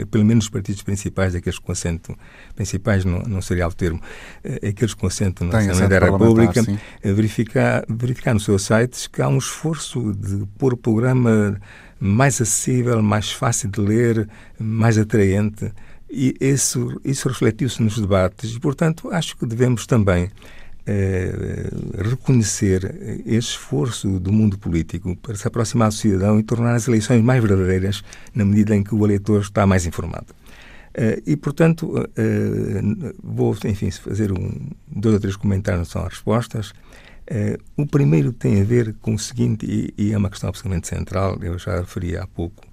pelo 0.09 0.25
menos 0.25 0.45
os 0.45 0.49
partidos 0.49 0.81
principais, 0.81 1.35
aqueles 1.35 1.59
com 1.59 1.71
assento 1.71 2.17
principais, 2.55 3.05
não, 3.05 3.19
não 3.19 3.41
seria 3.41 3.67
o 3.67 3.73
termo, 3.73 4.01
eh, 4.43 4.69
aqueles 4.69 4.95
com 4.95 5.05
assento 5.05 5.45
na 5.45 5.59
Assembleia 5.59 5.87
da 5.89 5.99
República, 5.99 6.65
verificar, 7.03 7.85
verificar 7.87 8.33
no 8.33 8.39
seu 8.39 8.57
site 8.57 9.09
que 9.11 9.21
há 9.21 9.27
um 9.27 9.37
esforço 9.37 10.11
de 10.13 10.43
pôr 10.57 10.73
o 10.73 10.77
programa 10.77 11.61
mais 11.99 12.41
acessível, 12.41 13.01
mais 13.03 13.31
fácil 13.31 13.69
de 13.69 13.79
ler, 13.79 14.27
mais 14.57 14.97
atraente. 14.97 15.71
E 16.09 16.35
isso, 16.41 16.99
isso 17.05 17.27
refletiu-se 17.27 17.83
nos 17.83 17.99
debates 17.99 18.55
e, 18.55 18.59
portanto, 18.59 19.11
acho 19.11 19.37
que 19.37 19.45
devemos 19.45 19.85
também 19.85 20.23
eh, 20.23 20.31
reconhecer 21.97 23.21
esse 23.25 23.49
esforço 23.49 24.19
do 24.19 24.31
mundo 24.31 24.57
político 24.57 25.15
para 25.17 25.35
se 25.35 25.47
aproximar 25.47 25.89
do 25.89 25.93
cidadão 25.93 26.39
e 26.39 26.43
tornar 26.43 26.73
as 26.73 26.87
eleições 26.87 27.23
mais 27.23 27.43
verdadeiras 27.43 28.03
na 28.33 28.43
medida 28.43 28.75
em 28.75 28.83
que 28.83 28.95
o 28.95 29.05
eleitor 29.05 29.41
está 29.41 29.67
mais 29.67 29.85
informado. 29.85 30.33
Uh, 30.89 31.21
e, 31.25 31.35
portanto, 31.37 31.87
uh, 31.87 33.15
vou, 33.23 33.55
enfim, 33.65 33.91
fazer 33.91 34.31
um, 34.31 34.71
dois 34.87 35.13
ou 35.13 35.19
três 35.21 35.35
comentários 35.35 35.89
são 35.89 36.01
as 36.01 36.13
respostas. 36.13 36.73
O 37.77 37.85
primeiro 37.85 38.33
tem 38.33 38.59
a 38.59 38.63
ver 38.63 38.95
com 39.01 39.13
o 39.13 39.19
seguinte, 39.19 39.93
e, 39.95 40.11
é 40.11 40.17
uma 40.17 40.31
questão 40.31 40.49
absolutamente 40.49 40.87
central, 40.87 41.37
eu 41.43 41.59
já 41.59 41.79
referi 41.79 42.17
há 42.17 42.25
pouco, 42.25 42.65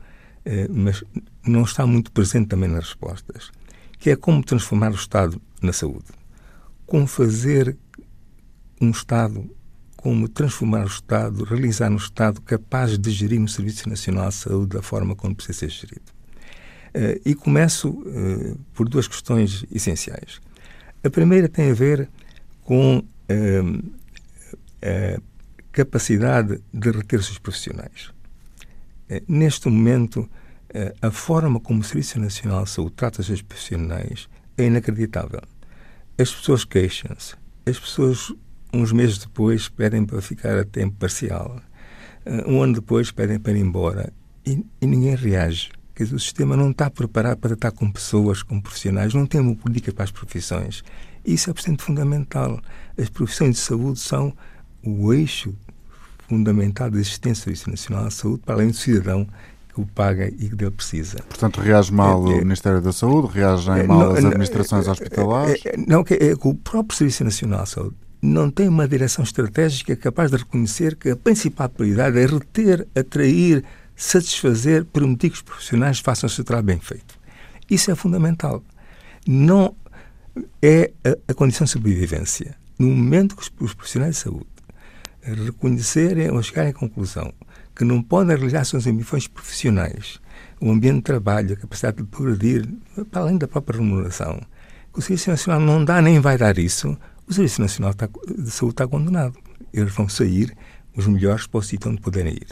mas 0.71 1.05
não 1.47 1.63
está 1.63 1.87
muito 1.87 2.11
presente 2.11 2.49
também 2.49 2.71
nas 2.71 2.85
respostas, 2.85 3.51
que 3.99 4.09
é 4.09 4.17
como 4.17 4.43
transformar 4.43 4.93
o 4.93 4.95
Estado 4.95 5.39
na 5.61 5.75
saúde. 5.75 6.07
Como 6.87 7.07
fazer 7.07 7.77
um 8.81 8.91
Estado, 8.91 9.49
como 9.97 10.29
transformar 10.29 10.85
o 10.85 10.89
Estado, 10.89 11.45
realizar 11.45 11.91
um 11.91 11.97
Estado 11.97 12.41
capaz 12.41 12.99
de 12.99 13.11
gerir 13.11 13.41
um 13.41 13.49
Serviço 13.49 13.89
Nacional 13.89 14.29
de 14.29 14.35
Saúde 14.35 14.77
da 14.77 14.83
forma 14.83 15.16
como 15.16 15.35
precisa 15.35 15.59
ser 15.61 15.70
gerido. 15.70 16.16
Uh, 16.95 17.20
e 17.24 17.35
começo 17.35 17.91
uh, 17.91 18.59
por 18.72 18.89
duas 18.89 19.07
questões 19.09 19.64
essenciais. 19.70 20.41
A 21.05 21.11
primeira 21.11 21.49
tem 21.49 21.70
a 21.70 21.74
ver 21.74 22.09
com 22.62 22.99
uh, 22.99 23.93
a 24.83 25.20
capacidade 25.72 26.61
de 26.72 26.91
reter 26.91 27.20
os 27.20 27.39
profissionais. 27.39 28.11
neste 29.29 29.68
momento, 29.68 30.29
a 31.03 31.11
forma 31.11 31.61
como 31.61 31.81
o 31.81 31.85
Serviço 31.85 32.18
Nacional 32.18 32.64
de 32.64 32.70
Saúde 32.70 32.95
trata 32.97 33.20
os 33.20 33.27
seus 33.27 33.43
profissionais 33.43 34.27
é 34.57 34.64
inacreditável. 34.64 35.43
As 36.18 36.35
pessoas 36.35 36.64
queixam-se, 36.64 37.35
as 37.66 37.79
pessoas 37.79 38.33
uns 38.77 38.93
meses 38.93 39.18
depois 39.18 39.68
pedem 39.68 40.05
para 40.05 40.20
ficar 40.20 40.59
a 40.59 40.64
tempo 40.64 40.97
parcial. 40.99 41.61
Uh, 42.24 42.51
um 42.51 42.62
ano 42.62 42.74
depois 42.74 43.11
pedem 43.11 43.39
para 43.39 43.53
ir 43.53 43.61
embora. 43.61 44.12
E, 44.45 44.64
e 44.81 44.87
ninguém 44.87 45.14
reage. 45.14 45.70
Quer 45.95 46.05
dizer, 46.05 46.16
o 46.16 46.20
sistema 46.20 46.57
não 46.57 46.70
está 46.70 46.91
preparado 46.91 47.39
para 47.39 47.57
tratar 47.57 47.70
com 47.77 47.91
pessoas, 47.91 48.43
com 48.43 48.61
profissionais, 48.61 49.14
não 49.14 49.27
tem 49.27 49.41
uma 49.41 49.55
política 49.55 49.93
para 49.93 50.05
as 50.05 50.11
profissões. 50.11 50.85
Isso 51.24 51.49
é 51.51 51.53
bastante 51.53 51.83
fundamental. 51.83 52.61
As 52.99 53.09
profissões 53.09 53.57
de 53.57 53.61
saúde 53.62 53.99
são 53.99 54.33
o 54.85 55.12
eixo 55.12 55.55
fundamental 56.29 56.91
da 56.91 56.99
existência 56.99 57.51
do 57.51 57.57
Serviço 57.57 57.70
Nacional 57.70 58.09
de 58.09 58.14
Saúde, 58.14 58.43
para 58.45 58.55
além 58.57 58.68
do 58.68 58.77
cidadão 58.77 59.27
que 59.72 59.81
o 59.81 59.87
paga 59.87 60.29
e 60.29 60.49
que 60.49 60.55
dele 60.55 60.70
precisa. 60.70 61.18
Portanto, 61.29 61.61
reage 61.61 61.93
mal 61.93 62.27
é, 62.29 62.33
é, 62.33 62.35
o 62.37 62.39
Ministério 62.39 62.81
da 62.81 62.93
Saúde, 62.93 63.33
reagem 63.33 63.81
é, 63.81 63.83
mal 63.83 63.99
não, 63.99 64.12
as 64.12 64.24
administrações 64.24 64.87
não, 64.87 64.93
hospitalares? 64.93 65.62
É, 65.64 65.77
não, 65.77 66.05
que 66.05 66.14
é, 66.14 66.35
o 66.39 66.55
próprio 66.55 66.97
Serviço 66.97 67.24
Nacional 67.24 67.64
de 67.64 67.70
Saúde 67.70 67.97
não 68.27 68.51
tem 68.51 68.68
uma 68.68 68.89
direção 68.89 69.22
estratégica 69.22 69.95
capaz 69.97 70.31
de 70.31 70.37
reconhecer 70.37 70.97
que 70.97 71.11
a 71.11 71.16
principal 71.16 71.68
prioridade 71.68 72.18
é 72.18 72.27
reter, 72.27 72.87
atrair, 72.95 73.64
satisfazer, 73.95 74.85
permitir 74.85 75.31
que 75.31 75.37
os 75.37 75.43
profissionais 75.43 76.01
façam 76.01 76.27
o 76.27 76.31
seu 76.31 76.45
trabalho 76.45 76.66
bem 76.66 76.81
feito. 76.81 77.18
Isso 77.70 77.91
é 77.91 77.95
fundamental. 77.95 78.62
Não 79.27 79.74
é 80.62 80.93
a, 81.05 81.33
a 81.33 81.35
condição 81.35 81.64
de 81.64 81.70
sobrevivência. 81.70 82.57
No 82.79 82.89
momento 82.89 83.37
que 83.37 83.43
os, 83.43 83.53
os 83.61 83.74
profissionais 83.74 84.16
de 84.16 84.22
saúde 84.22 84.47
reconhecerem 85.22 86.31
ou 86.31 86.43
chegarem 86.43 86.70
à 86.70 86.74
conclusão 86.74 87.33
que 87.74 87.85
não 87.85 88.03
podem 88.03 88.37
realizar 88.37 88.64
suas 88.64 88.87
ambições 88.87 89.27
profissionais, 89.27 90.20
o 90.61 90.70
ambiente 90.70 90.97
de 90.97 91.03
trabalho, 91.03 91.53
a 91.53 91.57
capacidade 91.57 91.99
de 91.99 92.05
progredir, 92.05 92.66
para 93.11 93.22
além 93.22 93.37
da 93.37 93.47
própria 93.47 93.79
remuneração, 93.79 94.41
que 94.93 94.99
o 94.99 95.03
Serviço 95.03 95.31
Nacional 95.31 95.61
não 95.61 95.85
dá 95.85 96.01
nem 96.01 96.18
vai 96.18 96.39
dar 96.39 96.57
isso, 96.59 96.97
o 97.29 97.33
Serviço 97.33 97.61
Nacional 97.61 97.93
de 97.95 98.51
Saúde 98.51 98.74
está 98.74 98.87
condenado. 98.87 99.39
Eles 99.72 99.93
vão 99.95 100.09
sair 100.09 100.57
os 100.97 101.07
melhores 101.07 101.47
para 101.47 101.59
o 101.59 101.62
sítio 101.62 101.91
onde 101.91 102.01
puderem 102.01 102.35
ir. 102.35 102.47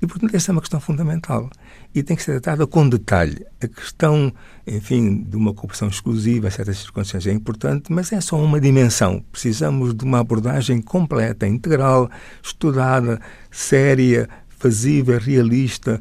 E, 0.00 0.06
portanto, 0.06 0.34
essa 0.34 0.50
é 0.50 0.52
uma 0.52 0.60
questão 0.60 0.78
fundamental 0.78 1.50
e 1.92 2.04
tem 2.04 2.16
que 2.16 2.22
ser 2.22 2.40
tratada 2.40 2.66
com 2.68 2.88
detalhe. 2.88 3.44
A 3.60 3.66
questão, 3.66 4.32
enfim, 4.64 5.24
de 5.24 5.36
uma 5.36 5.52
cooperação 5.52 5.88
exclusiva 5.88 6.46
em 6.46 6.50
certas 6.50 6.78
circunstâncias 6.78 7.26
é 7.26 7.36
importante, 7.36 7.92
mas 7.92 8.12
é 8.12 8.20
só 8.20 8.40
uma 8.40 8.60
dimensão. 8.60 9.24
Precisamos 9.32 9.92
de 9.92 10.04
uma 10.04 10.20
abordagem 10.20 10.80
completa, 10.80 11.48
integral, 11.48 12.08
estudada, 12.40 13.20
séria, 13.50 14.28
fazível, 14.48 15.18
realista, 15.18 16.00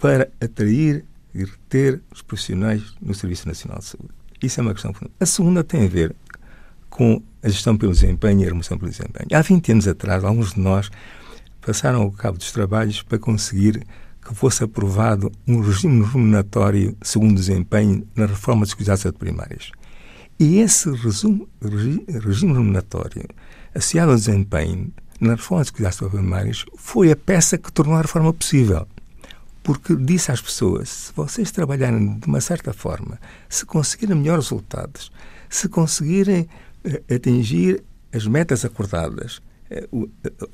para 0.00 0.28
atrair 0.40 1.04
e 1.32 1.44
reter 1.44 2.00
os 2.12 2.22
profissionais 2.22 2.82
no 3.00 3.14
Serviço 3.14 3.46
Nacional 3.46 3.78
de 3.78 3.84
Saúde. 3.84 4.10
Isso 4.42 4.58
é 4.58 4.62
uma 4.62 4.72
questão 4.72 4.92
fundamental. 4.92 5.16
A 5.20 5.26
segunda 5.26 5.62
tem 5.62 5.84
a 5.84 5.88
ver 5.88 6.16
com 7.00 7.22
a 7.42 7.48
gestão 7.48 7.78
pelo 7.78 7.92
desempenho 7.92 8.40
e 8.40 8.44
a 8.44 8.48
remoção 8.48 8.76
pelo 8.76 8.90
desempenho. 8.90 9.26
Há 9.32 9.40
20 9.40 9.72
anos 9.72 9.88
atrás, 9.88 10.22
alguns 10.22 10.52
de 10.52 10.60
nós 10.60 10.90
passaram 11.58 12.02
ao 12.02 12.12
cabo 12.12 12.36
dos 12.36 12.52
trabalhos 12.52 13.00
para 13.00 13.18
conseguir 13.18 13.86
que 14.22 14.34
fosse 14.34 14.62
aprovado 14.62 15.32
um 15.48 15.62
regime 15.62 16.04
remuneratório 16.04 16.94
segundo 17.00 17.36
desempenho 17.36 18.06
na 18.14 18.26
reforma 18.26 18.66
dos 18.66 18.74
cuidados 18.74 19.02
primários. 19.12 19.72
E 20.38 20.58
esse 20.58 20.90
resumo, 20.90 21.48
regime 21.62 22.52
remuneratório 22.52 23.26
associado 23.74 24.10
ao 24.10 24.18
desempenho 24.18 24.92
na 25.18 25.36
reforma 25.36 25.62
dos 25.62 25.70
cuidados 25.70 25.98
primários 25.98 26.66
foi 26.76 27.10
a 27.10 27.16
peça 27.16 27.56
que 27.56 27.72
tornou 27.72 27.94
a 27.94 28.02
reforma 28.02 28.30
possível. 28.30 28.86
Porque 29.62 29.96
disse 29.96 30.30
às 30.30 30.42
pessoas: 30.42 30.90
se 30.90 31.12
vocês 31.16 31.50
trabalharem 31.50 32.18
de 32.18 32.26
uma 32.26 32.42
certa 32.42 32.74
forma, 32.74 33.18
se 33.48 33.64
conseguirem 33.64 34.16
melhores 34.16 34.44
resultados, 34.50 35.10
se 35.48 35.66
conseguirem 35.66 36.46
atingir 37.14 37.82
as 38.12 38.26
metas 38.26 38.64
acordadas, 38.64 39.40
eh, 39.70 39.88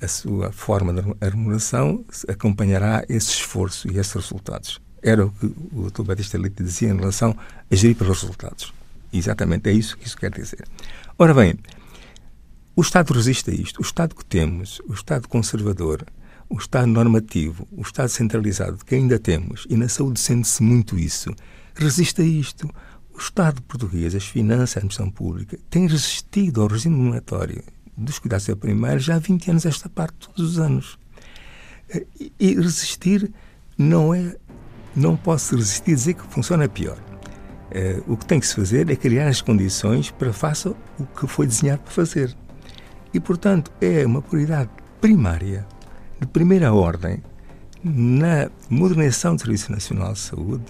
a 0.00 0.08
sua 0.08 0.52
forma 0.52 0.92
de 0.92 1.02
remuneração 1.22 2.04
acompanhará 2.28 3.04
esse 3.08 3.30
esforço 3.30 3.90
e 3.90 3.98
esses 3.98 4.12
resultados. 4.12 4.80
Era 5.02 5.26
o 5.26 5.30
que 5.30 5.46
o 5.46 5.90
Dr. 5.90 6.02
Batista 6.02 6.38
Leite 6.38 6.62
dizia 6.62 6.90
em 6.90 6.96
relação 6.96 7.36
a 7.70 7.74
gerir 7.74 7.96
pelos 7.96 8.20
resultados. 8.20 8.72
Exatamente, 9.12 9.70
é 9.70 9.72
isso 9.72 9.96
que 9.96 10.06
isso 10.06 10.16
quer 10.16 10.30
dizer. 10.30 10.66
Ora 11.18 11.32
bem, 11.32 11.54
o 12.74 12.82
Estado 12.82 13.14
resiste 13.14 13.50
a 13.50 13.54
isto. 13.54 13.78
O 13.78 13.82
Estado 13.82 14.14
que 14.14 14.24
temos, 14.24 14.82
o 14.86 14.92
Estado 14.92 15.28
conservador, 15.28 16.04
o 16.48 16.58
Estado 16.58 16.86
normativo, 16.86 17.66
o 17.72 17.80
Estado 17.80 18.08
centralizado 18.08 18.84
que 18.84 18.94
ainda 18.94 19.18
temos, 19.18 19.66
e 19.70 19.76
na 19.76 19.88
saúde 19.88 20.20
sente-se 20.20 20.62
muito 20.62 20.98
isso, 20.98 21.34
resiste 21.74 22.20
a 22.20 22.24
isto. 22.24 22.68
O 23.16 23.18
Estado 23.18 23.62
português, 23.62 24.14
as 24.14 24.26
finanças, 24.26 24.76
a 24.76 24.80
administração 24.80 25.10
pública, 25.10 25.58
tem 25.70 25.86
resistido 25.86 26.60
ao 26.60 26.68
regime 26.68 26.94
monetário 26.94 27.64
dos 27.96 28.18
cuidados 28.18 28.46
primários 28.60 29.04
já 29.04 29.16
há 29.16 29.18
20 29.18 29.52
anos 29.52 29.64
esta 29.64 29.88
parte, 29.88 30.28
todos 30.28 30.52
os 30.52 30.58
anos. 30.58 30.98
E 32.38 32.54
resistir 32.54 33.32
não 33.78 34.12
é. 34.12 34.36
Não 34.94 35.16
posso 35.16 35.56
resistir 35.56 35.94
dizer 35.94 36.14
que 36.14 36.26
funciona 36.26 36.68
pior. 36.68 36.98
É, 37.70 38.02
o 38.06 38.18
que 38.18 38.26
tem 38.26 38.38
que 38.38 38.46
se 38.46 38.54
fazer 38.54 38.90
é 38.90 38.96
criar 38.96 39.28
as 39.28 39.40
condições 39.40 40.10
para 40.10 40.32
faça 40.32 40.74
o 40.98 41.06
que 41.06 41.26
foi 41.26 41.46
desenhado 41.46 41.82
para 41.82 41.92
fazer. 41.92 42.36
E, 43.14 43.20
portanto, 43.20 43.72
é 43.80 44.04
uma 44.04 44.20
prioridade 44.20 44.68
primária, 45.00 45.66
de 46.20 46.26
primeira 46.26 46.72
ordem, 46.72 47.22
na 47.82 48.50
modernização 48.68 49.36
do 49.36 49.40
Serviço 49.40 49.72
Nacional 49.72 50.12
de 50.12 50.18
Saúde, 50.18 50.64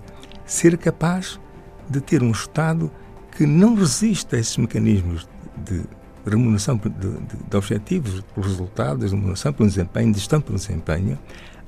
ser 0.44 0.76
capaz 0.78 1.40
de 1.88 2.00
ter 2.00 2.22
um 2.22 2.30
Estado 2.30 2.90
que 3.36 3.46
não 3.46 3.74
resista 3.74 4.36
a 4.36 4.38
esses 4.38 4.56
mecanismos 4.56 5.28
de 5.64 5.82
remuneração 6.24 6.76
de, 6.76 6.88
de, 6.88 7.48
de 7.48 7.56
objetivos, 7.56 8.22
por 8.34 8.44
resultados, 8.44 9.12
remuneração 9.12 9.52
pelo 9.52 9.68
desempenho, 9.68 10.12
de 10.12 10.18
gestão 10.18 10.40
pelo 10.40 10.58
desempenho, 10.58 11.18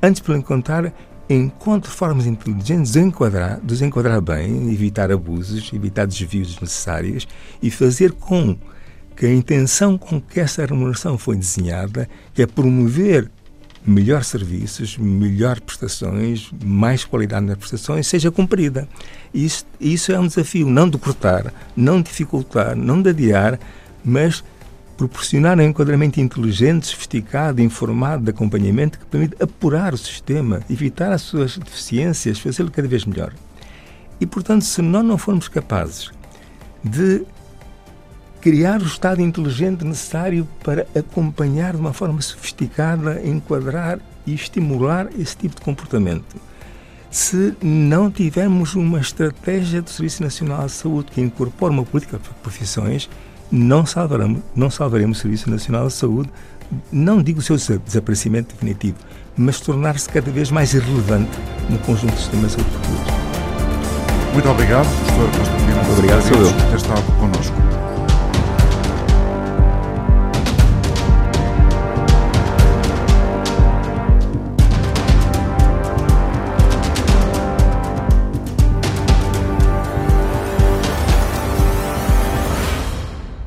antes 0.03 0.21
pelo 0.21 0.39
encontrar 0.39 0.93
encontre 1.29 1.91
formas 1.91 2.27
inteligentes 2.27 2.93
de 2.93 3.01
enquadrar, 3.01 3.61
de 3.63 3.85
enquadrar 3.85 4.21
bem, 4.21 4.73
evitar 4.73 5.13
abusos, 5.13 5.71
evitar 5.73 6.07
desvios 6.07 6.49
desnecessários 6.49 7.29
e 7.63 7.71
fazer 7.71 8.13
com 8.13 8.57
que 9.15 9.27
a 9.27 9.35
intenção 9.35 9.99
com 9.99 10.21
que 10.21 10.41
essa 10.41 10.65
remuneração 10.65 11.19
foi 11.19 11.37
desenhada, 11.37 12.09
que 12.33 12.41
é 12.41 12.47
promover 12.47 13.31
melhores 13.89 14.27
serviços, 14.27 14.99
melhores 14.99 15.61
prestações, 15.61 16.51
mais 16.63 17.05
qualidade 17.05 17.47
nas 17.47 17.57
prestações, 17.57 18.07
seja 18.07 18.31
cumprida. 18.31 18.87
Isso, 19.33 19.65
isso 19.81 20.13
é 20.13 20.21
um 20.21 20.27
desafio, 20.27 20.69
não 20.69 20.89
de 20.89 20.99
cortar, 20.99 21.53
não 21.75 21.99
de 21.99 22.09
dificultar, 22.09 22.77
não 22.77 23.01
de 23.01 23.11
adiar, 23.11 23.59
mas 24.05 24.45
proporcionar 24.97 25.59
um 25.59 25.63
enquadramento 25.63 26.21
inteligente, 26.21 26.89
sofisticado, 26.89 27.63
informado 27.63 28.25
de 28.25 28.31
acompanhamento 28.31 28.99
que 28.99 29.07
permite 29.07 29.37
apurar 29.43 29.95
o 29.95 29.99
sistema, 29.99 30.61
evitar 30.69 31.13
as 31.13 31.23
suas 31.23 31.57
deficiências, 31.57 32.39
fazê-lo 32.39 32.71
cada 32.71 32.89
vez 32.89 33.05
melhor. 33.05 33.33
E, 34.21 34.27
portanto, 34.27 34.65
se 34.65 34.83
nós 34.83 35.05
não 35.05 35.17
formos 35.17 35.49
capazes 35.49 36.11
de 36.83 37.23
criar 38.41 38.81
o 38.81 38.87
estado 38.87 39.21
inteligente 39.21 39.85
necessário 39.85 40.47
para 40.63 40.87
acompanhar 40.95 41.75
de 41.75 41.81
uma 41.81 41.93
forma 41.93 42.21
sofisticada, 42.21 43.21
enquadrar 43.25 43.99
e 44.27 44.35
estimular 44.35 45.09
esse 45.19 45.37
tipo 45.37 45.57
de 45.57 45.63
comportamento. 45.63 46.37
Se 47.11 47.55
não 47.63 48.11
tivermos 48.11 48.75
uma 48.75 49.01
estratégia 49.01 49.81
do 49.81 49.89
Serviço 49.89 50.23
Nacional 50.23 50.67
de 50.67 50.73
Saúde 50.73 51.11
que 51.11 51.21
incorpore 51.21 51.73
uma 51.73 51.85
política 51.85 52.19
de 52.19 52.29
profissões, 52.43 53.09
não 53.51 53.87
salvaremos, 53.87 54.43
não 54.55 54.71
salvaremos 54.71 55.19
o 55.19 55.21
Serviço 55.23 55.51
Nacional 55.51 55.87
de 55.87 55.95
Saúde, 55.95 56.31
não 56.93 57.23
digo 57.23 57.41
o 57.41 57.43
seu 57.43 57.57
desaparecimento 57.79 58.55
definitivo, 58.55 58.99
mas 59.37 59.59
tornar-se 59.59 60.09
cada 60.09 60.31
vez 60.31 60.51
mais 60.51 60.75
irrelevante 60.75 61.31
no 61.71 61.79
conjunto 61.79 62.13
do 62.13 62.19
sistema 62.19 62.47
de 62.47 62.53
saúde 62.53 62.71
português. 62.71 63.19
Muito 64.35 64.49
obrigado, 64.51 64.87
professor 64.87 65.31
Constantino. 65.39 65.93
Obrigado, 65.93 66.23
sou 66.23 66.43
eu. 66.43 66.53
Por 66.53 66.63
ter 66.67 66.77
estado 66.77 67.19
connosco. 67.19 67.68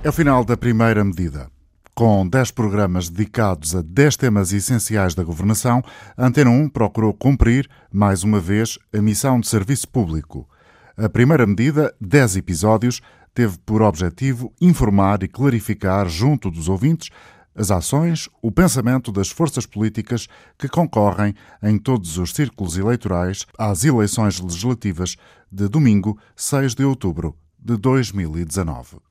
É 0.04 0.10
o 0.10 0.12
final 0.12 0.44
da 0.44 0.58
primeira 0.58 1.04
medida. 1.04 1.48
Com 1.94 2.28
10 2.28 2.50
programas 2.50 3.08
dedicados 3.08 3.76
a 3.76 3.84
10 3.84 4.18
temas 4.18 4.52
essenciais 4.52 5.14
da 5.14 5.24
governação, 5.24 5.84
a 6.18 6.26
Antena 6.26 6.50
1 6.50 6.70
procurou 6.70 7.14
cumprir, 7.14 7.70
mais 7.94 8.24
uma 8.24 8.40
vez, 8.40 8.80
a 8.92 9.00
missão 9.00 9.40
de 9.40 9.48
serviço 9.48 9.88
público. 9.88 10.50
A 10.98 11.08
primeira 11.08 11.46
medida, 11.46 11.94
10 12.02 12.38
episódios, 12.38 13.00
teve 13.32 13.60
por 13.60 13.84
objetivo 13.84 14.52
informar 14.60 15.22
e 15.22 15.28
clarificar 15.28 16.10
junto 16.10 16.50
dos 16.50 16.68
ouvintes 16.68 17.12
as 17.54 17.70
ações, 17.70 18.28
o 18.42 18.52
pensamento 18.52 19.12
das 19.12 19.30
forças 19.30 19.68
políticas 19.68 20.28
que 20.58 20.68
concorrem 20.68 21.36
em 21.62 21.78
todos 21.78 22.18
os 22.18 22.34
círculos 22.34 22.76
eleitorais 22.76 23.46
às 23.56 23.84
eleições 23.84 24.40
legislativas 24.40 25.16
de 25.52 25.68
domingo, 25.68 26.18
6 26.36 26.74
de 26.74 26.84
outubro 26.84 27.38
de 27.60 27.78
2019. 27.78 29.11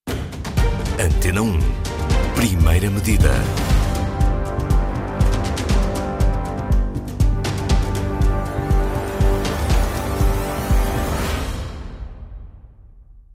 Antena 1.00 1.40
1. 1.40 1.58
Primeira 2.34 2.90
medida. 2.90 3.30